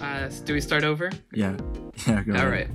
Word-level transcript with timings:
Uh, 0.00 0.28
do 0.44 0.52
we 0.52 0.60
start 0.60 0.84
over? 0.84 1.10
Yeah, 1.32 1.56
yeah, 2.06 2.22
go 2.22 2.32
All 2.32 2.38
ahead. 2.38 2.50
right. 2.50 2.68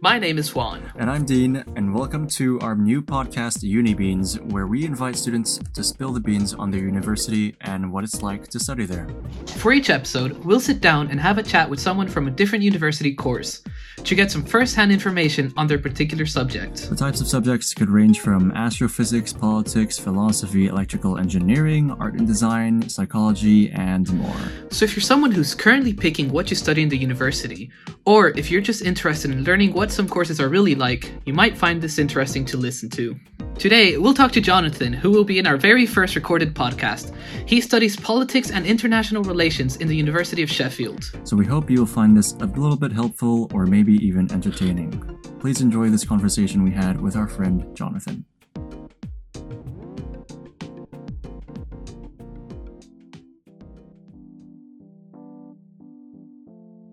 My 0.00 0.18
name 0.18 0.38
is 0.38 0.54
Juan. 0.54 0.90
And 0.96 1.10
I'm 1.10 1.26
Dean, 1.26 1.64
and 1.76 1.94
welcome 1.94 2.26
to 2.28 2.58
our 2.60 2.74
new 2.74 3.02
podcast, 3.02 3.62
Uni 3.62 3.92
Beans, 3.92 4.40
where 4.40 4.66
we 4.66 4.86
invite 4.86 5.16
students 5.16 5.58
to 5.74 5.84
spill 5.84 6.12
the 6.12 6.20
beans 6.20 6.54
on 6.54 6.70
their 6.70 6.80
university 6.80 7.56
and 7.60 7.92
what 7.92 8.04
it's 8.04 8.22
like 8.22 8.48
to 8.48 8.58
study 8.58 8.86
there. 8.86 9.08
For 9.56 9.72
each 9.72 9.90
episode, 9.90 10.42
we'll 10.44 10.60
sit 10.60 10.80
down 10.80 11.10
and 11.10 11.20
have 11.20 11.36
a 11.36 11.42
chat 11.42 11.68
with 11.68 11.80
someone 11.80 12.08
from 12.08 12.26
a 12.26 12.30
different 12.30 12.64
university 12.64 13.12
course 13.14 13.62
to 14.04 14.14
get 14.14 14.30
some 14.30 14.42
first 14.42 14.74
hand 14.74 14.92
information 14.92 15.52
on 15.56 15.66
their 15.66 15.78
particular 15.78 16.26
subject. 16.26 16.88
The 16.88 16.96
types 16.96 17.20
of 17.20 17.28
subjects 17.28 17.74
could 17.74 17.90
range 17.90 18.20
from 18.20 18.52
astrophysics, 18.52 19.32
politics, 19.32 19.98
philosophy, 19.98 20.66
electrical 20.66 21.18
engineering, 21.18 21.90
art 22.00 22.14
and 22.14 22.26
design, 22.26 22.88
psychology, 22.88 23.70
and 23.70 24.12
more. 24.14 24.36
So, 24.70 24.84
if 24.84 24.94
you're 24.94 25.02
someone 25.02 25.30
who's 25.30 25.54
currently 25.54 25.92
picking 25.92 26.30
what 26.30 26.50
you 26.50 26.56
study 26.56 26.82
in 26.82 26.88
the 26.88 26.98
university, 26.98 27.70
or 28.04 28.28
if 28.30 28.50
you're 28.50 28.60
just 28.60 28.82
interested 28.82 29.30
in 29.30 29.44
learning 29.44 29.72
what 29.72 29.90
some 29.92 30.08
courses 30.08 30.40
are 30.40 30.48
really 30.48 30.74
like, 30.74 31.12
you 31.24 31.34
might 31.34 31.56
find 31.56 31.80
this 31.80 31.98
interesting 31.98 32.44
to 32.46 32.56
listen 32.56 32.88
to. 32.90 33.18
Today, 33.58 33.98
we'll 33.98 34.14
talk 34.14 34.30
to 34.32 34.40
Jonathan, 34.40 34.92
who 34.92 35.10
will 35.10 35.24
be 35.24 35.40
in 35.40 35.46
our 35.46 35.56
very 35.56 35.84
first 35.84 36.14
recorded 36.14 36.54
podcast. 36.54 37.12
He 37.44 37.60
studies 37.60 37.96
politics 37.96 38.52
and 38.52 38.64
international 38.64 39.24
relations 39.24 39.76
in 39.76 39.88
the 39.88 39.96
University 39.96 40.42
of 40.44 40.50
Sheffield. 40.50 41.10
So 41.24 41.36
we 41.36 41.44
hope 41.44 41.68
you'll 41.68 41.84
find 41.84 42.16
this 42.16 42.34
a 42.34 42.46
little 42.46 42.76
bit 42.76 42.92
helpful 42.92 43.50
or 43.52 43.66
maybe 43.66 43.87
even 43.94 44.30
entertaining. 44.32 45.18
Please 45.40 45.60
enjoy 45.60 45.88
this 45.90 46.04
conversation 46.04 46.62
we 46.62 46.70
had 46.70 47.00
with 47.00 47.16
our 47.16 47.28
friend 47.28 47.66
Jonathan. 47.76 48.24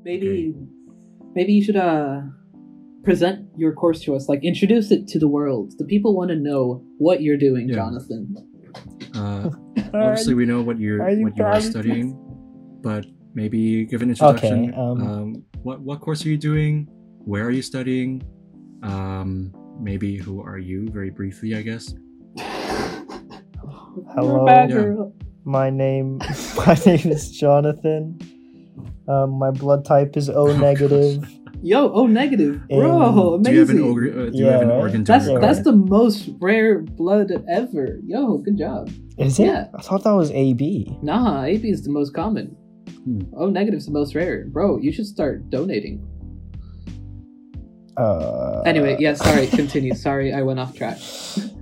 Maybe, 0.04 0.54
maybe 1.34 1.54
you 1.54 1.64
should 1.64 1.78
uh 1.78 2.22
present 3.04 3.48
your 3.56 3.72
course 3.74 4.02
to 4.02 4.16
us, 4.16 4.28
like 4.28 4.44
introduce 4.44 4.92
it 4.92 5.08
to 5.08 5.20
the 5.20 5.28
world. 5.28 5.74
The 5.78 5.86
people 5.86 6.16
want 6.16 6.30
to 6.32 6.36
know 6.36 6.84
what 6.98 7.22
you're 7.22 7.38
doing, 7.38 7.70
Yeah. 7.70 7.76
Jonathan. 7.76 8.36
Uh, 9.14 9.50
obviously, 9.94 10.34
we 10.34 10.46
know 10.46 10.62
what 10.62 10.80
you're 10.80 11.08
you 11.10 11.24
what 11.24 11.38
you 11.38 11.44
are 11.44 11.62
studying, 11.62 12.18
but 12.82 13.06
maybe 13.36 13.86
give 13.86 14.02
an 14.02 14.10
introduction. 14.10 14.70
Okay, 14.70 14.78
um, 14.78 15.02
um, 15.08 15.44
what 15.62 15.82
what 15.82 16.00
course 16.02 16.26
are 16.26 16.30
you 16.30 16.38
doing? 16.38 16.88
Where 17.26 17.46
are 17.46 17.52
you 17.52 17.62
studying? 17.62 18.24
Um, 18.84 19.54
maybe 19.80 20.18
who 20.18 20.42
are 20.42 20.58
you? 20.58 20.88
Very 20.90 21.10
briefly, 21.12 21.56
I 21.56 21.62
guess. 21.62 21.94
Hello. 24.14 24.36
You're 24.36 24.42
a 24.42 24.46
bad 24.46 24.70
Yeah. 24.70 24.76
girl. 24.76 25.14
My 25.44 25.70
name, 25.70 26.18
my 26.58 26.76
name 26.86 27.12
is 27.12 27.32
Jonathan. 27.32 28.20
Um, 29.08 29.32
my 29.38 29.52
blood 29.52 29.86
type 29.86 30.18
is 30.18 30.30
O 30.30 30.56
negative. 30.70 31.24
Yo, 31.62 31.90
O 31.94 32.06
negative, 32.06 32.62
bro, 32.68 33.02
Um, 33.02 33.18
amazing. 33.40 33.44
Do 33.44 33.52
you 33.54 33.60
have 33.60 33.70
an, 33.70 33.82
org- 33.82 34.18
uh, 34.18 34.30
do 34.32 34.38
you 34.38 34.46
have 34.46 34.62
an 34.62 34.68
right? 34.70 34.78
organ 34.78 35.04
that's 35.04 35.26
donor 35.26 35.40
that's 35.40 35.58
card? 35.64 35.66
the 35.66 35.72
most 35.78 36.30
rare 36.40 36.80
blood 36.82 37.32
ever. 37.50 38.00
Yo, 38.06 38.38
good 38.40 38.58
job. 38.58 38.90
Is 39.18 39.40
it? 39.40 39.46
Yeah. 39.48 39.68
I 39.74 39.82
thought 39.82 40.04
that 40.04 40.12
was 40.14 40.30
AB. 40.32 40.98
Nah, 41.02 41.44
AB 41.44 41.68
is 41.70 41.84
the 41.84 41.90
most 41.92 42.14
common. 42.14 42.56
Hmm. 43.06 43.22
O 43.38 43.50
negative 43.50 43.78
is 43.78 43.86
the 43.86 43.92
most 43.92 44.16
rare, 44.16 44.46
bro. 44.46 44.78
You 44.80 44.92
should 44.92 45.06
start 45.06 45.50
donating. 45.50 46.06
Uh, 47.98 48.62
Anyway, 48.66 48.98
yeah, 49.00 49.14
sorry. 49.14 49.48
Continue. 49.48 49.94
sorry, 49.94 50.34
I 50.34 50.42
went 50.42 50.60
off 50.60 50.76
track. 50.76 50.98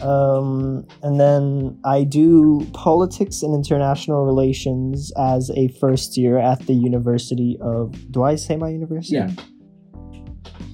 Um, 0.00 0.86
and 1.02 1.18
then 1.18 1.76
I 1.84 2.04
do 2.04 2.64
politics 2.72 3.42
and 3.42 3.52
international 3.52 4.24
relations 4.24 5.10
as 5.18 5.50
a 5.56 5.66
first 5.80 6.16
year 6.16 6.38
at 6.38 6.60
the 6.66 6.72
University 6.72 7.58
of. 7.60 7.94
Do 8.12 8.22
I 8.22 8.36
say 8.36 8.56
my 8.56 8.68
university? 8.68 9.16
Yeah. 9.16 9.30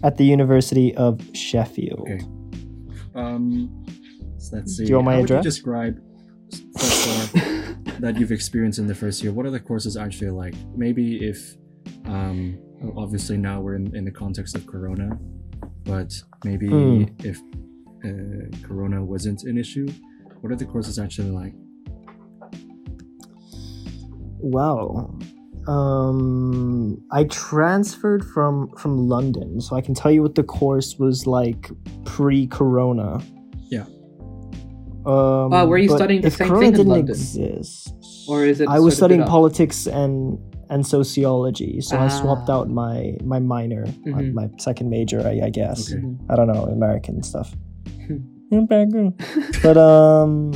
At 0.02 0.18
the 0.18 0.24
University 0.24 0.94
of 0.96 1.22
Sheffield. 1.34 2.00
Okay. 2.00 2.20
Um, 3.14 3.86
so 4.36 4.56
let's 4.56 4.76
see. 4.76 4.84
Do 4.84 4.90
you 4.90 4.96
want 4.96 5.06
my 5.06 5.14
How 5.14 5.20
address? 5.22 5.38
Would 5.38 5.44
you 5.44 5.50
describe 5.50 6.02
so 6.76 7.38
far 7.38 7.63
that 8.04 8.18
you've 8.20 8.32
experienced 8.32 8.78
in 8.78 8.86
the 8.86 8.94
first 8.94 9.22
year? 9.22 9.32
What 9.32 9.46
are 9.46 9.50
the 9.50 9.64
courses 9.70 9.96
actually 9.96 10.28
like? 10.30 10.54
Maybe 10.76 11.26
if, 11.26 11.56
um, 12.04 12.58
obviously 12.98 13.38
now 13.38 13.62
we're 13.62 13.76
in, 13.76 13.96
in 13.96 14.04
the 14.04 14.10
context 14.10 14.54
of 14.54 14.66
Corona, 14.66 15.18
but 15.84 16.12
maybe 16.44 16.68
Hmm. 16.68 17.04
if 17.20 17.38
uh, 18.04 18.66
Corona 18.66 19.02
wasn't 19.02 19.44
an 19.44 19.56
issue, 19.56 19.88
what 20.42 20.52
are 20.52 20.56
the 20.56 20.66
courses 20.66 20.98
actually 20.98 21.30
like? 21.30 21.54
Wow. 24.38 25.18
Um, 25.66 27.02
I 27.10 27.24
transferred 27.24 28.22
from 28.22 28.68
from 28.76 29.08
London, 29.08 29.62
so 29.62 29.76
I 29.76 29.80
can 29.80 29.94
tell 29.94 30.12
you 30.12 30.20
what 30.20 30.34
the 30.34 30.42
course 30.42 30.98
was 30.98 31.26
like 31.26 31.70
pre-corona. 32.04 33.22
Yeah. 35.06 35.12
Um, 35.12 35.52
Uh, 35.52 35.66
were 35.66 35.78
you 35.78 35.88
studying 35.88 36.22
the 36.22 36.30
same 36.30 36.48
corona 36.48 36.60
thing 36.60 36.68
in 36.72 36.76
didn't 36.76 36.88
London? 36.92 37.10
Exist, 37.14 37.94
Or 38.28 38.44
is 38.44 38.60
it 38.60 38.68
I 38.68 38.78
was 38.80 38.96
studying 38.96 39.22
politics 39.24 39.86
and 39.86 40.38
and 40.70 40.86
sociology, 40.86 41.80
so 41.82 41.98
I 41.98 42.08
swapped 42.08 42.48
Ah. 42.48 42.54
out 42.56 42.70
my 42.70 43.16
my 43.24 43.38
minor, 43.38 43.84
my, 44.06 44.22
Mhm. 44.22 44.32
my 44.32 44.46
second 44.58 44.88
major, 44.88 45.20
I, 45.20 45.34
I 45.48 45.50
guess. 45.50 45.92
Okay. 45.92 46.02
I 46.30 46.36
don't 46.36 46.48
know 46.52 46.64
American 46.64 47.22
stuff. 47.22 47.54
Bad 48.50 48.92
girl. 48.92 49.12
but 49.62 49.76
um, 49.76 50.52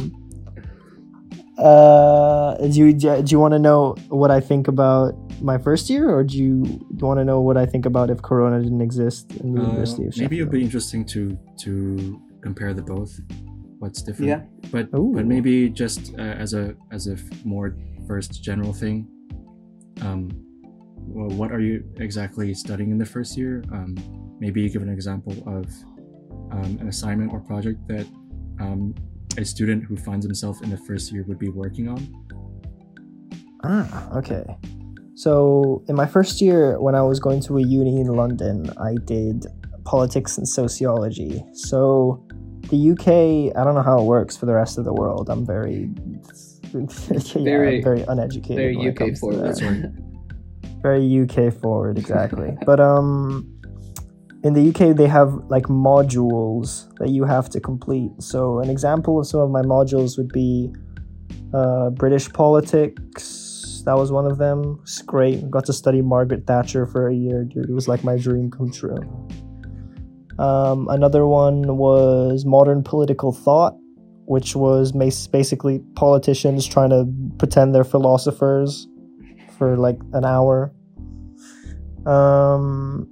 uh, 1.59 2.57
do 2.69 2.77
you 2.79 2.93
do 2.95 3.23
you 3.27 3.39
want 3.39 3.53
to 3.53 3.59
know 3.59 3.95
what 4.09 4.31
I 4.31 4.41
think 4.41 4.69
about 4.69 5.15
my 5.43 5.59
first 5.59 5.91
year, 5.91 6.09
or 6.11 6.25
do 6.25 6.37
you, 6.39 6.63
do 6.65 6.99
you 7.01 7.07
want 7.07 7.19
to 7.21 7.25
know 7.25 7.41
what 7.41 7.57
I 7.57 7.67
think 7.67 7.87
about 7.87 8.11
if 8.11 8.23
Corona 8.23 8.63
didn't 8.63 8.81
exist 8.81 9.33
in 9.43 9.55
the 9.55 9.61
Uh, 9.63 9.67
University 9.67 10.05
of 10.07 10.15
Sheffield? 10.15 10.31
maybe 10.31 10.41
it'd 10.41 10.51
be 10.53 10.63
interesting 10.63 11.05
to 11.15 11.37
to 11.65 12.19
compare 12.41 12.73
the 12.75 12.83
both. 12.83 13.13
What's 13.79 14.03
different? 14.03 14.29
Yeah. 14.29 14.43
But 14.71 14.89
Ooh. 14.95 15.13
but 15.15 15.27
maybe 15.27 15.69
just 15.69 16.15
uh, 16.19 16.23
as 16.23 16.55
a 16.55 16.75
as 16.91 17.07
a 17.07 17.13
f- 17.13 17.45
more 17.45 17.77
first 18.07 18.43
general 18.43 18.73
thing. 18.73 19.07
Um, 20.03 20.31
well, 20.97 21.31
what 21.37 21.53
are 21.53 21.61
you 21.61 21.85
exactly 21.97 22.53
studying 22.55 22.91
in 22.91 22.99
the 22.99 23.07
first 23.07 23.37
year? 23.37 23.63
Um, 23.73 23.97
maybe 24.41 24.69
give 24.69 24.83
an 24.83 24.89
example 24.89 25.33
of 25.47 25.67
um, 26.53 26.79
an 26.81 26.89
assignment 26.89 27.33
or 27.33 27.41
project 27.41 27.87
that 27.89 28.07
um, 28.61 28.95
a 29.37 29.45
student 29.45 29.85
who 29.85 29.97
finds 29.97 30.25
himself 30.25 30.63
in 30.63 30.71
the 30.71 30.77
first 30.77 31.13
year 31.13 31.25
would 31.29 31.39
be 31.39 31.49
working 31.49 31.89
on. 31.89 32.01
Ah, 33.65 34.17
okay. 34.17 34.45
So 35.15 35.83
in 35.89 35.97
my 35.97 36.07
first 36.07 36.41
year, 36.41 36.81
when 36.81 36.95
I 36.95 37.03
was 37.03 37.19
going 37.19 37.41
to 37.43 37.59
a 37.59 37.63
uni 37.63 38.01
in 38.01 38.07
London, 38.07 38.71
I 38.79 38.95
did 39.05 39.47
politics 39.85 40.39
and 40.39 40.47
sociology. 40.47 41.45
So 41.53 42.25
the 42.63 42.91
UK, 42.93 43.57
I 43.59 43.65
don't 43.65 43.75
know 43.75 43.83
how 43.83 44.01
it 44.01 44.05
works 44.05 44.37
for 44.37 44.47
the 44.47 44.55
rest 44.55 44.79
of 44.79 44.85
the 44.85 44.93
world. 44.93 45.31
I'm 45.31 45.47
very, 45.47 45.91
yeah, 46.75 46.87
Very- 47.35 47.83
very 47.83 48.03
uneducated. 48.03 48.57
very 48.57 48.89
UK 48.89 49.17
forward. 49.17 49.39
that. 49.39 49.45
That's 49.45 49.63
right. 49.63 49.85
very 50.83 51.21
UK 51.23 51.53
forward, 51.55 51.99
exactly. 51.99 52.57
but 52.67 52.79
um, 52.81 53.51
in 54.45 54.53
the 54.53 54.69
UK 54.69 54.95
they 54.97 55.07
have 55.09 55.33
like 55.49 55.65
modules 55.65 56.95
that 56.99 57.09
you 57.09 57.25
have 57.25 57.49
to 57.51 57.61
complete. 57.61 58.11
So 58.19 58.61
an 58.61 58.71
example 58.71 59.19
of 59.19 59.27
some 59.27 59.41
of 59.41 59.51
my 59.51 59.63
modules 59.63 60.17
would 60.19 60.29
be 60.33 60.73
uh, 61.55 61.91
British 61.91 62.31
politics. 62.33 63.83
That 63.87 63.97
was 63.97 64.13
one 64.13 64.27
of 64.27 64.37
them. 64.39 64.79
It's 64.83 65.01
great. 65.03 65.51
Got 65.51 65.65
to 65.67 65.73
study 65.73 66.03
Margaret 66.03 66.47
Thatcher 66.47 66.85
for 66.87 67.09
a 67.09 67.15
year. 67.15 67.45
Dude, 67.45 67.71
it 67.71 67.73
was 67.73 67.89
like 67.89 68.05
my 68.05 68.17
dream 68.19 68.51
come 68.51 68.71
true. 68.71 68.99
Um, 70.39 70.89
another 70.89 71.27
one 71.27 71.77
was 71.77 72.45
modern 72.45 72.83
political 72.83 73.33
thought, 73.33 73.75
which 74.27 74.55
was 74.55 74.93
basically 74.93 75.81
politicians 75.97 76.67
trying 76.67 76.91
to 76.91 77.07
pretend 77.39 77.75
they're 77.75 77.85
philosophers 77.85 78.87
for 79.57 79.77
like 79.77 79.99
an 80.13 80.25
hour. 80.25 80.73
Um, 82.07 83.11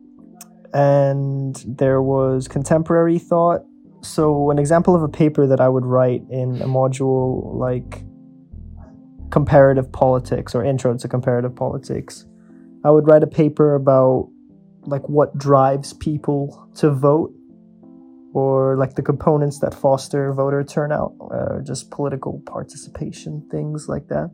and 0.73 1.63
there 1.67 2.01
was 2.01 2.49
contemporary 2.49 3.19
thought. 3.19 3.63
So, 4.03 4.51
an 4.51 4.59
example 4.59 4.95
of 4.95 5.03
a 5.03 5.09
paper 5.09 5.47
that 5.47 5.61
I 5.61 5.69
would 5.69 5.85
write 5.85 6.23
in 6.31 6.63
a 6.63 6.67
module 6.67 7.55
like 7.57 8.05
comparative 9.31 9.91
politics 9.91 10.55
or 10.55 10.65
intro 10.65 10.97
to 10.97 11.09
comparative 11.09 11.57
politics, 11.57 12.25
I 12.85 12.91
would 12.91 13.09
write 13.09 13.23
a 13.25 13.27
paper 13.27 13.75
about 13.75 14.31
like 14.87 15.09
what 15.09 15.37
drives 15.39 15.93
people 15.93 16.69
to 16.77 16.91
vote 16.91 17.33
or 18.35 18.77
like 18.77 18.95
the 18.95 19.03
components 19.03 19.59
that 19.61 19.73
foster 19.75 20.33
voter 20.33 20.63
turnout 20.63 21.13
or 21.19 21.63
just 21.67 21.91
political 21.91 22.43
participation 22.47 23.47
things 23.51 23.89
like 23.89 24.09
that 24.09 24.31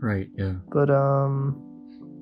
Right. 0.00 0.28
Yeah. 0.36 0.54
but 0.70 0.90
um 0.90 1.60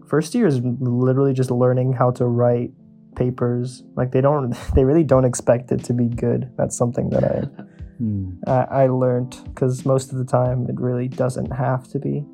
first 0.08 0.34
year 0.34 0.46
is 0.46 0.60
literally 0.62 1.32
just 1.32 1.50
learning 1.50 1.92
how 1.94 2.10
to 2.12 2.26
write 2.26 2.70
papers 3.16 3.82
like 3.96 4.12
they 4.12 4.20
don't 4.20 4.54
they 4.74 4.84
really 4.84 5.04
don't 5.04 5.24
expect 5.24 5.72
it 5.72 5.82
to 5.84 5.92
be 5.94 6.08
good 6.08 6.50
that's 6.56 6.76
something 6.76 7.10
that 7.10 7.24
i 7.24 7.62
Hmm. 7.98 8.30
I, 8.48 8.82
I 8.82 8.86
learned 8.88 9.36
because 9.44 9.84
most 9.86 10.10
of 10.12 10.18
the 10.18 10.24
time 10.24 10.66
it 10.68 10.80
really 10.80 11.06
doesn't 11.06 11.50
have 11.52 11.86
to 11.90 12.00
be, 12.00 12.24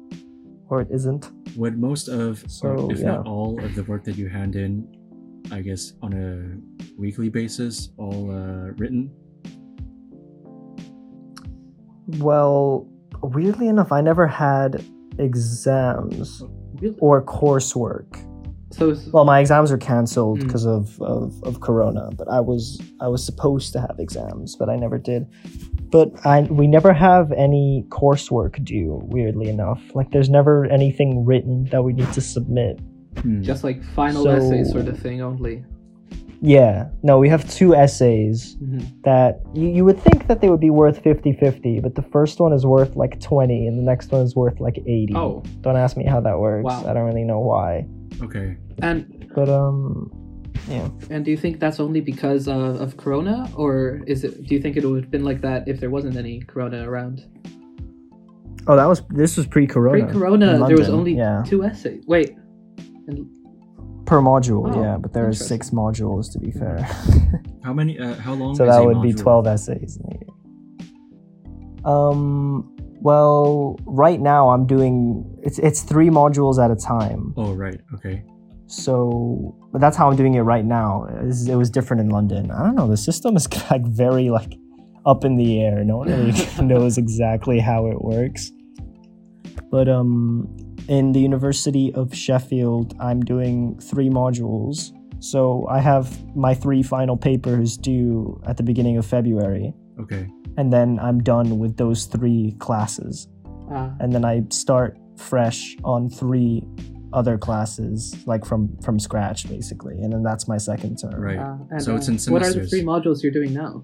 or 0.70 0.80
it 0.80 0.88
isn't. 0.90 1.30
what 1.56 1.74
most 1.76 2.08
of, 2.08 2.42
So, 2.50 2.90
if 2.90 3.00
yeah. 3.00 3.16
not 3.16 3.26
all 3.26 3.62
of 3.62 3.74
the 3.74 3.82
work 3.82 4.04
that 4.04 4.16
you 4.16 4.28
hand 4.30 4.56
in, 4.56 4.88
I 5.50 5.60
guess 5.62 5.94
on 6.02 6.12
a 6.12 7.00
weekly 7.00 7.28
basis, 7.28 7.90
all 7.96 8.30
uh, 8.30 8.72
written? 8.76 9.10
Well, 12.18 12.86
weirdly 13.22 13.68
enough, 13.68 13.92
I 13.92 14.00
never 14.00 14.26
had 14.26 14.84
exams 15.18 16.42
Really? 16.80 16.96
or 17.00 17.22
coursework. 17.22 18.24
So 18.70 18.94
Well, 19.12 19.24
my 19.24 19.40
exams 19.40 19.70
were 19.70 19.78
canceled 19.78 20.40
Mm. 20.40 20.42
because 20.44 20.66
of, 20.66 21.00
of, 21.00 21.42
of 21.42 21.60
Corona, 21.60 22.10
but 22.16 22.28
I 22.28 22.40
was 22.40 22.80
I 23.00 23.08
was 23.08 23.24
supposed 23.24 23.72
to 23.72 23.80
have 23.80 23.96
exams, 23.98 24.56
but 24.56 24.68
I 24.68 24.76
never 24.76 24.98
did. 24.98 25.26
But 25.90 26.12
I 26.26 26.42
we 26.42 26.66
never 26.66 26.92
have 26.92 27.32
any 27.32 27.86
coursework 27.88 28.62
due. 28.62 29.00
Weirdly 29.04 29.48
enough, 29.48 29.80
like 29.94 30.10
there's 30.10 30.28
never 30.28 30.66
anything 30.66 31.24
written 31.24 31.64
that 31.72 31.82
we 31.82 31.94
need 31.94 32.12
to 32.12 32.20
submit. 32.20 32.78
Hmm. 33.22 33.42
just 33.42 33.64
like 33.64 33.82
final 33.82 34.24
So- 34.24 34.30
essay 34.30 34.64
sort 34.64 34.88
of 34.88 34.98
thing 34.98 35.20
only. 35.22 35.64
Yeah, 36.40 36.88
no, 37.02 37.18
we 37.18 37.28
have 37.30 37.50
two 37.50 37.74
essays 37.74 38.56
Mhm. 38.62 39.02
that 39.02 39.40
you, 39.54 39.66
you 39.68 39.84
would 39.84 39.98
think 39.98 40.28
that 40.28 40.40
they 40.40 40.48
would 40.48 40.60
be 40.60 40.70
worth 40.70 41.02
50-50, 41.02 41.80
but 41.80 41.96
the 41.96 42.02
first 42.02 42.38
one 42.38 42.52
is 42.52 42.64
worth 42.64 42.94
like 42.94 43.18
20 43.20 43.66
and 43.66 43.76
the 43.76 43.82
next 43.82 44.12
one 44.12 44.22
is 44.22 44.36
worth 44.36 44.60
like 44.60 44.78
80. 44.86 45.14
Oh, 45.16 45.42
Don't 45.62 45.76
ask 45.76 45.96
me 45.96 46.04
how 46.04 46.20
that 46.20 46.38
works. 46.38 46.62
Wow. 46.64 46.84
I 46.86 46.92
don't 46.94 47.06
really 47.06 47.24
know 47.24 47.40
why. 47.40 47.86
Okay. 48.22 48.56
and 48.82 49.26
But 49.34 49.48
um 49.48 50.10
yeah. 50.70 50.88
and 51.10 51.24
do 51.24 51.30
you 51.32 51.36
think 51.36 51.58
that's 51.58 51.80
only 51.80 52.00
because 52.00 52.46
of, 52.46 52.80
of 52.80 52.96
Corona, 52.96 53.48
or 53.56 54.00
is 54.06 54.22
it? 54.24 54.46
Do 54.46 54.54
you 54.54 54.60
think 54.60 54.76
it 54.76 54.84
would 54.84 55.02
have 55.04 55.10
been 55.10 55.24
like 55.24 55.40
that 55.40 55.66
if 55.66 55.80
there 55.80 55.90
wasn't 55.90 56.16
any 56.16 56.40
Corona 56.40 56.88
around? 56.88 57.24
Oh, 58.68 58.76
that 58.76 58.86
was 58.86 59.02
this 59.10 59.36
was 59.36 59.46
pre-corona. 59.46 60.04
Pre-Corona, 60.04 60.66
there 60.68 60.76
was 60.76 60.88
only 60.88 61.14
yeah. 61.16 61.42
two 61.46 61.64
essays. 61.64 62.04
Wait, 62.06 62.36
and 63.08 64.06
per 64.06 64.20
module, 64.20 64.74
Oh, 64.74 64.82
yeah, 64.82 64.96
but 64.96 65.12
there 65.12 65.26
are 65.28 65.32
six 65.32 65.70
modules 65.70 66.32
to 66.32 66.38
be 66.38 66.50
fair. 66.50 66.78
How 67.64 67.72
many? 67.74 67.98
Uh, 67.98 68.14
how 68.14 68.32
long? 68.34 68.54
so 68.54 68.64
is 68.64 68.70
that 68.70 68.82
a 68.82 68.86
would 68.86 69.02
be 69.02 69.12
12 69.12 69.46
essays 69.46 69.98
in 69.98 70.06
a 70.06 70.14
year. 70.18 71.84
Um 71.84 72.74
well, 73.00 73.78
right 73.84 74.20
now 74.20 74.48
I'm 74.50 74.66
doing 74.66 75.24
it's 75.42 75.58
it's 75.58 75.82
3 75.82 76.08
modules 76.08 76.62
at 76.62 76.70
a 76.70 76.76
time. 76.76 77.34
Oh 77.36 77.52
right. 77.52 77.80
Okay. 77.94 78.24
So, 78.70 79.56
but 79.72 79.80
that's 79.80 79.96
how 79.96 80.10
I'm 80.10 80.16
doing 80.16 80.34
it 80.34 80.42
right 80.42 80.64
now. 80.64 81.04
It 81.04 81.24
was, 81.24 81.48
it 81.48 81.54
was 81.54 81.70
different 81.70 82.02
in 82.02 82.10
London. 82.10 82.50
I 82.50 82.64
don't 82.64 82.74
know. 82.74 82.86
The 82.86 82.98
system 82.98 83.34
is 83.34 83.48
like 83.70 83.86
very 83.86 84.28
like 84.28 84.54
up 85.06 85.24
in 85.24 85.36
the 85.36 85.62
air. 85.62 85.82
No 85.84 85.98
one 85.98 86.08
really 86.08 86.34
knows 86.62 86.98
exactly 86.98 87.60
how 87.60 87.86
it 87.86 88.02
works. 88.02 88.52
But 89.70 89.88
um, 89.88 90.48
in 90.88 91.12
the 91.12 91.20
University 91.20 91.92
of 91.94 92.14
Sheffield, 92.14 92.94
I'm 93.00 93.20
doing 93.20 93.78
three 93.78 94.08
modules. 94.08 94.90
So 95.20 95.66
I 95.68 95.80
have 95.80 96.06
my 96.36 96.54
three 96.54 96.82
final 96.82 97.16
papers 97.16 97.76
due 97.76 98.40
at 98.46 98.56
the 98.56 98.62
beginning 98.62 98.96
of 98.98 99.04
February, 99.06 99.74
Okay. 100.00 100.28
and 100.56 100.72
then 100.72 100.98
I'm 101.00 101.18
done 101.22 101.58
with 101.58 101.76
those 101.76 102.04
three 102.06 102.54
classes 102.58 103.28
uh, 103.72 103.90
and 104.00 104.12
then 104.12 104.24
I 104.24 104.44
start 104.50 104.96
fresh 105.16 105.76
on 105.84 106.08
three 106.08 106.62
other 107.12 107.38
classes, 107.38 108.16
like 108.26 108.44
from 108.44 108.76
from 108.82 108.98
scratch, 108.98 109.48
basically, 109.48 110.00
and 110.00 110.12
then 110.12 110.22
that's 110.22 110.46
my 110.46 110.58
second 110.58 110.96
term. 110.98 111.20
Right. 111.20 111.38
uh, 111.38 111.56
and, 111.70 111.82
So 111.82 111.96
it's 111.96 112.08
uh, 112.08 112.12
in 112.12 112.32
What 112.32 112.42
are 112.42 112.52
the 112.52 112.66
three 112.66 112.82
modules 112.82 113.22
you're 113.22 113.32
doing 113.32 113.52
now? 113.52 113.82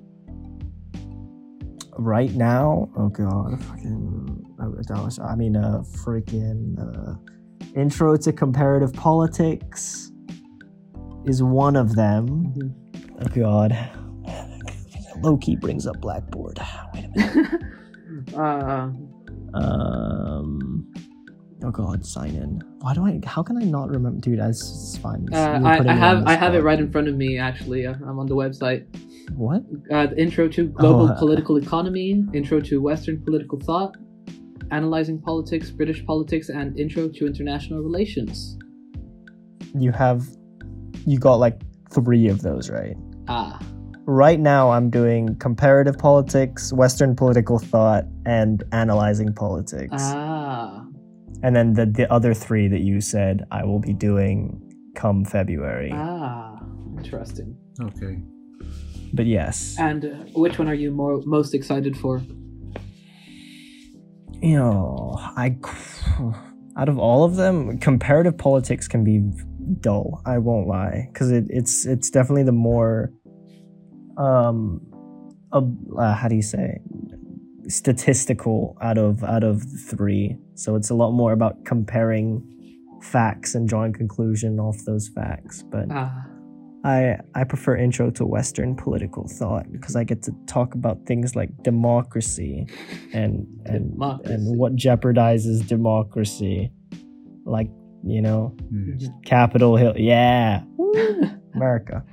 Right 1.96 2.32
now, 2.32 2.90
oh 2.96 3.08
god, 3.08 3.62
fucking, 3.62 3.92
that 3.92 4.34
was, 4.34 4.43
I 4.58 5.34
mean, 5.36 5.56
a 5.56 5.82
freaking 6.04 6.78
uh, 6.78 7.14
intro 7.74 8.16
to 8.16 8.32
comparative 8.32 8.92
politics 8.92 10.10
is 11.24 11.42
one 11.42 11.76
of 11.76 11.94
them. 11.96 12.28
Mm-hmm. 12.28 13.22
Oh 13.22 13.28
god, 13.34 13.76
Loki 15.22 15.56
brings 15.56 15.86
up 15.86 16.00
Blackboard. 16.00 16.58
Wait 16.94 17.04
a 17.04 17.08
minute. 17.18 17.60
uh, 18.36 18.90
Um. 19.54 20.90
Oh 21.62 21.70
god, 21.70 22.04
sign 22.04 22.30
in. 22.34 22.60
Why 22.80 22.92
do 22.94 23.06
I? 23.06 23.20
How 23.24 23.42
can 23.42 23.56
I 23.56 23.64
not 23.64 23.88
remember, 23.88 24.20
dude? 24.20 24.38
It's, 24.38 24.60
it's 24.60 24.98
fine. 24.98 25.26
uh, 25.32 25.60
I, 25.64 25.78
I 25.78 25.94
have 25.94 26.18
on 26.18 26.24
the 26.24 26.30
I 26.30 26.34
have 26.34 26.54
it 26.54 26.62
right 26.62 26.78
in 26.78 26.90
front 26.92 27.08
of 27.08 27.14
me. 27.16 27.38
Actually, 27.38 27.86
uh, 27.86 27.94
I'm 28.06 28.18
on 28.18 28.26
the 28.26 28.34
website. 28.36 28.84
What? 29.36 29.62
Uh, 29.90 30.06
the 30.08 30.20
intro 30.20 30.48
to 30.48 30.66
global 30.68 31.10
Oh. 31.10 31.16
political 31.18 31.56
economy, 31.56 32.24
intro 32.34 32.60
to 32.60 32.82
Western 32.82 33.22
political 33.24 33.58
thought, 33.58 33.96
analyzing 34.78 35.18
politics, 35.20 35.70
British 35.70 36.04
politics, 36.04 36.48
and 36.48 36.78
intro 36.78 37.08
to 37.08 37.26
international 37.26 37.80
relations. 37.88 38.58
You 39.78 39.92
have, 39.92 40.20
you 41.06 41.18
got 41.18 41.36
like 41.46 41.60
three 41.92 42.28
of 42.28 42.42
those, 42.42 42.70
right? 42.70 42.96
Ah, 43.28 43.58
Right 44.06 44.38
now, 44.38 44.70
I'm 44.70 44.90
doing 44.90 45.34
comparative 45.38 45.96
politics, 45.96 46.72
Western 46.74 47.16
political 47.16 47.58
thought, 47.58 48.04
and 48.26 48.62
analyzing 48.72 49.32
politics. 49.32 49.96
ah, 49.98 50.84
and 51.42 51.56
then 51.56 51.72
the 51.78 51.86
the 51.86 52.06
other 52.16 52.32
three 52.34 52.68
that 52.74 52.80
you 52.88 53.00
said 53.00 53.34
I 53.50 53.64
will 53.64 53.80
be 53.80 53.94
doing 54.08 54.36
come 54.94 55.24
February. 55.24 55.90
ah. 55.94 56.60
Interesting. 56.98 57.56
Okay. 57.88 58.14
But 59.14 59.26
yes, 59.26 59.76
And 59.78 60.04
uh, 60.04 60.08
which 60.42 60.58
one 60.58 60.68
are 60.68 60.74
you 60.84 60.90
more 60.90 61.20
most 61.24 61.54
excited 61.54 61.96
for? 61.96 62.20
You 64.42 64.56
know, 64.56 65.14
I 65.18 65.56
out 66.76 66.88
of 66.88 66.98
all 66.98 67.24
of 67.24 67.36
them, 67.36 67.78
comparative 67.78 68.36
politics 68.36 68.88
can 68.88 69.04
be 69.04 69.22
dull. 69.80 70.20
I 70.26 70.38
won't 70.38 70.66
lie, 70.66 71.08
because 71.12 71.30
it, 71.30 71.44
it's 71.48 71.86
it's 71.86 72.10
definitely 72.10 72.44
the 72.44 72.52
more 72.52 73.12
um, 74.16 74.80
uh, 75.52 76.14
how 76.14 76.28
do 76.28 76.36
you 76.36 76.42
say 76.42 76.80
statistical 77.68 78.76
out 78.82 78.98
of 78.98 79.24
out 79.24 79.44
of 79.44 79.62
three. 79.88 80.36
So 80.54 80.76
it's 80.76 80.90
a 80.90 80.94
lot 80.94 81.12
more 81.12 81.32
about 81.32 81.64
comparing 81.64 82.50
facts 83.02 83.54
and 83.54 83.68
drawing 83.68 83.92
conclusion 83.92 84.58
off 84.58 84.76
those 84.86 85.08
facts. 85.08 85.62
But 85.62 85.86
Ah, 85.90 86.26
I 86.84 87.16
I 87.34 87.44
prefer 87.44 87.76
intro 87.76 88.10
to 88.10 88.26
Western 88.26 88.76
political 88.76 89.26
thought 89.26 89.72
because 89.72 89.96
I 89.96 90.04
get 90.04 90.22
to 90.24 90.32
talk 90.46 90.74
about 90.74 91.06
things 91.06 91.34
like 91.34 91.50
democracy 91.62 92.66
and 93.14 93.46
and 93.64 93.92
Democracy. 93.92 94.34
and 94.34 94.58
what 94.58 94.76
jeopardizes 94.76 95.66
democracy, 95.66 96.70
like 97.46 97.70
you 98.04 98.20
know 98.20 98.54
Hmm. 98.68 98.96
Capitol 99.24 99.76
Hill. 99.76 99.94
Yeah, 99.96 100.62
America. 101.54 102.04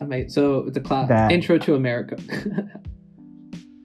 Amazing. 0.00 0.30
So 0.30 0.70
the 0.70 0.80
class 0.80 1.08
That- 1.08 1.30
intro 1.32 1.58
to 1.58 1.74
America. 1.74 2.16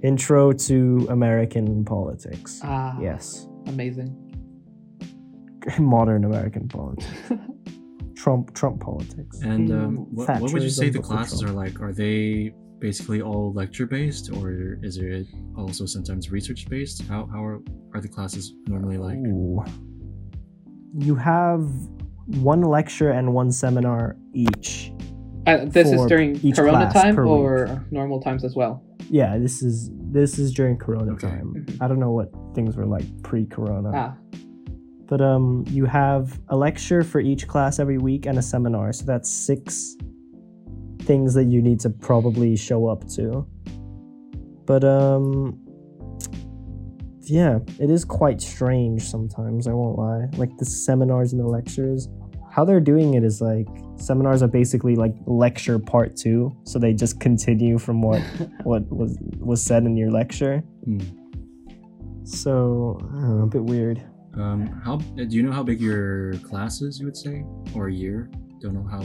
Intro 0.04 0.52
to 0.52 1.08
American 1.10 1.84
politics. 1.84 2.60
ah, 2.64 2.96
Yes, 3.02 3.48
Amazing. 3.66 4.12
modern 5.80 6.24
American 6.26 6.68
politics. 6.68 7.32
Trump 8.26 8.56
Trump 8.56 8.82
politics. 8.82 9.40
And 9.42 9.72
um, 9.72 9.98
what, 10.16 10.42
what 10.42 10.52
would 10.52 10.64
you 10.64 10.70
say 10.72 10.90
the 10.90 10.98
classes 10.98 11.42
Trump. 11.42 11.54
are 11.54 11.56
like? 11.64 11.80
Are 11.80 11.94
they 11.94 12.56
basically 12.80 13.22
all 13.22 13.54
lecture 13.54 13.86
based, 13.86 14.32
or 14.34 14.80
is 14.82 14.98
it 14.98 15.28
also 15.56 15.86
sometimes 15.86 16.32
research 16.32 16.68
based? 16.68 17.04
How 17.04 17.28
how 17.32 17.46
are, 17.46 17.60
are 17.94 18.02
the 18.02 18.08
classes 18.08 18.56
normally 18.66 18.98
like? 18.98 19.18
Ooh. 19.18 19.64
You 20.98 21.14
have 21.14 21.70
one 22.50 22.64
lecture 22.64 23.12
and 23.12 23.32
one 23.36 23.52
seminar 23.52 24.18
each. 24.34 24.92
Uh, 25.46 25.66
this 25.66 25.92
is 25.92 26.04
during 26.08 26.40
each 26.42 26.56
Corona 26.56 26.92
time 26.92 27.16
per 27.16 27.28
or 27.28 27.86
normal 27.92 28.20
times 28.22 28.44
as 28.44 28.56
well. 28.56 28.84
Yeah, 29.12 29.38
this 29.38 29.62
is 29.62 29.92
this 30.12 30.40
is 30.40 30.52
during 30.52 30.78
Corona 30.80 31.12
Okay. 31.12 31.28
time. 31.28 31.54
Mhm. 31.56 31.78
I 31.80 31.88
don't 31.88 32.00
know 32.00 32.12
what 32.12 32.32
things 32.56 32.76
were 32.76 32.88
like 32.88 33.06
pre-Corona. 33.22 33.92
Ah, 33.94 34.18
But 35.08 35.22
um 35.22 35.66
you 35.68 35.86
have 35.86 36.40
a 36.50 36.56
lecture 36.56 37.04
for 37.04 37.20
each 37.20 37.48
class 37.48 37.80
every 37.80 37.98
week 37.98 38.26
and 38.26 38.38
a 38.38 38.42
seminar. 38.42 38.94
So 38.94 39.06
that's 39.06 39.30
six 39.30 39.96
things 41.04 41.34
that 41.36 41.46
you 41.46 41.62
need 41.62 41.80
to 41.82 41.90
probably 41.90 42.56
show 42.56 42.88
up 42.88 43.08
to. 43.10 43.46
But 44.66 44.84
um 44.84 45.60
yeah, 47.28 47.60
it 47.80 47.90
is 47.90 48.06
quite 48.06 48.42
strange 48.42 49.02
sometimes, 49.04 49.68
I 49.68 49.74
won't 49.74 49.98
lie. 49.98 50.28
Like 50.38 50.56
the 50.58 50.66
seminars 50.66 51.34
and 51.34 51.42
the 51.42 51.48
lectures, 51.48 52.08
how 52.52 52.64
they're 52.64 52.80
doing 52.80 53.16
it 53.16 53.24
is 53.24 53.42
like 53.42 53.68
seminars 53.98 54.42
are 54.44 54.48
basically 54.48 54.96
like 54.96 55.14
lecture 55.26 55.80
part 55.80 56.16
2, 56.16 56.56
so 56.64 56.80
they 56.80 56.94
just 56.94 57.20
continue 57.20 57.78
from 57.78 58.02
what 58.02 58.22
what 58.64 58.84
was 58.92 59.18
was 59.40 59.62
said 59.62 59.84
in 59.84 59.98
your 59.98 60.12
lecture. 60.12 60.64
Hmm. 60.86 61.00
So, 62.24 62.98
I 63.02 63.22
don't 63.22 63.38
know, 63.38 63.44
a 63.44 63.48
bit 63.48 63.64
weird. 63.64 64.02
Um, 64.38 64.82
how 64.84 64.98
do 64.98 65.24
you 65.26 65.44
know 65.44 65.52
how 65.52 65.64
big 65.64 65.80
your 65.80 66.34
class 66.40 66.82
is? 66.82 67.00
You 67.00 67.06
would 67.06 67.16
say, 67.18 67.44
or 67.74 67.88
a 67.88 67.94
year? 67.94 68.30
Don't 68.62 68.74
know 68.74 68.88
how. 68.90 69.02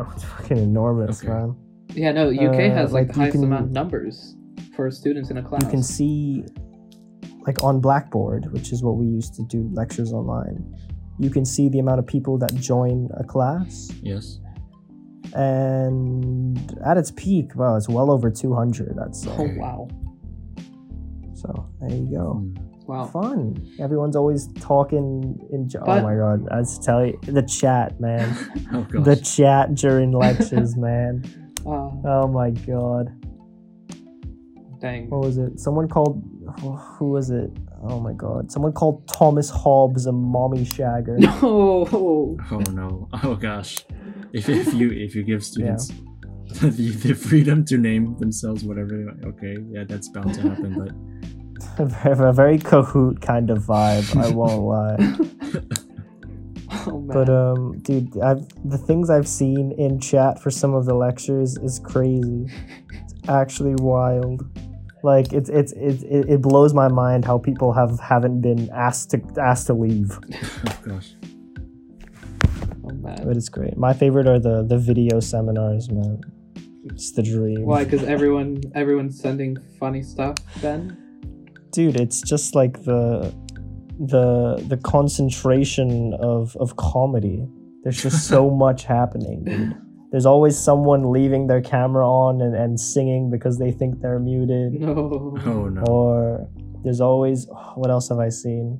Oh, 0.00 0.12
it's 0.14 0.24
fucking 0.24 0.56
enormous, 0.58 1.20
Okay. 1.22 1.28
man. 1.32 1.56
yeah. 1.94 2.12
No, 2.12 2.28
UK 2.30 2.70
Uh, 2.70 2.74
has 2.74 2.92
like, 2.92 3.06
like, 3.06 3.14
the 3.14 3.20
highest 3.20 3.34
can- 3.36 3.44
amount 3.44 3.64
of 3.66 3.70
numbers 3.72 4.36
for 4.74 4.90
students 4.90 5.30
in 5.30 5.38
a 5.38 5.42
class. 5.42 5.62
you 5.62 5.68
can 5.70 5.82
see 5.82 6.44
like 7.46 7.62
on 7.64 7.80
blackboard 7.80 8.52
which 8.52 8.72
is 8.72 8.82
what 8.82 8.96
we 8.96 9.06
used 9.06 9.32
to 9.34 9.42
do 9.44 9.68
lectures 9.72 10.12
online 10.12 10.62
you 11.18 11.30
can 11.30 11.44
see 11.44 11.68
the 11.68 11.78
amount 11.78 11.98
of 11.98 12.06
people 12.06 12.36
that 12.38 12.54
join 12.56 13.08
a 13.16 13.24
class 13.24 13.90
Yes. 14.02 14.38
and 15.34 16.58
at 16.84 16.96
its 16.96 17.10
peak 17.12 17.52
well 17.56 17.76
it's 17.76 17.88
well 17.88 18.10
over 18.10 18.30
200 18.30 18.94
that's 18.96 19.26
Oh 19.26 19.48
wow, 19.56 19.88
so 21.40 21.50
there 21.80 21.96
you 21.96 22.06
go 22.10 22.26
Mm. 22.42 22.58
wow. 22.86 23.04
fun 23.06 23.38
everyone's 23.80 24.16
always 24.16 24.48
talking 24.60 25.38
in 25.52 25.68
oh 25.80 25.84
But- 25.86 26.02
my 26.02 26.14
god 26.14 26.48
i 26.50 26.58
just 26.60 26.82
tell 26.82 27.04
you 27.06 27.18
the 27.22 27.42
chat 27.42 28.00
man 28.00 28.26
Oh 28.72 28.82
gosh. 28.82 29.04
the 29.04 29.16
chat 29.16 29.74
during 29.74 30.10
lectures 30.12 30.76
man 30.88 31.12
Uh, 31.66 31.90
oh 32.14 32.26
my 32.40 32.50
god 32.50 33.12
dang. 34.80 35.10
what 35.10 35.20
was 35.26 35.38
it? 35.38 35.58
Someone 35.60 35.88
called 35.88 36.22
who 36.98 37.06
was 37.10 37.30
it? 37.30 37.50
Oh 37.82 38.00
my 38.00 38.12
god! 38.12 38.50
Someone 38.50 38.72
called 38.72 39.06
Thomas 39.06 39.48
Hobbes 39.50 40.06
a 40.06 40.12
mommy 40.12 40.64
shagger. 40.64 41.16
No. 41.42 41.86
Oh 42.50 42.62
no! 42.72 43.08
Oh 43.22 43.34
gosh! 43.36 43.84
If, 44.32 44.48
if 44.48 44.72
you 44.74 44.90
if 44.90 45.14
you 45.14 45.22
give 45.22 45.44
students 45.44 45.92
the, 46.60 46.70
the 46.70 47.14
freedom 47.14 47.64
to 47.66 47.76
name 47.78 48.16
themselves 48.18 48.64
whatever, 48.64 48.96
they 48.98 49.04
want, 49.04 49.24
okay, 49.32 49.56
yeah, 49.70 49.84
that's 49.86 50.08
bound 50.08 50.34
to 50.34 50.40
happen. 50.48 50.72
But 51.78 52.20
a 52.20 52.32
very, 52.32 52.56
a 52.56 52.58
Kahoot 52.58 53.20
kind 53.20 53.50
of 53.50 53.58
vibe. 53.58 54.16
I 54.16 54.30
won't 54.34 54.62
lie. 54.62 55.78
Oh. 56.86 57.00
But 57.00 57.28
um, 57.28 57.78
dude, 57.78 58.18
I've 58.20 58.46
the 58.68 58.78
things 58.78 59.10
I've 59.10 59.28
seen 59.28 59.72
in 59.72 60.00
chat 60.00 60.40
for 60.40 60.50
some 60.50 60.74
of 60.74 60.84
the 60.84 60.94
lectures 60.94 61.56
is 61.58 61.78
crazy. 61.78 62.46
It's 62.90 63.14
actually 63.28 63.74
wild. 63.76 64.44
Like 65.02 65.32
it's 65.32 65.48
it's 65.48 65.72
it, 65.72 66.02
it, 66.02 66.28
it 66.28 66.42
blows 66.42 66.74
my 66.74 66.88
mind 66.88 67.24
how 67.24 67.38
people 67.38 67.72
have 67.72 67.98
haven't 68.00 68.40
been 68.40 68.68
asked 68.70 69.10
to 69.10 69.22
asked 69.40 69.68
to 69.68 69.74
leave. 69.74 70.18
oh 70.66 70.78
gosh, 70.86 71.14
oh 72.84 72.90
man. 72.90 73.22
But 73.24 73.36
it's 73.36 73.48
great. 73.48 73.76
My 73.76 73.92
favorite 73.92 74.26
are 74.26 74.38
the 74.38 74.64
the 74.64 74.78
video 74.78 75.20
seminars, 75.20 75.90
man. 75.90 76.20
It's 76.84 77.12
the 77.12 77.22
dream. 77.22 77.64
Why? 77.64 77.84
Because 77.84 78.02
everyone 78.04 78.60
everyone's 78.74 79.20
sending 79.20 79.56
funny 79.78 80.02
stuff. 80.02 80.36
Then. 80.60 81.07
Dude 81.72 81.96
it's 82.00 82.20
just 82.22 82.54
like 82.54 82.84
the 82.84 83.34
the 83.98 84.62
the 84.68 84.76
concentration 84.76 86.14
of 86.20 86.56
of 86.60 86.76
comedy 86.76 87.46
there's 87.82 88.02
just 88.02 88.28
so 88.28 88.50
much 88.64 88.84
happening 88.84 89.44
dude 89.44 89.74
there's 90.10 90.24
always 90.26 90.56
someone 90.56 91.10
leaving 91.12 91.48
their 91.48 91.60
camera 91.60 92.06
on 92.08 92.40
and, 92.40 92.54
and 92.54 92.80
singing 92.80 93.30
because 93.30 93.58
they 93.58 93.70
think 93.70 94.00
they're 94.00 94.18
muted 94.18 94.80
No. 94.80 95.36
oh 95.44 95.68
no! 95.68 95.82
or 95.82 96.48
there's 96.84 97.00
always 97.00 97.46
what 97.74 97.90
else 97.90 98.08
have 98.08 98.18
i 98.18 98.28
seen 98.28 98.78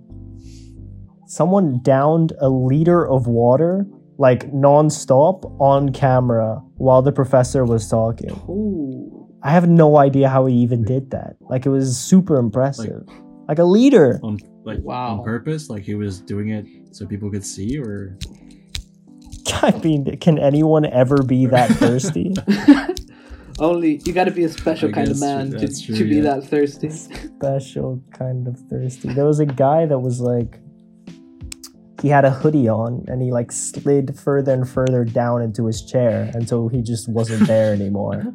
someone 1.26 1.80
downed 1.82 2.32
a 2.40 2.48
liter 2.48 3.06
of 3.06 3.26
water 3.26 3.86
like 4.18 4.52
non-stop 4.52 5.44
on 5.60 5.92
camera 5.92 6.60
while 6.76 7.02
the 7.02 7.12
professor 7.12 7.64
was 7.64 7.88
talking 7.88 8.30
Ooh. 8.48 9.17
I 9.42 9.50
have 9.50 9.68
no 9.68 9.96
idea 9.98 10.28
how 10.28 10.46
he 10.46 10.54
even 10.54 10.84
did 10.84 11.10
that 11.10 11.36
like 11.40 11.66
it 11.66 11.70
was 11.70 11.98
super 11.98 12.36
impressive 12.36 13.04
like 13.48 13.58
a 13.58 13.64
leader. 13.64 14.20
On 14.22 14.38
like 14.64 14.80
Wow. 14.82 15.18
on 15.18 15.24
purpose, 15.24 15.70
like 15.70 15.82
he 15.82 15.94
was 15.94 16.20
doing 16.20 16.50
it 16.50 16.66
so 16.92 17.06
people 17.06 17.30
could 17.30 17.44
see, 17.44 17.78
or 17.78 18.18
I 19.62 19.70
mean, 19.82 20.18
can 20.18 20.38
anyone 20.38 20.84
ever 20.84 21.22
be 21.22 21.46
that 21.46 21.70
thirsty? 21.80 22.34
Only 23.58 24.00
you 24.04 24.12
got 24.12 24.24
to 24.24 24.30
be 24.30 24.44
a 24.44 24.48
special 24.48 24.90
I 24.90 24.92
kind 24.92 25.08
of 25.10 25.18
man 25.18 25.50
to, 25.50 25.58
true, 25.58 25.96
to 25.96 26.04
be 26.04 26.16
yeah. 26.16 26.22
that 26.22 26.44
thirsty. 26.44 26.90
Special 26.90 28.00
kind 28.12 28.46
of 28.46 28.60
thirsty. 28.68 29.12
There 29.14 29.24
was 29.24 29.40
a 29.40 29.46
guy 29.46 29.86
that 29.86 29.98
was 29.98 30.20
like, 30.20 30.60
he 32.02 32.08
had 32.08 32.24
a 32.24 32.30
hoodie 32.30 32.68
on 32.68 33.04
and 33.08 33.20
he 33.20 33.32
like 33.32 33.50
slid 33.50 34.16
further 34.16 34.52
and 34.52 34.68
further 34.68 35.04
down 35.04 35.42
into 35.42 35.66
his 35.66 35.84
chair 35.84 36.30
until 36.34 36.68
he 36.68 36.82
just 36.82 37.08
wasn't 37.08 37.48
there 37.48 37.72
anymore. 37.72 38.32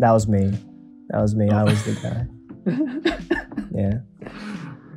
That 0.00 0.12
was 0.12 0.26
me. 0.26 0.50
That 1.10 1.20
was 1.20 1.34
me. 1.36 1.48
I 1.50 1.62
was 1.64 1.82
the 1.84 1.94
guy. 2.04 2.26
Yeah. 3.72 3.98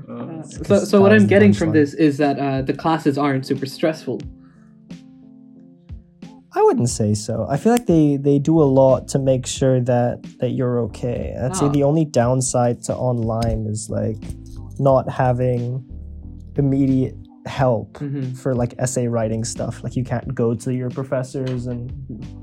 uh, 0.10 0.42
so, 0.44 0.84
so 0.84 1.00
what 1.02 1.14
I'm 1.14 1.28
getting 1.28 1.54
from 1.54 1.72
this 1.74 1.94
is 1.94 2.18
that 2.18 2.40
uh, 2.40 2.62
the 2.64 2.74
classes 2.74 3.18
aren't 3.20 3.46
super 3.46 3.66
stressful. 3.68 4.20
I 6.56 6.62
wouldn't 6.62 6.90
say 6.90 7.14
so. 7.14 7.46
I 7.50 7.58
feel 7.58 7.72
like 7.72 7.86
they 7.88 8.18
they 8.18 8.40
do 8.40 8.62
a 8.62 8.66
lot 8.82 9.08
to 9.10 9.20
make 9.20 9.46
sure 9.46 9.80
that 9.82 10.24
that 10.40 10.50
you're 10.52 10.80
okay. 10.88 11.36
I'd 11.42 11.56
say 11.56 11.66
Ah. 11.66 11.70
the 11.70 11.84
only 11.84 12.06
downside 12.06 12.82
to 12.84 12.96
online 12.96 13.66
is 13.68 13.90
like 13.90 14.18
not 14.80 15.10
having 15.10 15.84
immediate 16.58 17.16
help 17.46 17.94
Mhm. 18.00 18.36
for 18.38 18.56
like 18.56 18.74
essay 18.80 19.08
writing 19.08 19.44
stuff. 19.44 19.84
Like 19.84 19.96
you 19.96 20.04
can't 20.04 20.34
go 20.34 20.54
to 20.54 20.74
your 20.74 20.90
professors 20.90 21.68
and 21.68 21.92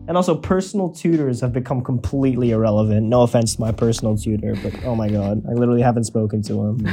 and 0.09 0.17
also 0.17 0.35
personal 0.37 0.91
tutors 0.91 1.41
have 1.41 1.53
become 1.53 1.81
completely 1.83 2.51
irrelevant. 2.51 3.07
No 3.07 3.23
offense 3.23 3.55
to 3.57 3.61
my 3.63 3.73
personal 3.73 4.17
tutor, 4.17 4.55
but 4.63 4.75
oh 4.85 4.95
my 4.95 5.09
god, 5.09 5.43
I 5.49 5.53
literally 5.55 5.83
haven't 5.83 6.05
spoken 6.05 6.43
to 6.43 6.55
him. 6.67 6.87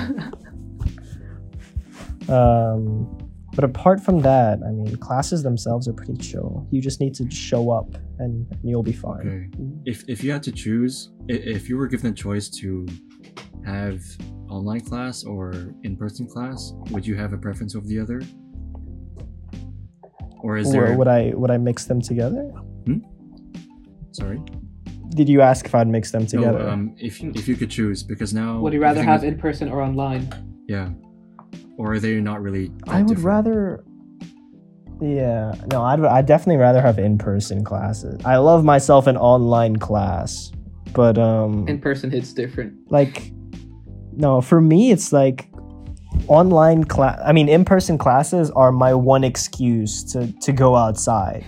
um 2.30 3.08
but 3.56 3.64
apart 3.64 4.00
from 4.00 4.20
that, 4.20 4.60
I 4.64 4.70
mean, 4.70 4.98
classes 4.98 5.42
themselves 5.42 5.88
are 5.88 5.94
pretty 5.94 6.16
chill. 6.18 6.68
You 6.70 6.80
just 6.80 7.00
need 7.00 7.16
to 7.16 7.28
show 7.32 7.72
up 7.72 7.96
and, 8.20 8.46
and 8.52 8.60
you'll 8.70 8.84
be 8.84 8.92
fine. 8.94 9.20
okay. 9.28 9.50
If 9.86 10.08
if 10.08 10.24
you 10.24 10.32
had 10.32 10.44
to 10.44 10.52
choose, 10.52 11.10
if 11.28 11.68
you 11.68 11.78
were 11.78 11.88
given 11.88 12.12
a 12.12 12.14
choice 12.14 12.50
to 12.60 12.86
have 13.68 14.02
online 14.50 14.80
class 14.82 15.24
or 15.24 15.52
in-person 15.84 16.26
class, 16.28 16.74
would 16.92 17.06
you 17.06 17.16
have 17.16 17.34
a 17.34 17.38
preference 17.38 17.76
over 17.76 17.86
the 17.86 18.00
other? 18.00 18.22
Or 20.42 20.58
is 20.58 20.68
Or 20.70 20.72
there? 20.88 20.98
would 20.98 21.08
I 21.08 21.34
would 21.36 21.52
I 21.52 21.58
mix 21.58 21.86
them 21.86 22.02
together? 22.02 22.44
Hmm? 22.86 23.00
Sorry. 24.12 24.40
Did 25.10 25.28
you 25.30 25.42
ask 25.42 25.66
if 25.66 25.74
I'd 25.76 25.88
mix 25.88 26.12
them 26.12 26.26
together? 26.28 26.60
No, 26.60 26.70
um, 26.70 26.96
if 26.98 27.22
if 27.24 27.48
you 27.48 27.56
could 27.56 27.70
choose, 27.70 28.04
because 28.04 28.34
now 28.34 28.60
Would 28.62 28.74
you 28.74 28.82
rather 28.82 29.04
have 29.04 29.24
is- 29.24 29.34
in 29.34 29.38
person 29.40 29.70
or 29.70 29.82
online? 29.82 30.30
Yeah. 30.68 30.90
Or 31.78 31.94
are 31.94 32.00
they 32.00 32.20
not 32.22 32.42
really? 32.42 32.68
that 32.86 32.90
I 32.90 33.00
would 33.02 33.08
different? 33.18 33.26
rather. 33.26 33.84
Yeah, 35.00 35.54
no, 35.72 35.84
I'd, 35.84 36.04
I'd 36.04 36.26
definitely 36.26 36.58
rather 36.58 36.82
have 36.82 36.98
in 36.98 37.20
person 37.20 37.64
classes. 37.64 38.20
I 38.26 38.38
love 38.38 38.66
myself 38.66 39.06
an 39.06 39.16
online 39.16 39.76
class, 39.76 40.52
but 40.94 41.20
um, 41.20 41.68
In 41.68 41.80
person 41.80 42.10
hits 42.10 42.34
different. 42.34 42.74
like, 42.92 43.32
no, 44.18 44.42
for 44.42 44.60
me 44.60 44.92
it's 44.92 45.14
like 45.14 45.50
online 46.28 46.84
class. 46.84 47.20
I 47.24 47.32
mean, 47.32 47.48
in 47.50 47.64
person 47.66 47.98
classes 47.98 48.50
are 48.52 48.72
my 48.72 48.94
one 48.94 49.24
excuse 49.24 50.04
to 50.12 50.32
to 50.42 50.52
go 50.52 50.76
outside. 50.76 51.46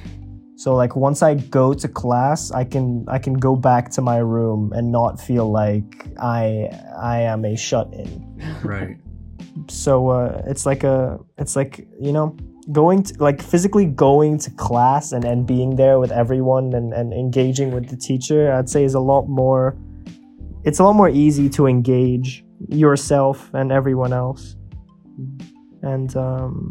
So 0.55 0.75
like 0.75 0.95
once 0.95 1.23
I 1.23 1.35
go 1.35 1.73
to 1.73 1.87
class, 1.87 2.51
I 2.51 2.63
can 2.65 3.05
I 3.07 3.17
can 3.19 3.33
go 3.33 3.55
back 3.55 3.89
to 3.91 4.01
my 4.01 4.17
room 4.17 4.73
and 4.75 4.91
not 4.91 5.19
feel 5.19 5.49
like 5.51 6.07
I 6.21 6.69
I 6.97 7.21
am 7.21 7.45
a 7.45 7.55
shut 7.55 7.93
in 7.93 8.11
Right. 8.63 8.97
so 9.67 10.09
uh, 10.09 10.41
it's 10.47 10.65
like 10.65 10.83
a 10.83 11.17
it's 11.37 11.55
like 11.55 11.87
you 11.99 12.11
know 12.11 12.35
going 12.71 13.03
to 13.03 13.13
like 13.23 13.41
physically 13.41 13.85
going 13.85 14.37
to 14.37 14.51
class 14.51 15.11
and, 15.11 15.25
and 15.25 15.47
being 15.47 15.75
there 15.75 15.97
with 15.99 16.11
everyone 16.11 16.73
and, 16.73 16.93
and 16.93 17.13
engaging 17.13 17.71
with 17.71 17.89
the 17.89 17.97
teacher 17.97 18.53
i'd 18.53 18.69
say 18.69 18.83
is 18.83 18.93
a 18.93 18.99
lot 18.99 19.27
more 19.27 19.75
it's 20.65 20.77
a 20.77 20.83
lot 20.83 20.93
more 20.93 21.09
easy 21.09 21.49
to 21.49 21.65
engage 21.65 22.43
yourself 22.67 23.49
and 23.53 23.71
everyone 23.71 24.11
else 24.13 24.55
and 25.81 26.15
um, 26.17 26.69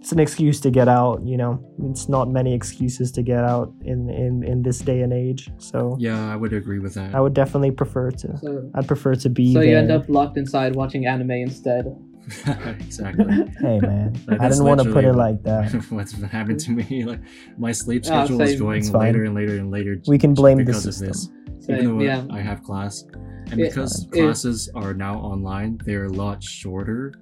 it's 0.00 0.12
an 0.12 0.18
excuse 0.20 0.60
to 0.60 0.70
get 0.70 0.86
out 0.88 1.20
you 1.24 1.36
know 1.36 1.58
it's 1.90 2.08
not 2.08 2.28
many 2.30 2.54
excuses 2.54 3.10
to 3.12 3.22
get 3.22 3.42
out 3.42 3.72
in 3.82 4.08
in, 4.10 4.42
in 4.44 4.62
this 4.62 4.78
day 4.78 5.00
and 5.02 5.12
age 5.12 5.50
so 5.58 5.96
Yeah, 5.98 6.32
I 6.32 6.36
would 6.36 6.52
agree 6.52 6.78
with 6.78 6.94
that. 6.94 7.14
i 7.14 7.20
would 7.20 7.34
definitely 7.34 7.70
prefer 7.72 8.10
to 8.10 8.38
So, 8.38 8.70
i'd 8.76 8.86
prefer 8.86 9.14
to 9.16 9.28
be 9.28 9.52
so 9.52 9.60
there 9.60 9.68
you 9.70 9.76
end 9.78 9.90
up 9.90 10.08
locked 10.08 10.36
inside 10.36 10.74
watching 10.76 11.06
anime 11.06 11.30
instead. 11.32 11.86
exactly. 12.80 13.24
hey 13.60 13.80
man 13.80 14.14
Like, 14.26 14.40
i 14.40 14.48
didn't 14.48 14.64
want 14.64 14.80
to 14.82 14.90
put 14.92 15.04
it 15.04 15.12
like 15.14 15.42
that 15.42 15.72
What's 15.90 16.12
happened 16.22 16.60
to 16.60 16.70
me? 16.70 17.04
Like 17.04 17.20
my 17.58 17.72
sleep 17.72 18.04
Ah, 18.06 18.24
schedule 18.24 18.40
is 18.42 18.58
going 18.60 18.90
later 18.92 19.24
and 19.24 19.34
later 19.34 19.56
and 19.58 19.70
later. 19.70 20.00
We 20.06 20.16
can 20.18 20.30
just 20.32 20.40
blame 20.40 20.56
the 20.58 20.64
because 20.64 20.86
of 20.86 20.94
system. 20.94 21.34
This. 21.66 21.76
So, 21.80 21.82
Even 21.82 21.98
though 21.98 22.04
yeah. 22.04 22.24
I 22.30 22.40
have 22.40 22.62
class, 22.62 23.04
and 23.50 23.60
It- 23.60 23.68
because 23.70 24.04
it- 24.04 24.10
classes 24.12 24.70
are 24.74 24.94
now 24.94 25.18
online, 25.18 25.78
they're 25.84 26.06
a 26.06 26.12
lot 26.12 26.42
shorter 26.42 27.12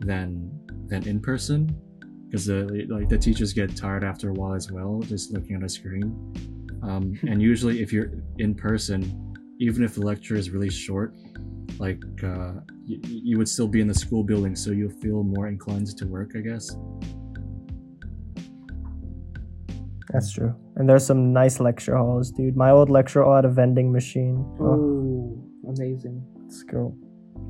than 0.00 0.50
than 0.88 1.06
in 1.08 1.20
person. 1.20 1.74
Because 2.26 2.46
the 2.46 2.86
like 2.88 3.08
the 3.08 3.18
teachers 3.18 3.52
get 3.52 3.74
tired 3.76 4.04
after 4.04 4.30
a 4.30 4.32
while 4.32 4.54
as 4.54 4.70
well, 4.70 5.00
just 5.00 5.32
looking 5.32 5.56
at 5.56 5.62
a 5.62 5.68
screen. 5.68 6.14
Um, 6.82 7.14
and 7.28 7.40
usually, 7.40 7.82
if 7.82 7.92
you're 7.92 8.10
in 8.38 8.54
person, 8.54 9.34
even 9.60 9.82
if 9.84 9.94
the 9.94 10.02
lecture 10.02 10.34
is 10.36 10.50
really 10.50 10.70
short, 10.70 11.14
like 11.78 12.02
uh, 12.22 12.54
you, 12.84 12.98
you 13.04 13.38
would 13.38 13.48
still 13.48 13.68
be 13.68 13.80
in 13.80 13.88
the 13.88 13.94
school 13.94 14.22
building, 14.24 14.54
so 14.56 14.70
you'll 14.72 14.98
feel 15.00 15.22
more 15.22 15.48
inclined 15.48 15.86
to 15.96 16.06
work, 16.06 16.32
I 16.36 16.40
guess. 16.40 16.76
That's 20.12 20.32
true. 20.32 20.54
And 20.76 20.88
there's 20.88 21.06
some 21.06 21.32
nice 21.32 21.58
lecture 21.58 21.96
halls, 21.96 22.30
dude. 22.30 22.56
My 22.56 22.70
old 22.70 22.90
lecture 22.90 23.22
hall 23.24 23.36
had 23.36 23.44
a 23.44 23.48
vending 23.50 23.90
machine. 23.92 24.44
Oh, 24.60 25.42
Amazing. 25.68 26.22
Let's 26.42 26.62
go. 26.62 26.94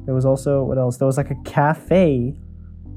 There 0.06 0.14
was 0.14 0.24
also 0.24 0.62
what 0.64 0.78
else? 0.78 0.96
There 0.98 1.06
was 1.06 1.16
like 1.18 1.30
a 1.30 1.40
cafe 1.44 2.34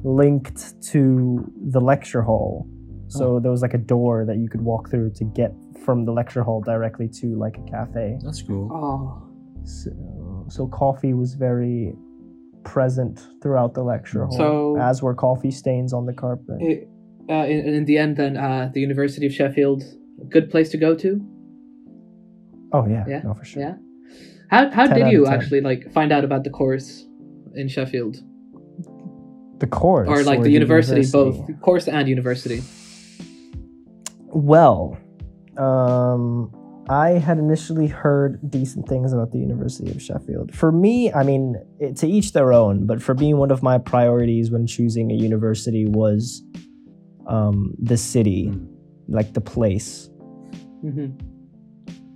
linked 0.03 0.81
to 0.91 1.51
the 1.71 1.81
lecture 1.81 2.21
hall. 2.21 2.67
So 3.07 3.39
there 3.39 3.49
was 3.51 3.63
like 3.63 3.73
a 3.73 3.79
door 3.79 4.23
that 4.25 4.37
you 4.37 4.47
could 4.47 4.61
walk 4.61 4.91
through 4.91 5.13
to 5.15 5.23
get 5.25 5.51
from 5.83 6.05
the 6.05 6.11
lecture 6.11 6.43
hall 6.43 6.61
directly 6.61 7.07
to 7.19 7.35
like 7.35 7.57
a 7.57 7.63
cafe. 7.69 8.17
That's 8.23 8.43
cool. 8.43 8.69
Oh, 8.71 9.27
So, 9.65 9.89
so 10.47 10.67
coffee 10.67 11.13
was 11.15 11.33
very 11.33 11.95
present 12.63 13.27
throughout 13.41 13.73
the 13.73 13.81
lecture 13.83 14.25
hall, 14.25 14.37
So- 14.37 14.77
as 14.79 15.01
were 15.01 15.15
coffee 15.15 15.49
stains 15.51 15.91
on 15.91 16.05
the 16.05 16.13
carpet. 16.13 16.57
it, 16.61 16.87
uh, 17.29 17.45
in, 17.45 17.59
in 17.73 17.85
the 17.85 17.97
end, 17.97 18.15
then 18.17 18.37
uh, 18.37 18.69
the 18.73 18.79
University 18.79 19.25
of 19.25 19.33
Sheffield, 19.33 19.81
a 19.83 19.97
good 20.29 20.49
place 20.49 20.69
to 20.69 20.77
go 20.77 20.95
to. 20.95 21.21
oh 22.73 22.85
yeah, 22.87 23.05
Yeah, 23.07 23.21
no 23.23 23.33
for 23.33 23.45
sure. 23.45 23.61
Yeah. 23.63 23.75
How 24.49 24.69
how 24.71 24.87
did 24.87 25.11
you 25.11 25.27
actually 25.27 25.61
like 25.61 25.91
find 25.91 26.11
out 26.11 26.23
about 26.23 26.43
the 26.43 26.49
course 26.49 27.05
in 27.55 27.67
Sheffield 27.67 28.17
The 29.59 29.67
course 29.67 30.07
or 30.09 30.23
like 30.23 30.41
the, 30.41 30.51
university, 30.51 31.03
both 31.11 31.37
course 31.61 31.87
and 31.87 32.07
university? 32.07 32.61
Well, 34.31 34.97
um, 35.57 36.51
I 36.89 37.09
had 37.11 37.37
initially 37.37 37.87
heard 37.87 38.39
decent 38.49 38.87
things 38.87 39.13
about 39.13 39.31
the 39.31 39.39
University 39.39 39.91
of 39.91 40.01
Sheffield. 40.01 40.53
For 40.55 40.71
me, 40.71 41.11
I 41.13 41.23
mean, 41.23 41.55
it, 41.79 41.97
to 41.97 42.07
each 42.07 42.33
their 42.33 42.53
own, 42.53 42.85
but 42.87 43.01
for 43.01 43.13
me, 43.15 43.33
one 43.33 43.51
of 43.51 43.61
my 43.61 43.77
priorities 43.77 44.49
when 44.51 44.65
choosing 44.67 45.11
a 45.11 45.15
university 45.15 45.85
was 45.85 46.43
um, 47.27 47.73
the 47.77 47.97
city, 47.97 48.47
Mm. 48.47 48.67
like 49.07 49.33
the 49.33 49.41
place, 49.41 50.08
hmm 50.81 51.07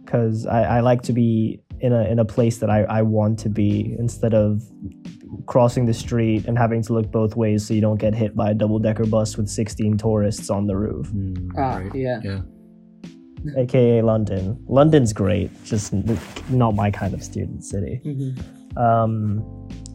because 0.06 0.46
I, 0.46 0.78
I 0.78 0.80
like 0.82 1.02
to 1.04 1.14
be 1.14 1.60
in 1.80 1.92
a, 1.92 2.04
in 2.04 2.20
a 2.20 2.26
place 2.26 2.58
that 2.60 2.70
I, 2.70 2.84
I 2.84 3.02
want 3.02 3.40
to 3.40 3.50
be 3.50 3.96
instead 3.98 4.34
of 4.36 4.62
crossing 5.48 5.86
the 5.88 5.94
street 5.94 6.46
and 6.46 6.56
having 6.58 6.84
to 6.84 6.94
look 6.94 7.10
both 7.12 7.36
ways 7.36 7.66
so 7.66 7.74
you 7.74 7.82
don't 7.82 7.98
get 8.00 8.14
hit 8.14 8.36
by 8.36 8.52
a 8.52 8.54
double 8.54 8.78
decker 8.80 9.06
bus 9.08 9.38
with 9.38 9.50
16 9.50 9.98
tourists 9.98 10.50
on 10.52 10.68
the 10.68 10.76
roof. 10.76 11.08
Mm, 11.08 11.50
Ah, 11.58 11.78
right. 11.78 11.96
yeah. 11.96 12.20
Yeah. 12.24 12.42
aka 13.58 14.02
London. 14.04 14.64
London's 14.68 15.14
great, 15.14 15.50
just 15.64 15.94
not 16.52 16.76
my 16.76 16.92
kind 16.92 17.14
of 17.16 17.24
student 17.24 17.64
city. 17.64 18.00
hmm 18.04 18.78
Um, 18.80 19.42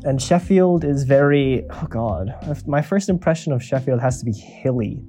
and 0.05 0.21
Sheffield 0.21 0.85
is 0.85 1.05
very 1.05 1.65
oh 1.71 1.87
god. 1.89 2.35
My 2.67 2.83
first 2.83 3.09
impression 3.09 3.53
of 3.53 3.63
Sheffield 3.63 4.01
has 4.01 4.19
to 4.21 4.25
be 4.25 4.33
hilly. 4.33 5.05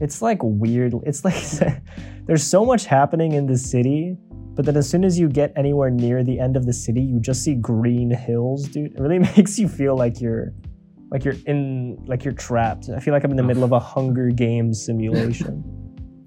It's 0.00 0.22
like 0.22 0.38
weird. 0.42 0.94
It's 1.04 1.24
like 1.26 1.34
there's 2.30 2.44
so 2.46 2.64
much 2.64 2.86
happening 2.86 3.32
in 3.32 3.46
the 3.46 3.58
city, 3.58 4.16
but 4.54 4.64
then 4.64 4.76
as 4.76 4.88
soon 4.88 5.02
as 5.04 5.18
you 5.18 5.28
get 5.28 5.52
anywhere 5.56 5.90
near 5.90 6.22
the 6.22 6.38
end 6.38 6.56
of 6.56 6.64
the 6.64 6.72
city, 6.72 7.00
you 7.00 7.18
just 7.18 7.42
see 7.42 7.56
green 7.56 8.08
hills, 8.08 8.68
dude. 8.68 8.92
It 8.94 9.00
really 9.00 9.18
makes 9.36 9.58
you 9.58 9.66
feel 9.68 9.96
like 9.96 10.20
you're 10.20 10.52
like 11.10 11.24
you're 11.24 11.34
in 11.46 11.96
like 12.06 12.24
you're 12.24 12.32
trapped. 12.32 12.88
I 12.88 13.00
feel 13.00 13.12
like 13.12 13.24
I'm 13.24 13.32
in 13.32 13.36
the 13.36 13.42
middle 13.42 13.64
of 13.64 13.72
a 13.72 13.80
Hunger 13.94 14.30
Games 14.30 14.80
simulation. 14.86 15.64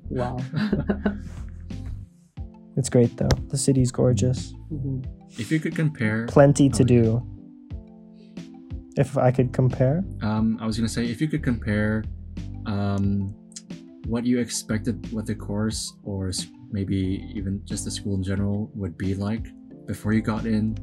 Wow. 0.10 0.40
it's 2.76 2.90
great 2.90 3.16
though. 3.16 3.30
The 3.48 3.58
city's 3.58 3.90
gorgeous. 3.90 4.54
Mhm. 4.74 5.06
If 5.40 5.54
you 5.54 5.60
could 5.62 5.74
compare, 5.74 6.26
plenty 6.28 6.68
to 6.68 6.84
Oh, 6.84 6.94
yeah. 6.94 7.02
do. 7.02 7.24
If 8.98 9.18
I 9.18 9.32
could 9.32 9.54
compare, 9.54 10.04
um, 10.22 10.58
I 10.60 10.66
was 10.68 10.76
gonna 10.76 10.90
say 10.90 11.06
if 11.06 11.22
you 11.22 11.30
could 11.30 11.44
compare, 11.44 12.04
um, 12.66 13.34
what 14.06 14.26
you 14.26 14.40
expected 14.40 15.12
what 15.12 15.26
the 15.26 15.36
course 15.36 15.94
or 16.04 16.32
maybe 16.72 17.26
even 17.34 17.62
just 17.66 17.86
the 17.86 17.92
school 17.92 18.16
in 18.16 18.24
general 18.24 18.70
would 18.76 18.98
be 18.98 19.16
like 19.16 19.48
before 19.86 20.14
you 20.14 20.22
got 20.22 20.46
in 20.46 20.78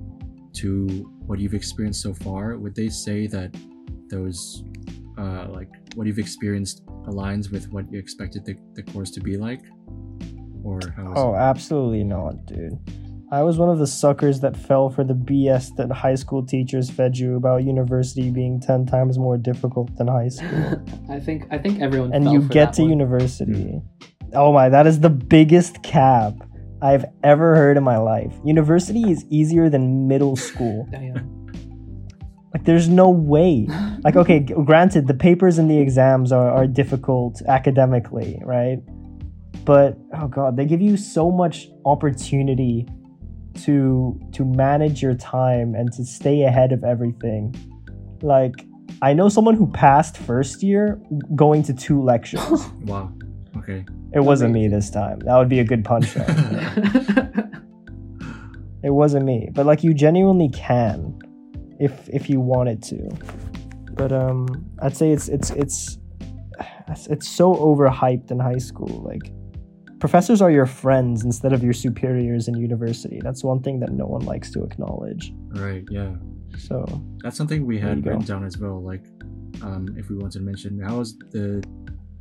to 0.52 1.10
what 1.26 1.38
you've 1.38 1.54
experienced 1.54 2.02
so 2.02 2.12
far, 2.12 2.56
would 2.58 2.74
they 2.74 2.88
say 2.88 3.26
that 3.26 3.54
those, 4.08 4.64
uh, 5.18 5.46
like 5.48 5.68
what 5.94 6.06
you've 6.06 6.18
experienced 6.18 6.84
aligns 7.06 7.50
with 7.50 7.70
what 7.72 7.90
you 7.92 7.98
expected 7.98 8.44
the, 8.44 8.56
the 8.74 8.82
course 8.92 9.10
to 9.12 9.20
be 9.20 9.36
like, 9.36 9.62
or 10.64 10.80
how? 10.96 11.14
Oh, 11.16 11.34
absolutely 11.34 12.04
not, 12.04 12.46
dude. 12.46 12.78
I 13.32 13.42
was 13.44 13.58
one 13.58 13.68
of 13.68 13.78
the 13.78 13.86
suckers 13.86 14.40
that 14.40 14.56
fell 14.56 14.90
for 14.90 15.04
the 15.04 15.14
BS 15.14 15.76
that 15.76 15.90
high 15.92 16.16
school 16.16 16.44
teachers 16.44 16.90
fed 16.90 17.16
you 17.16 17.36
about 17.36 17.62
university 17.62 18.28
being 18.28 18.60
10 18.60 18.86
times 18.86 19.18
more 19.18 19.36
difficult 19.36 19.94
than 19.96 20.08
high 20.08 20.28
school. 20.30 20.82
I 21.08 21.20
think 21.20 21.44
I 21.52 21.58
think 21.58 21.80
everyone. 21.80 22.12
and 22.12 22.24
fell 22.24 22.32
you 22.34 22.42
for 22.42 22.48
get 22.48 22.64
that 22.66 22.74
to 22.74 22.82
one. 22.82 22.90
university. 22.90 23.44
Hmm. 23.54 23.78
Oh 24.34 24.52
my, 24.52 24.68
that 24.68 24.86
is 24.88 24.98
the 24.98 25.10
biggest 25.10 25.82
cap 25.84 26.34
I've 26.82 27.04
ever 27.22 27.54
heard 27.54 27.76
in 27.76 27.84
my 27.84 27.98
life. 27.98 28.34
University 28.44 29.10
is 29.12 29.24
easier 29.30 29.68
than 29.70 30.08
middle 30.08 30.34
school. 30.34 30.88
Damn. 30.90 31.36
Like, 32.52 32.64
there's 32.64 32.88
no 32.88 33.10
way. 33.10 33.68
like 34.02 34.16
okay 34.16 34.40
granted 34.40 35.06
the 35.06 35.14
papers 35.14 35.58
and 35.58 35.70
the 35.70 35.78
exams 35.78 36.32
are, 36.32 36.50
are 36.50 36.66
difficult 36.66 37.40
academically 37.46 38.40
right 38.44 38.78
but 39.64 39.96
oh 40.16 40.26
god 40.26 40.56
they 40.56 40.64
give 40.64 40.80
you 40.80 40.96
so 40.96 41.30
much 41.30 41.68
opportunity 41.84 42.88
to 43.54 44.18
to 44.32 44.44
manage 44.44 45.02
your 45.02 45.14
time 45.14 45.74
and 45.74 45.92
to 45.92 46.04
stay 46.04 46.42
ahead 46.42 46.72
of 46.72 46.84
everything. 46.84 47.54
Like 48.22 48.66
i 49.02 49.12
know 49.14 49.28
someone 49.28 49.54
who 49.54 49.66
passed 49.68 50.18
first 50.18 50.62
year 50.62 51.00
going 51.34 51.62
to 51.64 51.74
two 51.74 52.02
lectures. 52.02 52.66
Wow. 52.84 53.12
Okay. 53.56 53.84
it 54.14 54.20
wasn't 54.20 54.52
me 54.52 54.68
this 54.68 54.90
time. 54.90 55.18
That 55.20 55.36
would 55.36 55.48
be 55.48 55.58
a 55.60 55.64
good 55.64 55.84
punch 55.84 56.16
it 58.82 58.90
wasn't 58.90 59.24
me. 59.24 59.50
But 59.52 59.66
like 59.66 59.82
you 59.84 59.92
genuinely 59.94 60.48
can 60.48 61.18
if 61.78 62.08
if 62.08 62.30
you 62.30 62.40
wanted 62.40 62.82
to. 62.84 63.08
But 63.92 64.12
um 64.12 64.46
i'd 64.82 64.96
say 64.96 65.10
it's 65.10 65.28
it's 65.28 65.50
it's, 65.50 65.98
it's 67.06 67.28
so 67.28 67.54
overhyped 67.54 68.30
in 68.30 68.38
high 68.38 68.58
school. 68.58 69.02
Like 69.04 69.32
professors 70.00 70.40
are 70.42 70.50
your 70.50 70.66
friends 70.66 71.24
instead 71.24 71.52
of 71.52 71.62
your 71.62 71.72
superiors 71.72 72.48
in 72.48 72.54
university 72.56 73.20
that's 73.22 73.44
one 73.44 73.60
thing 73.62 73.78
that 73.80 73.92
no 73.92 74.06
one 74.06 74.22
likes 74.22 74.50
to 74.50 74.62
acknowledge 74.64 75.32
Right. 75.50 75.84
Yeah. 75.90 76.14
so 76.58 76.84
That's 77.22 77.36
something 77.36 77.66
we 77.66 77.78
had 77.78 77.98
you 77.98 78.02
go. 78.02 78.10
written 78.10 78.26
down 78.26 78.44
as 78.44 78.56
well. 78.58 78.82
Like, 78.82 79.04
um, 79.62 79.94
if 79.98 80.08
we 80.10 80.16
wanted 80.16 80.38
to 80.38 80.44
mention, 80.44 80.80
how 80.80 81.00
is 81.00 81.16
the 81.30 81.62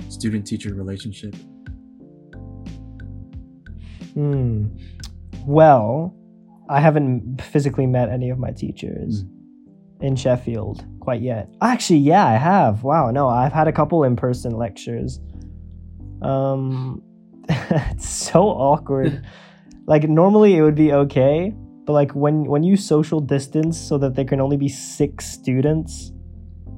student-teacher 0.10 0.74
relationship? 0.74 1.36
hmm. 4.14 4.66
well 5.46 6.16
i 6.70 6.80
haven't 6.80 7.42
physically 7.42 7.86
met 7.86 8.10
any 8.10 8.30
of 8.30 8.38
my 8.40 8.52
teachers 8.52 9.24
in 10.02 10.16
sheffield 10.16 10.84
quite 11.00 11.22
yet 11.22 11.48
actually 11.62 12.00
yeah 12.00 12.26
i 12.26 12.36
have 12.36 12.84
wow 12.84 13.12
no 13.12 13.28
i've 13.30 13.54
had 13.54 13.68
a 13.68 13.72
couple 13.72 14.04
in-person 14.04 14.52
lectures 14.58 15.20
um 16.22 17.02
it's 17.92 18.08
so 18.08 18.44
awkward 18.44 19.26
like 19.88 20.08
normally 20.08 20.56
it 20.56 20.62
would 20.62 20.76
be 20.76 20.94
okay 20.94 21.52
but 21.86 21.94
like 21.94 22.12
when 22.12 22.46
when 22.46 22.64
you 22.64 22.78
social 22.78 23.20
distance 23.20 23.80
so 23.80 23.98
that 23.98 24.16
there 24.16 24.26
can 24.26 24.40
only 24.40 24.58
be 24.58 24.68
six 24.68 25.26
students 25.26 26.12